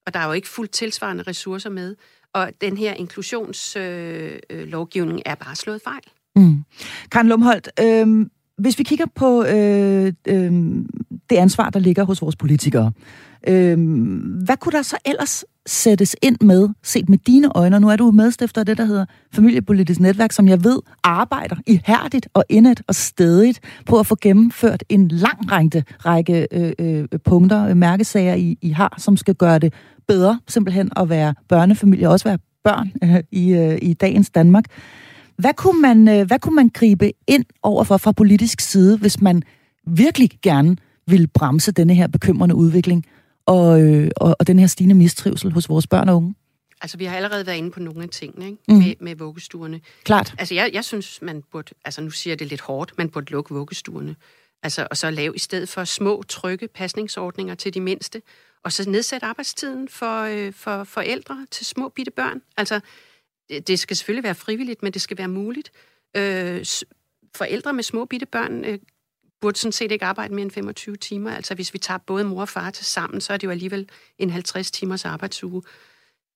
og 0.06 0.14
der 0.14 0.20
er 0.20 0.26
jo 0.26 0.32
ikke 0.32 0.48
fuldt 0.48 0.70
tilsvarende 0.70 1.22
ressourcer 1.22 1.70
med. 1.70 1.96
Og 2.32 2.50
den 2.60 2.76
her 2.76 2.92
inklusionslovgivning 2.92 5.22
øh, 5.26 5.32
er 5.32 5.34
bare 5.34 5.56
slået 5.56 5.82
fejl. 5.82 6.02
Mm. 6.36 6.64
Karen 7.10 7.28
Lumholdt, 7.28 7.68
øh, 7.80 8.26
hvis 8.62 8.78
vi 8.78 8.82
kigger 8.82 9.06
på 9.14 9.44
øh, 9.44 10.12
øh, 10.28 10.52
det 11.30 11.36
ansvar, 11.36 11.70
der 11.70 11.80
ligger 11.80 12.04
hos 12.04 12.22
vores 12.22 12.36
politikere, 12.36 12.92
øh, 13.48 13.78
hvad 14.44 14.56
kunne 14.56 14.72
der 14.72 14.82
så 14.82 14.96
ellers 15.04 15.44
sættes 15.66 16.16
ind 16.22 16.36
med, 16.40 16.68
set 16.82 17.08
med 17.08 17.18
dine 17.18 17.56
øjne? 17.56 17.80
Nu 17.80 17.88
er 17.88 17.96
du 17.96 18.10
medstifter 18.10 18.60
af 18.60 18.66
det, 18.66 18.78
der 18.78 18.84
hedder 18.84 19.04
Familiepolitisk 19.34 20.00
Netværk, 20.00 20.32
som 20.32 20.48
jeg 20.48 20.64
ved 20.64 20.78
arbejder 21.02 21.56
ihærdigt 21.66 22.28
og 22.34 22.44
indet 22.48 22.82
og 22.88 22.94
stedigt 22.94 23.60
på 23.86 23.98
at 23.98 24.06
få 24.06 24.16
gennemført 24.20 24.84
en 24.88 25.08
lang 25.08 25.52
række, 25.52 25.84
række 25.88 26.46
øh, 26.52 26.72
øh, 26.78 27.04
punkter, 27.24 27.68
øh, 27.68 27.76
mærkesager, 27.76 28.34
I, 28.34 28.58
I 28.62 28.70
har, 28.70 28.94
som 28.98 29.16
skal 29.16 29.34
gøre 29.34 29.58
det 29.58 29.72
bedre 30.08 30.40
simpelthen 30.48 30.90
at 30.96 31.08
være 31.08 31.34
børnefamilie, 31.48 32.08
og 32.08 32.12
også 32.12 32.28
være 32.28 32.38
børn 32.64 32.92
øh, 33.04 33.22
i, 33.42 33.52
øh, 33.52 33.78
i 33.82 33.94
dagens 33.94 34.30
Danmark. 34.30 34.64
Hvad 35.36 35.54
kunne, 35.54 35.80
man, 35.80 36.08
øh, 36.08 36.26
hvad 36.26 36.38
kunne 36.38 36.56
man 36.56 36.68
gribe 36.68 37.12
ind 37.26 37.44
overfor 37.62 37.96
fra 37.96 38.12
politisk 38.12 38.60
side, 38.60 38.98
hvis 38.98 39.20
man 39.20 39.42
virkelig 39.86 40.30
gerne 40.42 40.76
vil 41.06 41.28
bremse 41.28 41.72
denne 41.72 41.94
her 41.94 42.06
bekymrende 42.06 42.54
udvikling 42.54 43.06
og, 43.46 43.82
øh, 43.82 44.10
og, 44.16 44.36
og 44.38 44.46
den 44.46 44.58
her 44.58 44.66
stigende 44.66 44.94
mistrivsel 44.94 45.52
hos 45.52 45.68
vores 45.68 45.86
børn 45.86 46.08
og 46.08 46.16
unge? 46.16 46.34
Altså, 46.82 46.98
vi 46.98 47.04
har 47.04 47.16
allerede 47.16 47.46
været 47.46 47.56
inde 47.56 47.70
på 47.70 47.80
nogle 47.80 48.02
af 48.02 48.08
tingene 48.08 48.46
ikke? 48.46 48.58
Mm. 48.68 48.74
Med, 48.74 48.94
med 49.00 49.16
vuggestuerne. 49.16 49.80
Klart. 50.04 50.34
Altså, 50.38 50.54
jeg, 50.54 50.70
jeg 50.72 50.84
synes, 50.84 51.18
man 51.22 51.42
burde, 51.52 51.74
altså 51.84 52.00
nu 52.00 52.10
siger 52.10 52.32
jeg 52.32 52.38
det 52.38 52.46
lidt 52.46 52.60
hårdt, 52.60 52.92
man 52.98 53.08
burde 53.08 53.30
lukke 53.30 53.54
vuggestuerne. 53.54 54.16
Altså, 54.62 54.86
og 54.90 54.96
så 54.96 55.10
lave 55.10 55.36
i 55.36 55.38
stedet 55.38 55.68
for 55.68 55.84
små, 55.84 56.22
trygge 56.28 56.68
pasningsordninger 56.68 57.54
til 57.54 57.74
de 57.74 57.80
mindste, 57.80 58.22
og 58.64 58.72
så 58.72 58.90
nedsætte 58.90 59.26
arbejdstiden 59.26 59.88
for, 59.88 60.22
øh, 60.22 60.52
for 60.52 60.84
forældre 60.84 61.46
til 61.50 61.66
små 61.66 61.88
bitte 61.88 62.10
børn. 62.10 62.40
Altså, 62.56 62.80
det, 63.60 63.78
skal 63.78 63.96
selvfølgelig 63.96 64.24
være 64.24 64.34
frivilligt, 64.34 64.82
men 64.82 64.92
det 64.92 65.02
skal 65.02 65.18
være 65.18 65.28
muligt. 65.28 65.72
Øh, 66.16 66.64
forældre 67.36 67.72
med 67.72 67.82
små 67.82 68.04
bitte 68.04 68.26
børn 68.26 68.64
øh, 68.64 68.78
burde 69.40 69.58
sådan 69.58 69.72
set 69.72 69.92
ikke 69.92 70.04
arbejde 70.04 70.34
mere 70.34 70.42
end 70.42 70.50
25 70.50 70.96
timer. 70.96 71.34
Altså 71.34 71.54
hvis 71.54 71.74
vi 71.74 71.78
tager 71.78 71.98
både 71.98 72.24
mor 72.24 72.40
og 72.40 72.48
far 72.48 72.70
til 72.70 72.86
sammen, 72.86 73.20
så 73.20 73.32
er 73.32 73.36
det 73.36 73.46
jo 73.46 73.50
alligevel 73.50 73.88
en 74.18 74.30
50 74.30 74.70
timers 74.70 75.04
arbejdsuge. 75.04 75.62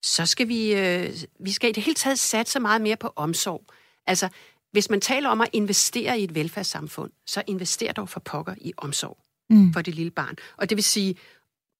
Så 0.02 0.26
skal 0.26 0.48
vi, 0.48 0.74
øh, 0.74 1.14
vi 1.40 1.52
skal 1.52 1.70
i 1.70 1.72
det 1.72 1.82
hele 1.82 1.94
taget 1.94 2.18
satse 2.18 2.60
meget 2.60 2.80
mere 2.80 2.96
på 2.96 3.12
omsorg. 3.16 3.64
Altså, 4.06 4.28
hvis 4.72 4.90
man 4.90 5.00
taler 5.00 5.28
om 5.28 5.40
at 5.40 5.48
investere 5.52 6.20
i 6.20 6.24
et 6.24 6.34
velfærdssamfund, 6.34 7.10
så 7.26 7.42
invester 7.46 7.92
dog 7.92 8.08
for 8.08 8.20
pokker 8.20 8.54
i 8.60 8.72
omsorg 8.76 9.18
mm. 9.50 9.72
for 9.72 9.82
det 9.82 9.94
lille 9.94 10.10
barn. 10.10 10.36
Og 10.56 10.70
det 10.70 10.76
vil 10.76 10.84
sige, 10.84 11.16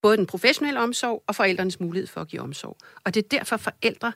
både 0.02 0.16
den 0.16 0.26
professionelle 0.26 0.80
omsorg 0.80 1.24
og 1.26 1.34
forældrenes 1.34 1.80
mulighed 1.80 2.06
for 2.06 2.20
at 2.20 2.28
give 2.28 2.42
omsorg. 2.42 2.76
Og 3.04 3.14
det 3.14 3.24
er 3.24 3.28
derfor, 3.28 3.56
forældre 3.56 4.12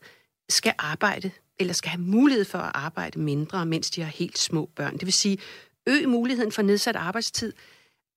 skal 0.50 0.74
arbejde, 0.78 1.30
eller 1.58 1.74
skal 1.74 1.90
have 1.90 2.02
mulighed 2.02 2.44
for 2.44 2.58
at 2.58 2.70
arbejde 2.74 3.20
mindre, 3.20 3.66
mens 3.66 3.90
de 3.90 4.02
har 4.02 4.10
helt 4.10 4.38
små 4.38 4.70
børn. 4.76 4.92
Det 4.92 5.06
vil 5.06 5.12
sige, 5.12 5.38
øge 5.86 6.06
muligheden 6.06 6.52
for 6.52 6.62
nedsat 6.62 6.96
arbejdstid. 6.96 7.52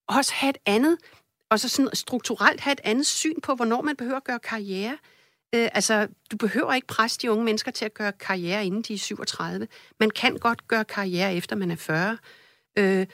Også 0.08 0.32
have 0.34 0.50
et 0.50 0.58
andet, 0.66 0.98
og 1.50 1.60
så 1.60 1.68
sådan 1.68 1.90
strukturelt 1.94 2.60
have 2.60 2.72
et 2.72 2.80
andet 2.84 3.06
syn 3.06 3.40
på, 3.40 3.54
hvornår 3.54 3.82
man 3.82 3.96
behøver 3.96 4.16
at 4.16 4.24
gøre 4.24 4.38
karriere. 4.38 4.98
Øh, 5.54 5.68
altså, 5.72 6.08
du 6.30 6.36
behøver 6.36 6.74
ikke 6.74 6.86
presse 6.86 7.18
de 7.22 7.30
unge 7.30 7.44
mennesker 7.44 7.70
til 7.70 7.84
at 7.84 7.94
gøre 7.94 8.12
karriere, 8.12 8.66
inden 8.66 8.82
de 8.82 8.94
er 8.94 8.98
37. 8.98 9.68
Man 10.00 10.10
kan 10.10 10.36
godt 10.36 10.68
gøre 10.68 10.84
karriere, 10.84 11.34
efter 11.34 11.56
man 11.56 11.70
er 11.70 11.76
40. 11.76 12.18
Øh, 12.78 13.06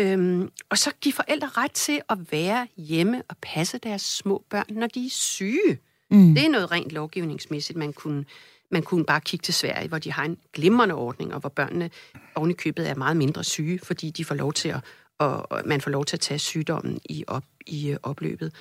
Øhm, 0.00 0.48
og 0.70 0.78
så 0.78 0.90
give 1.00 1.12
forældre 1.12 1.48
ret 1.48 1.72
til 1.72 2.00
at 2.08 2.18
være 2.32 2.66
hjemme 2.76 3.22
og 3.28 3.36
passe 3.42 3.78
deres 3.78 4.02
små 4.02 4.44
børn, 4.50 4.66
når 4.70 4.86
de 4.86 5.06
er 5.06 5.10
syge. 5.10 5.78
Mm. 6.10 6.34
Det 6.34 6.44
er 6.44 6.48
noget 6.48 6.70
rent 6.70 6.92
lovgivningsmæssigt, 6.92 7.78
man 7.78 7.92
kunne, 7.92 8.24
man 8.70 8.82
kunne 8.82 9.04
bare 9.04 9.20
kigge 9.20 9.42
til 9.42 9.54
Sverige, 9.54 9.88
hvor 9.88 9.98
de 9.98 10.12
har 10.12 10.24
en 10.24 10.38
glimrende 10.52 10.94
ordning, 10.94 11.34
og 11.34 11.40
hvor 11.40 11.48
børnene 11.48 11.90
oven 12.34 12.50
i 12.50 12.54
købet 12.54 12.88
er 12.88 12.94
meget 12.94 13.16
mindre 13.16 13.44
syge, 13.44 13.80
fordi 13.82 14.10
de 14.10 14.24
får 14.24 14.34
lov 14.34 14.52
til 14.52 14.68
at, 14.68 14.80
og, 15.18 15.62
man 15.64 15.80
får 15.80 15.90
lov 15.90 16.04
til 16.04 16.16
at 16.16 16.20
tage 16.20 16.38
sygdommen 16.38 17.00
i, 17.04 17.24
op, 17.26 17.44
i 17.66 17.90
øh, 17.90 17.96
opløbet. 18.02 18.54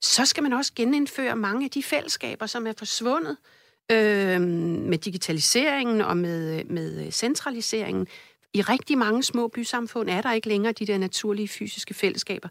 Så 0.00 0.26
skal 0.26 0.42
man 0.42 0.52
også 0.52 0.72
genindføre 0.76 1.36
mange 1.36 1.64
af 1.64 1.70
de 1.70 1.82
fællesskaber, 1.82 2.46
som 2.46 2.66
er 2.66 2.72
forsvundet 2.78 3.36
øh, 3.92 4.40
med 4.40 4.98
digitaliseringen 4.98 6.00
og 6.00 6.16
med, 6.16 6.58
øh, 6.58 6.70
med 6.70 7.06
øh, 7.06 7.12
centraliseringen. 7.12 8.06
I 8.54 8.62
rigtig 8.62 8.98
mange 8.98 9.22
små 9.22 9.48
bysamfund 9.48 10.10
er 10.10 10.22
der 10.22 10.32
ikke 10.32 10.48
længere 10.48 10.72
de 10.72 10.86
der 10.86 10.98
naturlige 10.98 11.48
fysiske 11.48 11.94
fællesskaber. 11.94 12.48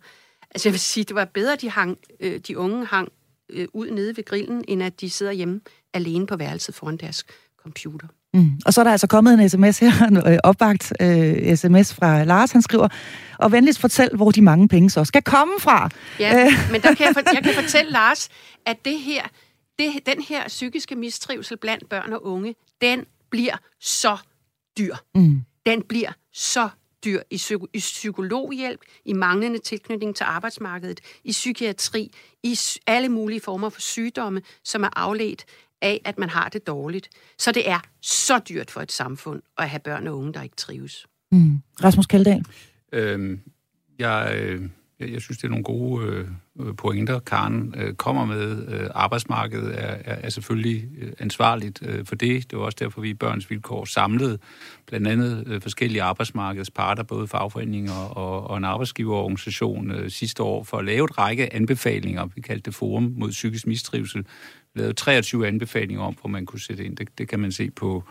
Altså 0.51 0.69
jeg 0.69 0.73
vil 0.73 0.79
sige, 0.79 1.03
det 1.03 1.15
var 1.15 1.25
bedre, 1.25 1.53
at 1.53 1.61
de, 1.61 1.69
hang, 1.69 1.97
øh, 2.19 2.39
de 2.39 2.57
unge 2.57 2.85
hang 2.85 3.11
øh, 3.49 3.67
ud 3.73 3.91
nede 3.91 4.17
ved 4.17 4.25
grillen, 4.25 4.63
end 4.67 4.83
at 4.83 5.01
de 5.01 5.09
sidder 5.09 5.31
hjemme 5.31 5.61
alene 5.93 6.27
på 6.27 6.35
værelset 6.35 6.75
foran 6.75 6.97
deres 6.97 7.25
computer. 7.63 8.07
Mm. 8.33 8.51
Og 8.65 8.73
så 8.73 8.81
er 8.81 8.83
der 8.83 8.91
altså 8.91 9.07
kommet 9.07 9.33
en 9.33 9.49
sms 9.49 9.79
her, 9.79 10.07
en 10.07 10.17
øh, 10.17 10.37
opbagt 10.43 10.93
øh, 11.01 11.57
sms 11.57 11.93
fra 11.93 12.23
Lars, 12.23 12.51
han 12.51 12.61
skriver, 12.61 12.87
og 13.39 13.51
venligst 13.51 13.79
fortæl, 13.79 14.09
hvor 14.15 14.31
de 14.31 14.41
mange 14.41 14.67
penge 14.67 14.89
så 14.89 15.03
skal 15.03 15.21
komme 15.21 15.53
fra. 15.59 15.89
Ja, 16.19 16.53
men 16.71 16.81
der 16.81 16.93
kan 16.93 17.05
jeg, 17.05 17.13
for, 17.13 17.33
jeg 17.33 17.43
kan 17.43 17.53
fortælle 17.53 17.91
Lars, 17.91 18.29
at 18.65 18.85
det 18.85 18.99
her, 18.99 19.23
det, 19.79 19.87
den 20.05 20.21
her 20.21 20.47
psykiske 20.47 20.95
mistrivsel 20.95 21.57
blandt 21.57 21.89
børn 21.89 22.13
og 22.13 22.25
unge, 22.25 22.55
den 22.81 23.05
bliver 23.31 23.55
så 23.79 24.17
dyr. 24.77 24.95
Mm 25.15 25.41
den 25.65 25.81
bliver 25.89 26.11
så 26.33 26.69
dyr 27.05 27.21
i, 27.31 27.35
psy- 27.35 27.69
i 27.73 27.79
psykologhjælp, 27.79 28.79
i 29.05 29.13
manglende 29.13 29.59
tilknytning 29.59 30.15
til 30.15 30.23
arbejdsmarkedet, 30.23 30.99
i 31.23 31.31
psykiatri, 31.31 32.11
i 32.43 32.57
alle 32.87 33.09
mulige 33.09 33.41
former 33.41 33.69
for 33.69 33.81
sygdomme, 33.81 34.41
som 34.63 34.83
er 34.83 34.89
afledt 34.95 35.45
af, 35.81 36.01
at 36.05 36.19
man 36.19 36.29
har 36.29 36.49
det 36.49 36.67
dårligt. 36.67 37.09
Så 37.39 37.51
det 37.51 37.69
er 37.69 37.79
så 38.01 38.39
dyrt 38.39 38.71
for 38.71 38.81
et 38.81 38.91
samfund 38.91 39.41
at 39.57 39.69
have 39.69 39.79
børn 39.79 40.07
og 40.07 40.17
unge, 40.17 40.33
der 40.33 40.41
ikke 40.41 40.55
trives. 40.55 41.07
Mm. 41.31 41.61
Rasmus 41.83 42.05
Kaldal? 42.05 42.45
Øhm, 42.91 43.39
jeg, 43.99 44.35
øh, 44.35 44.69
jeg, 44.99 45.11
jeg 45.11 45.21
synes, 45.21 45.37
det 45.37 45.43
er 45.43 45.49
nogle 45.49 45.63
gode 45.63 46.27
øh, 46.59 46.75
pointer, 46.75 47.19
Karen 47.19 47.73
øh, 47.77 47.93
kommer 47.93 48.25
med. 48.25 48.67
Øh, 48.67 48.89
arbejdsmarkedet 48.95 49.83
er, 49.83 49.97
er, 50.05 50.15
er 50.15 50.29
selvfølgelig 50.29 50.89
øh, 51.01 51.11
ansvarligt 51.19 51.79
øh, 51.85 52.05
for 52.05 52.15
det. 52.15 52.51
Det 52.51 52.59
var 52.59 52.65
også 52.65 52.77
derfor, 52.79 53.01
vi 53.01 53.09
i 53.09 53.13
Børns 53.13 53.49
Vilkår 53.49 53.85
samlede 53.85 54.37
blandt 54.87 55.07
andet 55.07 55.43
øh, 55.47 55.61
forskellige 55.61 56.03
arbejdsmarkedsparter, 56.03 57.03
både 57.03 57.27
fagforeninger 57.27 57.93
og, 57.93 58.47
og 58.47 58.57
en 58.57 58.63
arbejdsgiverorganisation 58.63 59.91
øh, 59.91 60.09
sidste 60.09 60.43
år, 60.43 60.63
for 60.63 60.77
at 60.77 60.85
lave 60.85 61.05
et 61.05 61.17
række 61.17 61.53
anbefalinger. 61.53 62.25
Vi 62.35 62.41
kaldte 62.41 62.65
det 62.65 62.75
Forum 62.75 63.13
mod 63.17 63.29
psykisk 63.29 63.67
mistrivsel. 63.67 64.25
Vi 64.73 64.79
lavede 64.79 64.93
23 64.93 65.47
anbefalinger 65.47 66.03
om, 66.03 66.15
hvor 66.21 66.29
man 66.29 66.45
kunne 66.45 66.61
sætte 66.61 66.85
ind. 66.85 66.97
Det, 66.97 67.07
det 67.17 67.29
kan 67.29 67.39
man 67.39 67.51
se 67.51 67.71
på 67.71 68.03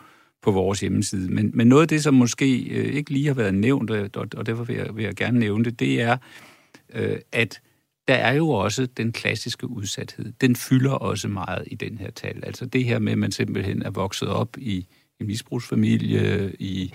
på 0.43 0.51
vores 0.51 0.81
hjemmeside. 0.81 1.35
Men, 1.35 1.51
men 1.55 1.67
noget 1.67 1.83
af 1.83 1.89
det, 1.89 2.03
som 2.03 2.15
måske 2.15 2.63
øh, 2.63 2.95
ikke 2.95 3.11
lige 3.11 3.27
har 3.27 3.35
været 3.35 3.55
nævnt, 3.55 3.91
og, 3.91 4.27
og 4.37 4.47
derfor 4.47 4.65
vil 4.65 4.77
jeg, 4.77 4.97
vil 4.97 5.05
jeg 5.05 5.15
gerne 5.15 5.39
nævne 5.39 5.65
det, 5.65 5.81
det 5.81 6.03
er, 6.03 6.17
øh, 6.93 7.19
at 7.33 7.61
der 8.09 8.15
er 8.15 8.33
jo 8.33 8.49
også 8.51 8.87
den 8.87 9.13
klassiske 9.13 9.67
udsathed. 9.67 10.33
Den 10.41 10.57
fylder 10.57 10.93
også 10.93 11.29
meget 11.29 11.65
i 11.67 11.75
den 11.75 11.99
her 11.99 12.11
tal. 12.11 12.45
Altså 12.45 12.67
det 12.67 12.85
her 12.85 12.99
med, 12.99 13.13
at 13.13 13.19
man 13.19 13.33
simpelthen 13.33 13.83
er 13.83 13.91
vokset 13.91 14.29
op 14.29 14.59
i 14.59 14.87
en 15.21 15.27
misbrugsfamilie, 15.27 16.53
i, 16.59 16.95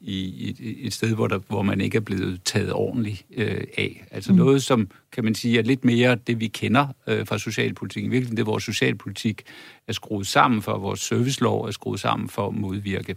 i, 0.00 0.14
i 0.60 0.86
et 0.86 0.92
sted, 0.92 1.14
hvor, 1.14 1.26
der, 1.26 1.38
hvor 1.38 1.62
man 1.62 1.80
ikke 1.80 1.96
er 1.96 2.00
blevet 2.00 2.42
taget 2.44 2.72
ordentligt 2.72 3.26
øh, 3.36 3.64
af. 3.78 4.04
Altså 4.10 4.32
mm. 4.32 4.38
noget, 4.38 4.62
som 4.62 4.90
kan 5.12 5.24
man 5.24 5.34
sige 5.34 5.58
er 5.58 5.62
lidt 5.62 5.84
mere 5.84 6.14
det, 6.14 6.40
vi 6.40 6.46
kender 6.46 6.86
øh, 7.06 7.26
fra 7.26 7.38
socialpolitikken. 7.38 8.12
Virkelig 8.12 8.36
det, 8.36 8.46
vores 8.46 8.64
socialpolitik 8.64 9.42
er 9.88 9.92
skruet 9.92 10.26
sammen 10.26 10.62
for, 10.62 10.78
vores 10.78 11.00
servicelov 11.00 11.64
er 11.64 11.70
skruet 11.70 12.00
sammen 12.00 12.28
for 12.28 12.48
at 12.48 12.54
modvirke. 12.54 13.16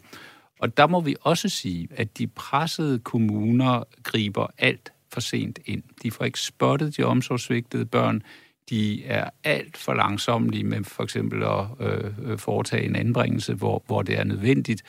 Og 0.60 0.78
der 0.78 0.88
må 0.88 1.02
vi 1.02 1.16
også 1.22 1.50
sige, 1.50 1.88
at 1.92 2.18
de 2.18 2.28
pressede 2.28 3.00
kommuner 3.00 3.84
griber 4.04 4.48
alt 4.58 4.92
for 5.14 5.22
sent 5.22 5.60
ind. 5.66 5.84
De 6.04 6.12
får 6.12 6.26
ikke 6.26 6.40
spottet 6.40 6.98
de 6.98 7.04
omsorgsvigtede 7.04 7.86
børn. 7.86 8.24
De 8.70 9.06
er 9.06 9.30
alt 9.44 9.78
for 9.78 9.94
langsomlige 9.94 10.64
med 10.64 10.84
for 10.84 11.04
eksempel 11.04 11.44
at 11.44 11.66
øh, 11.80 12.38
foretage 12.38 12.86
en 12.86 12.96
anbringelse, 12.96 13.54
hvor, 13.54 13.84
hvor 13.88 14.02
det 14.02 14.20
er 14.20 14.24
nødvendigt. 14.24 14.84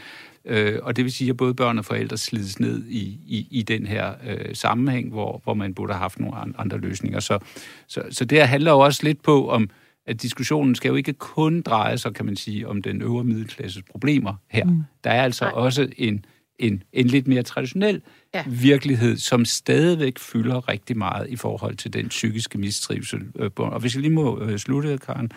Øh, 0.44 0.78
og 0.82 0.96
det 0.96 1.04
vil 1.04 1.12
sige, 1.12 1.30
at 1.30 1.36
både 1.36 1.54
børn 1.54 1.78
og 1.78 1.84
forældre 1.84 2.16
slides 2.16 2.60
ned 2.60 2.84
i, 2.86 3.02
i, 3.26 3.48
i 3.50 3.62
den 3.62 3.86
her 3.86 4.14
øh, 4.28 4.54
sammenhæng, 4.54 5.08
hvor, 5.08 5.40
hvor 5.44 5.54
man 5.54 5.74
burde 5.74 5.92
have 5.92 6.00
haft 6.00 6.20
nogle 6.20 6.36
andre 6.58 6.78
løsninger. 6.78 7.20
Så, 7.20 7.38
så, 7.86 8.02
så 8.10 8.24
det 8.24 8.48
handler 8.48 8.70
jo 8.70 8.78
også 8.78 9.00
lidt 9.04 9.22
på, 9.22 9.48
om 9.48 9.70
at 10.06 10.22
diskussionen 10.22 10.74
skal 10.74 10.88
jo 10.88 10.94
ikke 10.94 11.12
kun 11.12 11.62
dreje 11.62 11.98
sig, 11.98 12.14
kan 12.14 12.26
man 12.26 12.36
sige, 12.36 12.68
om 12.68 12.82
den 12.82 13.02
øvre 13.02 13.24
middelklasses 13.24 13.82
problemer 13.82 14.34
her. 14.48 14.64
Mm. 14.64 14.82
Der 15.04 15.10
er 15.10 15.22
altså 15.22 15.44
Nej. 15.44 15.52
også 15.52 15.88
en, 15.96 16.24
en, 16.58 16.82
en 16.92 17.06
lidt 17.06 17.28
mere 17.28 17.42
traditionel 17.42 18.02
ja. 18.34 18.44
virkelighed, 18.46 19.16
som 19.16 19.44
stadigvæk 19.44 20.18
fylder 20.18 20.68
rigtig 20.68 20.98
meget 20.98 21.28
i 21.28 21.36
forhold 21.36 21.76
til 21.76 21.92
den 21.92 22.08
psykiske 22.08 22.58
mistrivsel. 22.58 23.20
Øh, 23.38 23.50
og 23.56 23.80
hvis 23.80 23.94
jeg 23.94 24.02
lige 24.02 24.12
må 24.12 24.40
øh, 24.40 24.58
slutte, 24.58 24.98
Karen, 24.98 25.30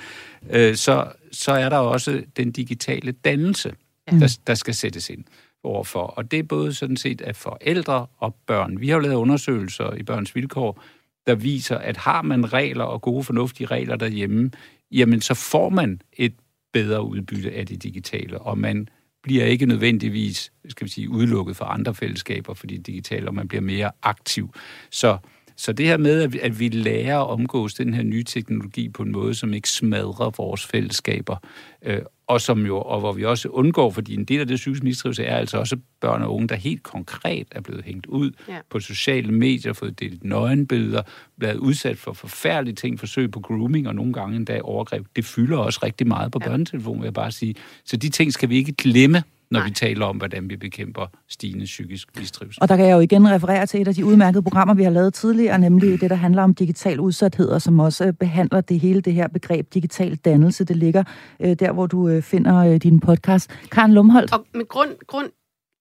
øh, 0.49 0.75
så, 0.75 1.11
så 1.31 1.51
er 1.51 1.69
der 1.69 1.77
også 1.77 2.23
den 2.37 2.51
digitale 2.51 3.11
dannelse, 3.11 3.73
ja. 4.11 4.17
der, 4.17 4.37
der 4.47 4.55
skal 4.55 4.73
sættes 4.73 5.09
ind 5.09 5.23
overfor. 5.63 6.01
Og 6.07 6.31
det 6.31 6.39
er 6.39 6.43
både 6.43 6.73
sådan 6.73 6.97
set 6.97 7.21
af 7.21 7.35
forældre 7.35 8.05
og 8.17 8.35
børn. 8.47 8.81
Vi 8.81 8.87
har 8.87 8.95
jo 8.95 8.99
lavet 8.99 9.15
undersøgelser 9.15 9.93
i 9.93 10.03
Børns 10.03 10.35
Vilkår, 10.35 10.83
der 11.27 11.35
viser, 11.35 11.77
at 11.77 11.97
har 11.97 12.21
man 12.21 12.53
regler 12.53 12.83
og 12.83 13.01
gode, 13.01 13.23
fornuftige 13.23 13.67
regler 13.67 13.95
derhjemme, 13.95 14.51
jamen 14.91 15.21
så 15.21 15.33
får 15.33 15.69
man 15.69 16.01
et 16.13 16.33
bedre 16.73 17.03
udbytte 17.03 17.51
af 17.51 17.65
det 17.65 17.83
digitale, 17.83 18.39
og 18.39 18.57
man 18.57 18.89
bliver 19.25 19.45
ikke 19.45 19.65
nødvendigvis 19.65 20.51
skal 20.69 20.85
vi 20.85 20.91
sige, 20.91 21.09
udelukket 21.09 21.55
fra 21.55 21.73
andre 21.73 21.95
fællesskaber, 21.95 22.53
fordi 22.53 22.77
digitalt, 22.77 23.27
og 23.27 23.35
man 23.35 23.47
bliver 23.47 23.61
mere 23.61 23.91
aktiv. 24.03 24.53
Så, 24.91 25.17
så 25.55 25.73
det 25.73 25.85
her 25.85 25.97
med, 25.97 26.21
at 26.21 26.33
vi, 26.33 26.39
at 26.39 26.59
vi 26.59 26.69
lærer 26.69 27.19
at 27.19 27.29
omgås 27.29 27.73
den 27.73 27.93
her 27.93 28.03
nye 28.03 28.23
teknologi 28.23 28.89
på 28.89 29.03
en 29.03 29.11
måde, 29.11 29.35
som 29.35 29.53
ikke 29.53 29.69
smadrer 29.69 30.29
vores 30.37 30.65
fællesskaber, 30.65 31.37
øh, 31.81 32.01
og 32.27 32.41
som 32.41 32.65
jo, 32.65 32.81
og 32.81 32.99
hvor 32.99 33.13
vi 33.13 33.25
også 33.25 33.49
undgår, 33.49 33.91
fordi 33.91 34.13
en 34.13 34.25
del 34.25 34.39
af 34.39 34.47
det 34.47 34.55
psykisk 34.55 34.83
mistrivsel 34.83 35.25
er 35.25 35.35
altså 35.35 35.57
også 35.57 35.77
børn 36.01 36.21
og 36.21 36.35
unge, 36.35 36.47
der 36.47 36.55
helt 36.55 36.83
konkret 36.83 37.47
er 37.51 37.61
blevet 37.61 37.83
hængt 37.85 38.05
ud 38.05 38.31
ja. 38.47 38.57
på 38.69 38.79
sociale 38.79 39.31
medier, 39.31 39.73
fået 39.73 39.99
delt 39.99 40.23
nøgenbilleder, 40.23 41.01
blevet 41.39 41.57
udsat 41.57 41.97
for 41.97 42.13
forfærdelige 42.13 42.75
ting, 42.75 42.99
forsøg 42.99 43.31
på 43.31 43.39
grooming 43.39 43.87
og 43.87 43.95
nogle 43.95 44.13
gange 44.13 44.35
endda 44.35 44.59
overgreb. 44.63 45.05
Det 45.15 45.25
fylder 45.25 45.57
også 45.57 45.79
rigtig 45.83 46.07
meget 46.07 46.31
på 46.31 46.39
ja. 46.41 46.49
børnetelefonen, 46.49 47.01
vil 47.01 47.07
jeg 47.07 47.13
bare 47.13 47.31
sige. 47.31 47.55
Så 47.85 47.97
de 47.97 48.09
ting 48.09 48.33
skal 48.33 48.49
vi 48.49 48.55
ikke 48.55 48.73
glemme, 48.73 49.23
når 49.51 49.59
Nej. 49.59 49.67
vi 49.67 49.73
taler 49.73 50.05
om, 50.05 50.17
hvordan 50.17 50.49
vi 50.49 50.57
bekæmper 50.57 51.07
stigende 51.29 51.65
psykisk 51.65 52.19
mistrivsel. 52.19 52.61
Og 52.61 52.69
der 52.69 52.75
kan 52.75 52.85
jeg 52.85 52.93
jo 52.93 52.99
igen 52.99 53.29
referere 53.29 53.65
til 53.65 53.81
et 53.81 53.87
af 53.87 53.93
de 53.95 54.05
udmærkede 54.05 54.43
programmer, 54.43 54.73
vi 54.73 54.83
har 54.83 54.91
lavet 54.91 55.13
tidligere, 55.13 55.59
nemlig 55.59 56.01
det, 56.01 56.09
der 56.09 56.15
handler 56.15 56.43
om 56.43 56.53
digital 56.53 56.99
udsathed, 56.99 57.49
og 57.49 57.61
som 57.61 57.79
også 57.79 58.13
behandler 58.13 58.61
det 58.61 58.79
hele 58.79 59.01
det 59.01 59.13
her 59.13 59.27
begreb 59.27 59.73
digital 59.73 60.15
dannelse. 60.15 60.63
Det 60.65 60.75
ligger 60.75 61.03
øh, 61.39 61.53
der, 61.53 61.71
hvor 61.71 61.87
du 61.87 62.09
øh, 62.09 62.21
finder 62.21 62.57
øh, 62.57 62.75
din 62.75 62.99
podcast. 62.99 63.49
Karen 63.71 63.93
Lumholdt. 63.93 64.33
Og 64.33 64.45
med 64.53 64.67
grund, 64.67 64.89
grund 65.07 65.29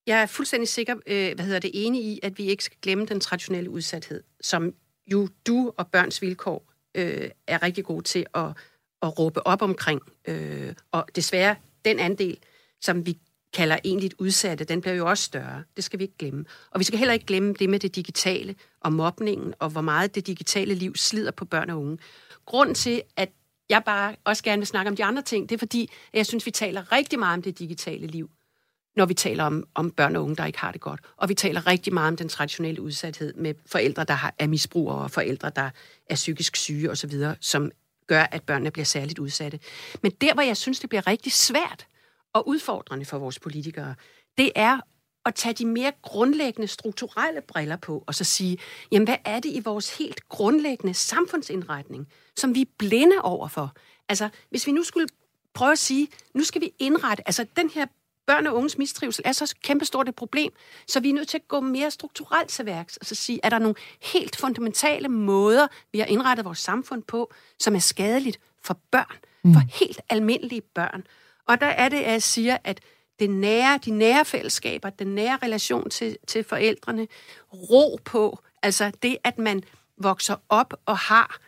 jeg 0.06 0.22
er 0.22 0.26
fuldstændig 0.26 0.68
sikker, 0.68 0.94
øh, 1.06 1.34
hvad 1.34 1.44
hedder 1.44 1.60
det, 1.60 1.70
enig 1.74 2.04
i, 2.04 2.20
at 2.22 2.38
vi 2.38 2.44
ikke 2.44 2.64
skal 2.64 2.76
glemme 2.82 3.06
den 3.06 3.20
traditionelle 3.20 3.70
udsathed, 3.70 4.22
som 4.40 4.72
jo 5.12 5.28
du 5.46 5.72
og 5.76 5.86
børns 5.86 6.22
vilkår 6.22 6.72
øh, 6.94 7.30
er 7.46 7.62
rigtig 7.62 7.84
gode 7.84 8.02
til 8.02 8.26
at, 8.34 8.46
at 9.02 9.18
råbe 9.18 9.46
op 9.46 9.62
omkring. 9.62 10.00
Øh, 10.28 10.74
og 10.92 11.06
desværre 11.16 11.56
den 11.84 11.98
andel, 11.98 12.38
som 12.80 13.06
vi 13.06 13.18
kalder 13.54 13.76
egentligt 13.84 14.14
udsatte, 14.18 14.64
den 14.64 14.80
bliver 14.80 14.94
jo 14.94 15.06
også 15.06 15.24
større. 15.24 15.62
Det 15.76 15.84
skal 15.84 15.98
vi 15.98 16.04
ikke 16.04 16.18
glemme. 16.18 16.44
Og 16.70 16.78
vi 16.80 16.84
skal 16.84 16.98
heller 16.98 17.12
ikke 17.12 17.26
glemme 17.26 17.54
det 17.58 17.70
med 17.70 17.78
det 17.78 17.96
digitale 17.96 18.54
og 18.80 18.92
mobningen, 18.92 19.54
og 19.58 19.70
hvor 19.70 19.80
meget 19.80 20.14
det 20.14 20.26
digitale 20.26 20.74
liv 20.74 20.96
slider 20.96 21.30
på 21.30 21.44
børn 21.44 21.70
og 21.70 21.80
unge. 21.80 21.98
Grund 22.46 22.74
til, 22.74 23.02
at 23.16 23.30
jeg 23.68 23.82
bare 23.86 24.16
også 24.24 24.42
gerne 24.42 24.60
vil 24.60 24.66
snakke 24.66 24.88
om 24.88 24.96
de 24.96 25.04
andre 25.04 25.22
ting, 25.22 25.48
det 25.48 25.54
er 25.54 25.58
fordi, 25.58 25.82
at 25.82 26.16
jeg 26.16 26.26
synes, 26.26 26.46
vi 26.46 26.50
taler 26.50 26.92
rigtig 26.92 27.18
meget 27.18 27.36
om 27.36 27.42
det 27.42 27.58
digitale 27.58 28.06
liv, 28.06 28.30
når 28.96 29.06
vi 29.06 29.14
taler 29.14 29.44
om, 29.44 29.64
om 29.74 29.90
børn 29.90 30.16
og 30.16 30.22
unge, 30.22 30.36
der 30.36 30.44
ikke 30.44 30.58
har 30.58 30.72
det 30.72 30.80
godt. 30.80 31.00
Og 31.16 31.28
vi 31.28 31.34
taler 31.34 31.66
rigtig 31.66 31.94
meget 31.94 32.08
om 32.08 32.16
den 32.16 32.28
traditionelle 32.28 32.82
udsathed 32.82 33.34
med 33.34 33.54
forældre, 33.66 34.04
der 34.04 34.14
har, 34.14 34.34
er 34.38 34.46
misbrugere, 34.46 34.98
og 34.98 35.10
forældre, 35.10 35.50
der 35.56 35.70
er 36.10 36.14
psykisk 36.14 36.56
syge 36.56 36.90
osv., 36.90 37.12
som 37.40 37.70
gør, 38.06 38.22
at 38.22 38.42
børnene 38.42 38.70
bliver 38.70 38.84
særligt 38.84 39.18
udsatte. 39.18 39.60
Men 40.02 40.12
der, 40.20 40.34
hvor 40.34 40.42
jeg 40.42 40.56
synes, 40.56 40.80
det 40.80 40.88
bliver 40.88 41.06
rigtig 41.06 41.32
svært 41.32 41.86
og 42.34 42.48
udfordrende 42.48 43.04
for 43.04 43.18
vores 43.18 43.38
politikere, 43.38 43.94
det 44.38 44.52
er 44.54 44.80
at 45.26 45.34
tage 45.34 45.52
de 45.52 45.66
mere 45.66 45.92
grundlæggende 46.02 46.68
strukturelle 46.68 47.40
briller 47.40 47.76
på, 47.76 48.04
og 48.06 48.14
så 48.14 48.24
sige, 48.24 48.58
jamen 48.92 49.08
hvad 49.08 49.16
er 49.24 49.40
det 49.40 49.50
i 49.50 49.60
vores 49.60 49.98
helt 49.98 50.28
grundlæggende 50.28 50.94
samfundsindretning, 50.94 52.08
som 52.36 52.54
vi 52.54 52.60
er 52.60 52.66
blinde 52.78 53.16
overfor? 53.22 53.72
Altså, 54.08 54.28
hvis 54.50 54.66
vi 54.66 54.72
nu 54.72 54.82
skulle 54.82 55.08
prøve 55.54 55.72
at 55.72 55.78
sige, 55.78 56.08
nu 56.34 56.44
skal 56.44 56.60
vi 56.60 56.72
indrette, 56.78 57.28
altså 57.28 57.46
den 57.56 57.70
her 57.70 57.86
børn 58.26 58.46
og 58.46 58.54
unges 58.54 58.78
mistrivsel 58.78 59.22
er 59.26 59.32
så 59.32 59.54
kæmpestort 59.62 60.08
et 60.08 60.14
problem, 60.14 60.52
så 60.86 61.00
vi 61.00 61.10
er 61.10 61.14
nødt 61.14 61.28
til 61.28 61.38
at 61.38 61.48
gå 61.48 61.60
mere 61.60 61.90
strukturelt 61.90 62.48
til 62.48 62.66
værks, 62.66 62.96
og 62.96 63.06
så 63.06 63.14
sige, 63.14 63.40
er 63.42 63.48
der 63.48 63.58
nogle 63.58 63.74
helt 64.02 64.36
fundamentale 64.36 65.08
måder, 65.08 65.66
vi 65.92 65.98
har 65.98 66.06
indrettet 66.06 66.44
vores 66.44 66.58
samfund 66.58 67.02
på, 67.02 67.32
som 67.58 67.74
er 67.74 67.78
skadeligt 67.78 68.40
for 68.62 68.78
børn, 68.90 69.16
mm. 69.44 69.52
for 69.52 69.60
helt 69.80 70.00
almindelige 70.08 70.60
børn. 70.60 71.06
Og 71.48 71.60
der 71.60 71.66
er 71.66 71.88
det, 71.88 71.96
at 71.96 72.12
jeg 72.12 72.22
siger, 72.22 72.56
at 72.64 72.80
det 73.18 73.30
nære, 73.30 73.78
de 73.84 73.90
nære 73.90 74.24
fællesskaber, 74.24 74.90
den 74.90 75.06
nære 75.06 75.38
relation 75.42 75.90
til, 75.90 76.16
til 76.26 76.44
forældrene, 76.44 77.08
ro 77.52 77.98
på, 78.04 78.38
altså 78.62 78.92
det, 79.02 79.18
at 79.24 79.38
man 79.38 79.62
vokser 79.98 80.36
op 80.48 80.74
og 80.86 80.98
har 80.98 81.40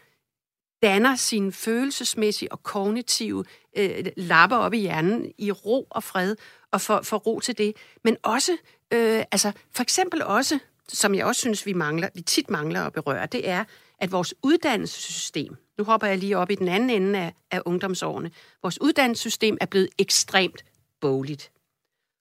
danner 0.82 1.16
sine 1.16 1.53
følelsesmæssige 1.53 2.53
og 2.53 2.62
kognitive 2.62 3.44
øh, 3.76 4.07
lapper 4.16 4.57
op 4.57 4.74
i 4.74 4.78
hjernen 4.78 5.32
i 5.38 5.53
ro 5.53 5.86
og 5.90 6.03
fred, 6.03 6.36
og 6.72 6.80
for, 6.80 7.01
for 7.03 7.16
ro 7.16 7.40
til 7.40 7.59
det. 7.59 7.76
Men 8.05 8.16
også, 8.22 8.53
øh, 8.92 9.24
altså 9.32 9.53
for 9.70 9.82
eksempel 9.82 10.22
også, 10.22 10.59
som 10.88 11.14
jeg 11.14 11.26
også 11.26 11.40
synes, 11.40 11.66
vi 11.66 11.72
mangler, 11.72 12.09
vi 12.14 12.20
tit 12.20 12.51
mangler 12.51 12.82
at 12.82 12.92
berøre, 12.92 13.26
det 13.26 13.49
er, 13.49 13.64
at 13.99 14.12
vores 14.12 14.34
uddannelsessystem, 14.42 15.57
nu 15.79 15.85
hopper 15.85 16.07
jeg 16.07 16.18
lige 16.18 16.39
op 16.39 16.51
i 16.51 16.55
den 16.55 16.68
anden 16.68 16.91
ende 16.91 17.18
af, 17.18 17.35
af 17.51 17.62
ungdomsårene, 17.64 18.31
vores 18.62 18.81
uddannelsessystem 18.81 19.59
er 19.61 19.66
blevet 19.66 19.89
ekstremt 19.99 20.64
bogligt. 21.01 21.53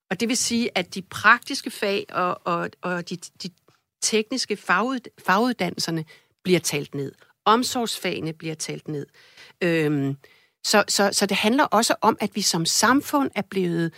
Og 0.09 0.19
det 0.19 0.29
vil 0.29 0.37
sige, 0.37 0.77
at 0.77 0.95
de 0.95 1.01
praktiske 1.01 1.71
fag 1.71 2.05
og, 2.09 2.41
og, 2.43 2.69
og 2.81 3.09
de, 3.09 3.15
de 3.15 3.49
tekniske 4.01 4.57
fagud, 4.57 4.99
faguddannelserne 5.25 6.05
bliver 6.43 6.59
talt 6.59 6.95
ned. 6.95 7.11
Omsorgsfagene 7.45 8.33
bliver 8.33 8.55
talt 8.55 8.87
ned. 8.87 9.05
Øhm, 9.61 10.17
så, 10.63 10.83
så, 10.87 11.09
så 11.13 11.25
det 11.25 11.37
handler 11.37 11.63
også 11.63 11.95
om, 12.01 12.17
at 12.19 12.35
vi 12.35 12.41
som 12.41 12.65
samfund 12.65 13.31
er 13.35 13.41
blevet, 13.41 13.93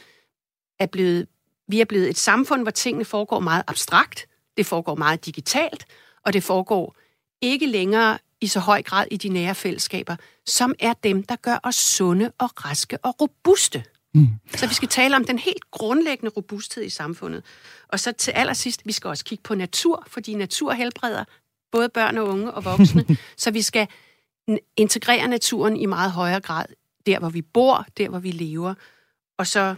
er 0.80 0.86
blevet, 0.86 1.28
vi 1.68 1.82
er 1.82 1.86
blevet 1.86 2.10
et 2.10 2.18
samfund, 2.18 2.62
hvor 2.62 2.72
tingene 2.72 3.06
foregår 3.06 3.40
meget 3.40 3.64
abstrakt, 3.68 4.28
det 4.58 4.66
foregår 4.66 4.96
meget 4.96 5.26
digitalt, 5.26 5.86
og 6.26 6.34
det 6.34 6.44
foregår 6.44 6.96
ikke 7.42 7.66
længere 7.66 8.18
i 8.42 8.48
så 8.48 8.60
høj 8.60 8.82
grad 8.82 9.08
i 9.12 9.18
de 9.18 9.30
nære 9.30 9.56
fællesskaber, 9.56 10.16
som 10.46 10.76
er 10.80 10.94
dem, 10.94 11.24
der 11.24 11.36
gør 11.36 11.60
os 11.64 11.76
sunde 11.76 12.32
og 12.38 12.66
raske 12.66 12.98
og 12.98 13.22
robuste. 13.22 13.84
Mm. 14.14 14.28
Så 14.56 14.68
vi 14.68 14.74
skal 14.74 14.88
tale 14.88 15.16
om 15.16 15.26
den 15.26 15.40
helt 15.40 15.72
grundlæggende 15.72 16.32
robusthed 16.38 16.84
i 16.84 16.90
samfundet. 16.90 17.44
Og 17.88 18.00
så 18.00 18.12
til 18.12 18.32
allersidst, 18.32 18.82
vi 18.86 18.92
skal 18.92 19.08
også 19.08 19.26
kigge 19.26 19.42
på 19.42 19.56
natur, 19.56 20.04
fordi 20.08 20.36
natur 20.36 20.74
helbreder 20.74 21.24
både 21.72 21.90
børn 21.90 22.18
og 22.18 22.28
unge 22.28 22.52
og 22.52 22.66
voksne. 22.66 23.06
så 23.38 23.52
vi 23.52 23.62
skal 23.62 23.88
integrere 24.78 25.28
naturen 25.28 25.78
i 25.78 25.86
meget 25.86 26.12
højere 26.12 26.40
grad 26.40 26.66
der, 27.06 27.20
hvor 27.20 27.30
vi 27.30 27.42
bor, 27.42 27.86
der, 27.98 28.10
hvor 28.10 28.20
vi 28.20 28.32
lever. 28.32 28.74
Og 29.38 29.48
så 29.48 29.76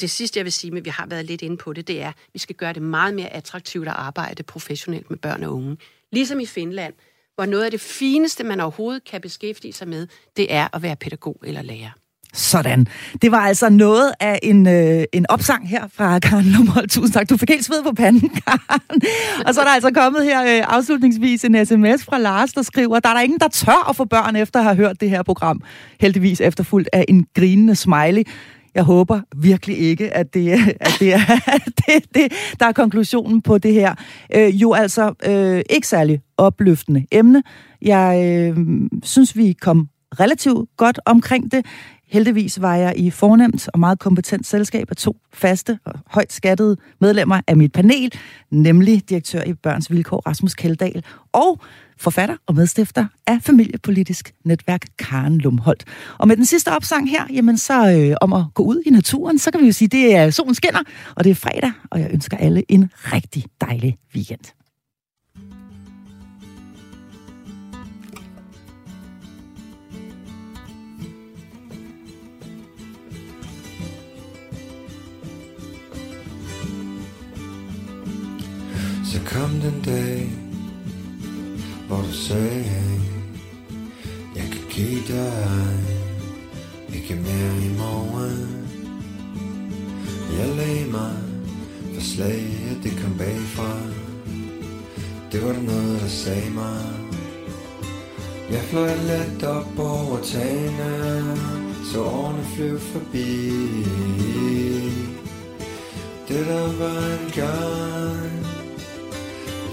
det 0.00 0.10
sidste, 0.10 0.38
jeg 0.38 0.44
vil 0.44 0.52
sige, 0.52 0.70
men 0.70 0.84
vi 0.84 0.90
har 0.90 1.06
været 1.06 1.24
lidt 1.24 1.42
inde 1.42 1.56
på 1.56 1.72
det, 1.72 1.88
det 1.88 2.02
er, 2.02 2.08
at 2.08 2.14
vi 2.32 2.38
skal 2.38 2.56
gøre 2.56 2.72
det 2.72 2.82
meget 2.82 3.14
mere 3.14 3.28
attraktivt 3.28 3.88
at 3.88 3.94
arbejde 3.94 4.42
professionelt 4.42 5.10
med 5.10 5.18
børn 5.18 5.42
og 5.42 5.54
unge. 5.54 5.76
Ligesom 6.12 6.40
i 6.40 6.46
Finland, 6.46 6.94
hvor 7.34 7.46
noget 7.46 7.64
af 7.64 7.70
det 7.70 7.80
fineste, 7.80 8.44
man 8.44 8.60
overhovedet 8.60 9.04
kan 9.04 9.20
beskæftige 9.20 9.72
sig 9.72 9.88
med, 9.88 10.06
det 10.36 10.52
er 10.52 10.68
at 10.72 10.82
være 10.82 10.96
pædagog 10.96 11.36
eller 11.44 11.62
lærer. 11.62 11.90
Sådan. 12.34 12.86
Det 13.22 13.30
var 13.32 13.38
altså 13.40 13.68
noget 13.68 14.12
af 14.20 14.38
en, 14.42 14.68
øh, 14.68 15.04
en 15.12 15.26
opsang 15.28 15.68
her 15.68 15.88
fra 15.94 16.18
Karen 16.18 16.44
Lumholdt. 16.44 16.90
Tusind 16.90 17.12
tak. 17.12 17.30
Du 17.30 17.36
fik 17.36 17.50
helt 17.50 17.64
sved 17.64 17.82
på 17.82 17.92
panden, 17.92 18.28
Karen. 18.46 19.02
Og 19.46 19.54
så 19.54 19.60
er 19.60 19.64
der 19.64 19.72
altså 19.72 19.90
kommet 19.90 20.24
her 20.24 20.42
øh, 20.42 20.74
afslutningsvis 20.76 21.44
en 21.44 21.66
sms 21.66 22.04
fra 22.04 22.18
Lars, 22.18 22.52
der 22.52 22.62
skriver, 22.62 23.00
der 23.00 23.08
er 23.08 23.14
der 23.14 23.20
ingen, 23.20 23.40
der 23.40 23.48
tør 23.48 23.88
at 23.88 23.96
få 23.96 24.04
børn 24.04 24.36
efter 24.36 24.58
at 24.58 24.64
have 24.64 24.76
hørt 24.76 25.00
det 25.00 25.10
her 25.10 25.22
program. 25.22 25.62
Heldigvis 26.00 26.40
efterfulgt 26.40 26.88
af 26.92 27.04
en 27.08 27.26
grinende 27.34 27.76
smiley. 27.76 28.24
Jeg 28.74 28.82
håber 28.82 29.20
virkelig 29.36 29.78
ikke, 29.78 30.14
at 30.14 30.34
det, 30.34 30.50
at 30.80 30.96
det 31.00 31.14
er 31.14 31.38
det, 31.86 32.14
det, 32.14 32.32
der 32.60 32.66
er 32.66 32.72
konklusionen 32.72 33.42
på 33.42 33.58
det 33.58 33.72
her. 33.72 33.94
Øh, 34.34 34.62
jo 34.62 34.72
altså 34.72 35.14
øh, 35.26 35.62
ikke 35.70 35.88
særlig 35.88 36.20
opløftende 36.36 37.06
emne. 37.12 37.42
Jeg 37.82 38.24
øh, 38.24 38.56
synes, 39.02 39.36
vi 39.36 39.52
kom 39.52 39.88
relativt 40.20 40.68
godt 40.76 41.00
omkring 41.06 41.52
det. 41.52 41.66
Heldigvis 42.08 42.62
var 42.62 42.76
jeg 42.76 42.94
i 42.96 43.10
fornemt 43.10 43.68
og 43.68 43.80
meget 43.80 43.98
kompetent 43.98 44.46
selskab 44.46 44.90
af 44.90 44.96
to 44.96 45.16
faste 45.32 45.78
og 45.84 45.92
højt 46.06 46.32
skattede 46.32 46.76
medlemmer 47.00 47.40
af 47.46 47.56
mit 47.56 47.72
panel, 47.72 48.12
nemlig 48.50 49.10
direktør 49.10 49.42
i 49.42 49.52
Børns 49.52 49.90
Vilkår 49.90 50.22
Rasmus 50.26 50.54
Keldahl 50.54 51.04
og 51.32 51.60
forfatter 51.98 52.36
og 52.46 52.54
medstifter 52.54 53.06
af 53.26 53.42
familiepolitisk 53.42 54.34
netværk 54.44 54.86
Karen 54.98 55.38
Lumholdt. 55.38 55.84
Og 56.18 56.28
med 56.28 56.36
den 56.36 56.46
sidste 56.46 56.72
opsang 56.72 57.10
her, 57.10 57.24
jamen 57.32 57.58
så 57.58 57.90
øh, 57.90 58.16
om 58.20 58.32
at 58.32 58.44
gå 58.54 58.62
ud 58.62 58.82
i 58.86 58.90
naturen, 58.90 59.38
så 59.38 59.50
kan 59.50 59.60
vi 59.60 59.66
jo 59.66 59.72
sige, 59.72 59.86
at 59.86 59.92
det 59.92 60.16
er 60.16 60.30
solen 60.30 60.54
skinner, 60.54 60.82
og 61.16 61.24
det 61.24 61.30
er 61.30 61.34
fredag, 61.34 61.72
og 61.90 62.00
jeg 62.00 62.10
ønsker 62.12 62.36
alle 62.36 62.62
en 62.68 62.90
rigtig 62.94 63.44
dejlig 63.60 63.98
weekend. 64.14 64.44
Så 79.04 79.20
kom 79.26 79.50
den 79.50 79.82
dag, 79.84 80.43
hvor 81.94 82.02
du 82.02 82.12
sagde, 82.12 82.64
jeg 84.36 84.44
kan 84.52 84.60
give 84.70 85.02
dig 85.08 85.78
ikke 86.94 87.14
mere 87.14 87.56
i 87.66 87.78
morgen. 87.78 88.68
Jeg 90.38 90.56
lagde 90.56 90.90
mig 90.90 91.16
for 91.94 92.00
slaget, 92.00 92.78
det 92.82 92.92
kom 93.02 93.18
bagfra. 93.18 93.78
Det 95.32 95.46
var 95.46 95.52
der 95.52 95.62
noget, 95.62 96.00
der 96.00 96.08
sagde 96.08 96.50
mig. 96.50 96.86
Jeg 98.50 98.60
fløj 98.60 98.94
let 98.94 99.44
op 99.44 99.78
over 99.78 100.18
tagene, 100.20 101.36
så 101.92 102.02
årene 102.02 102.44
flyv 102.56 102.78
forbi. 102.78 103.50
Det 106.28 106.46
der 106.46 106.72
var 106.78 107.24
en 107.24 107.30
gang 107.34 108.44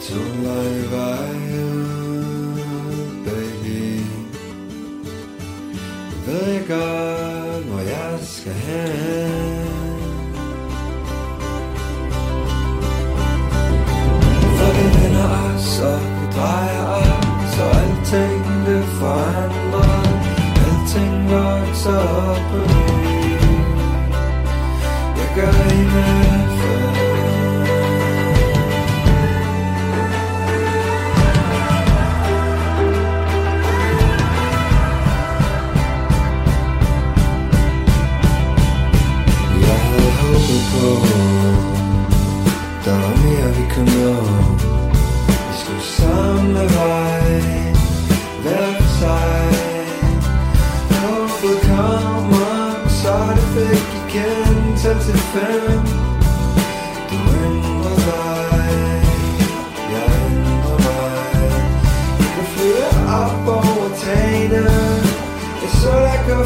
Tog 0.01 0.37
mig 0.43 0.83
i 0.83 0.91
vejen 0.91 2.00
Ved 6.31 6.47
jeg 6.53 6.67
godt, 6.67 7.65
hvor 7.65 7.79
jeg 7.79 8.19
skal 8.21 8.53
hen. 8.53 9.60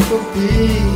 Dig 0.10 0.95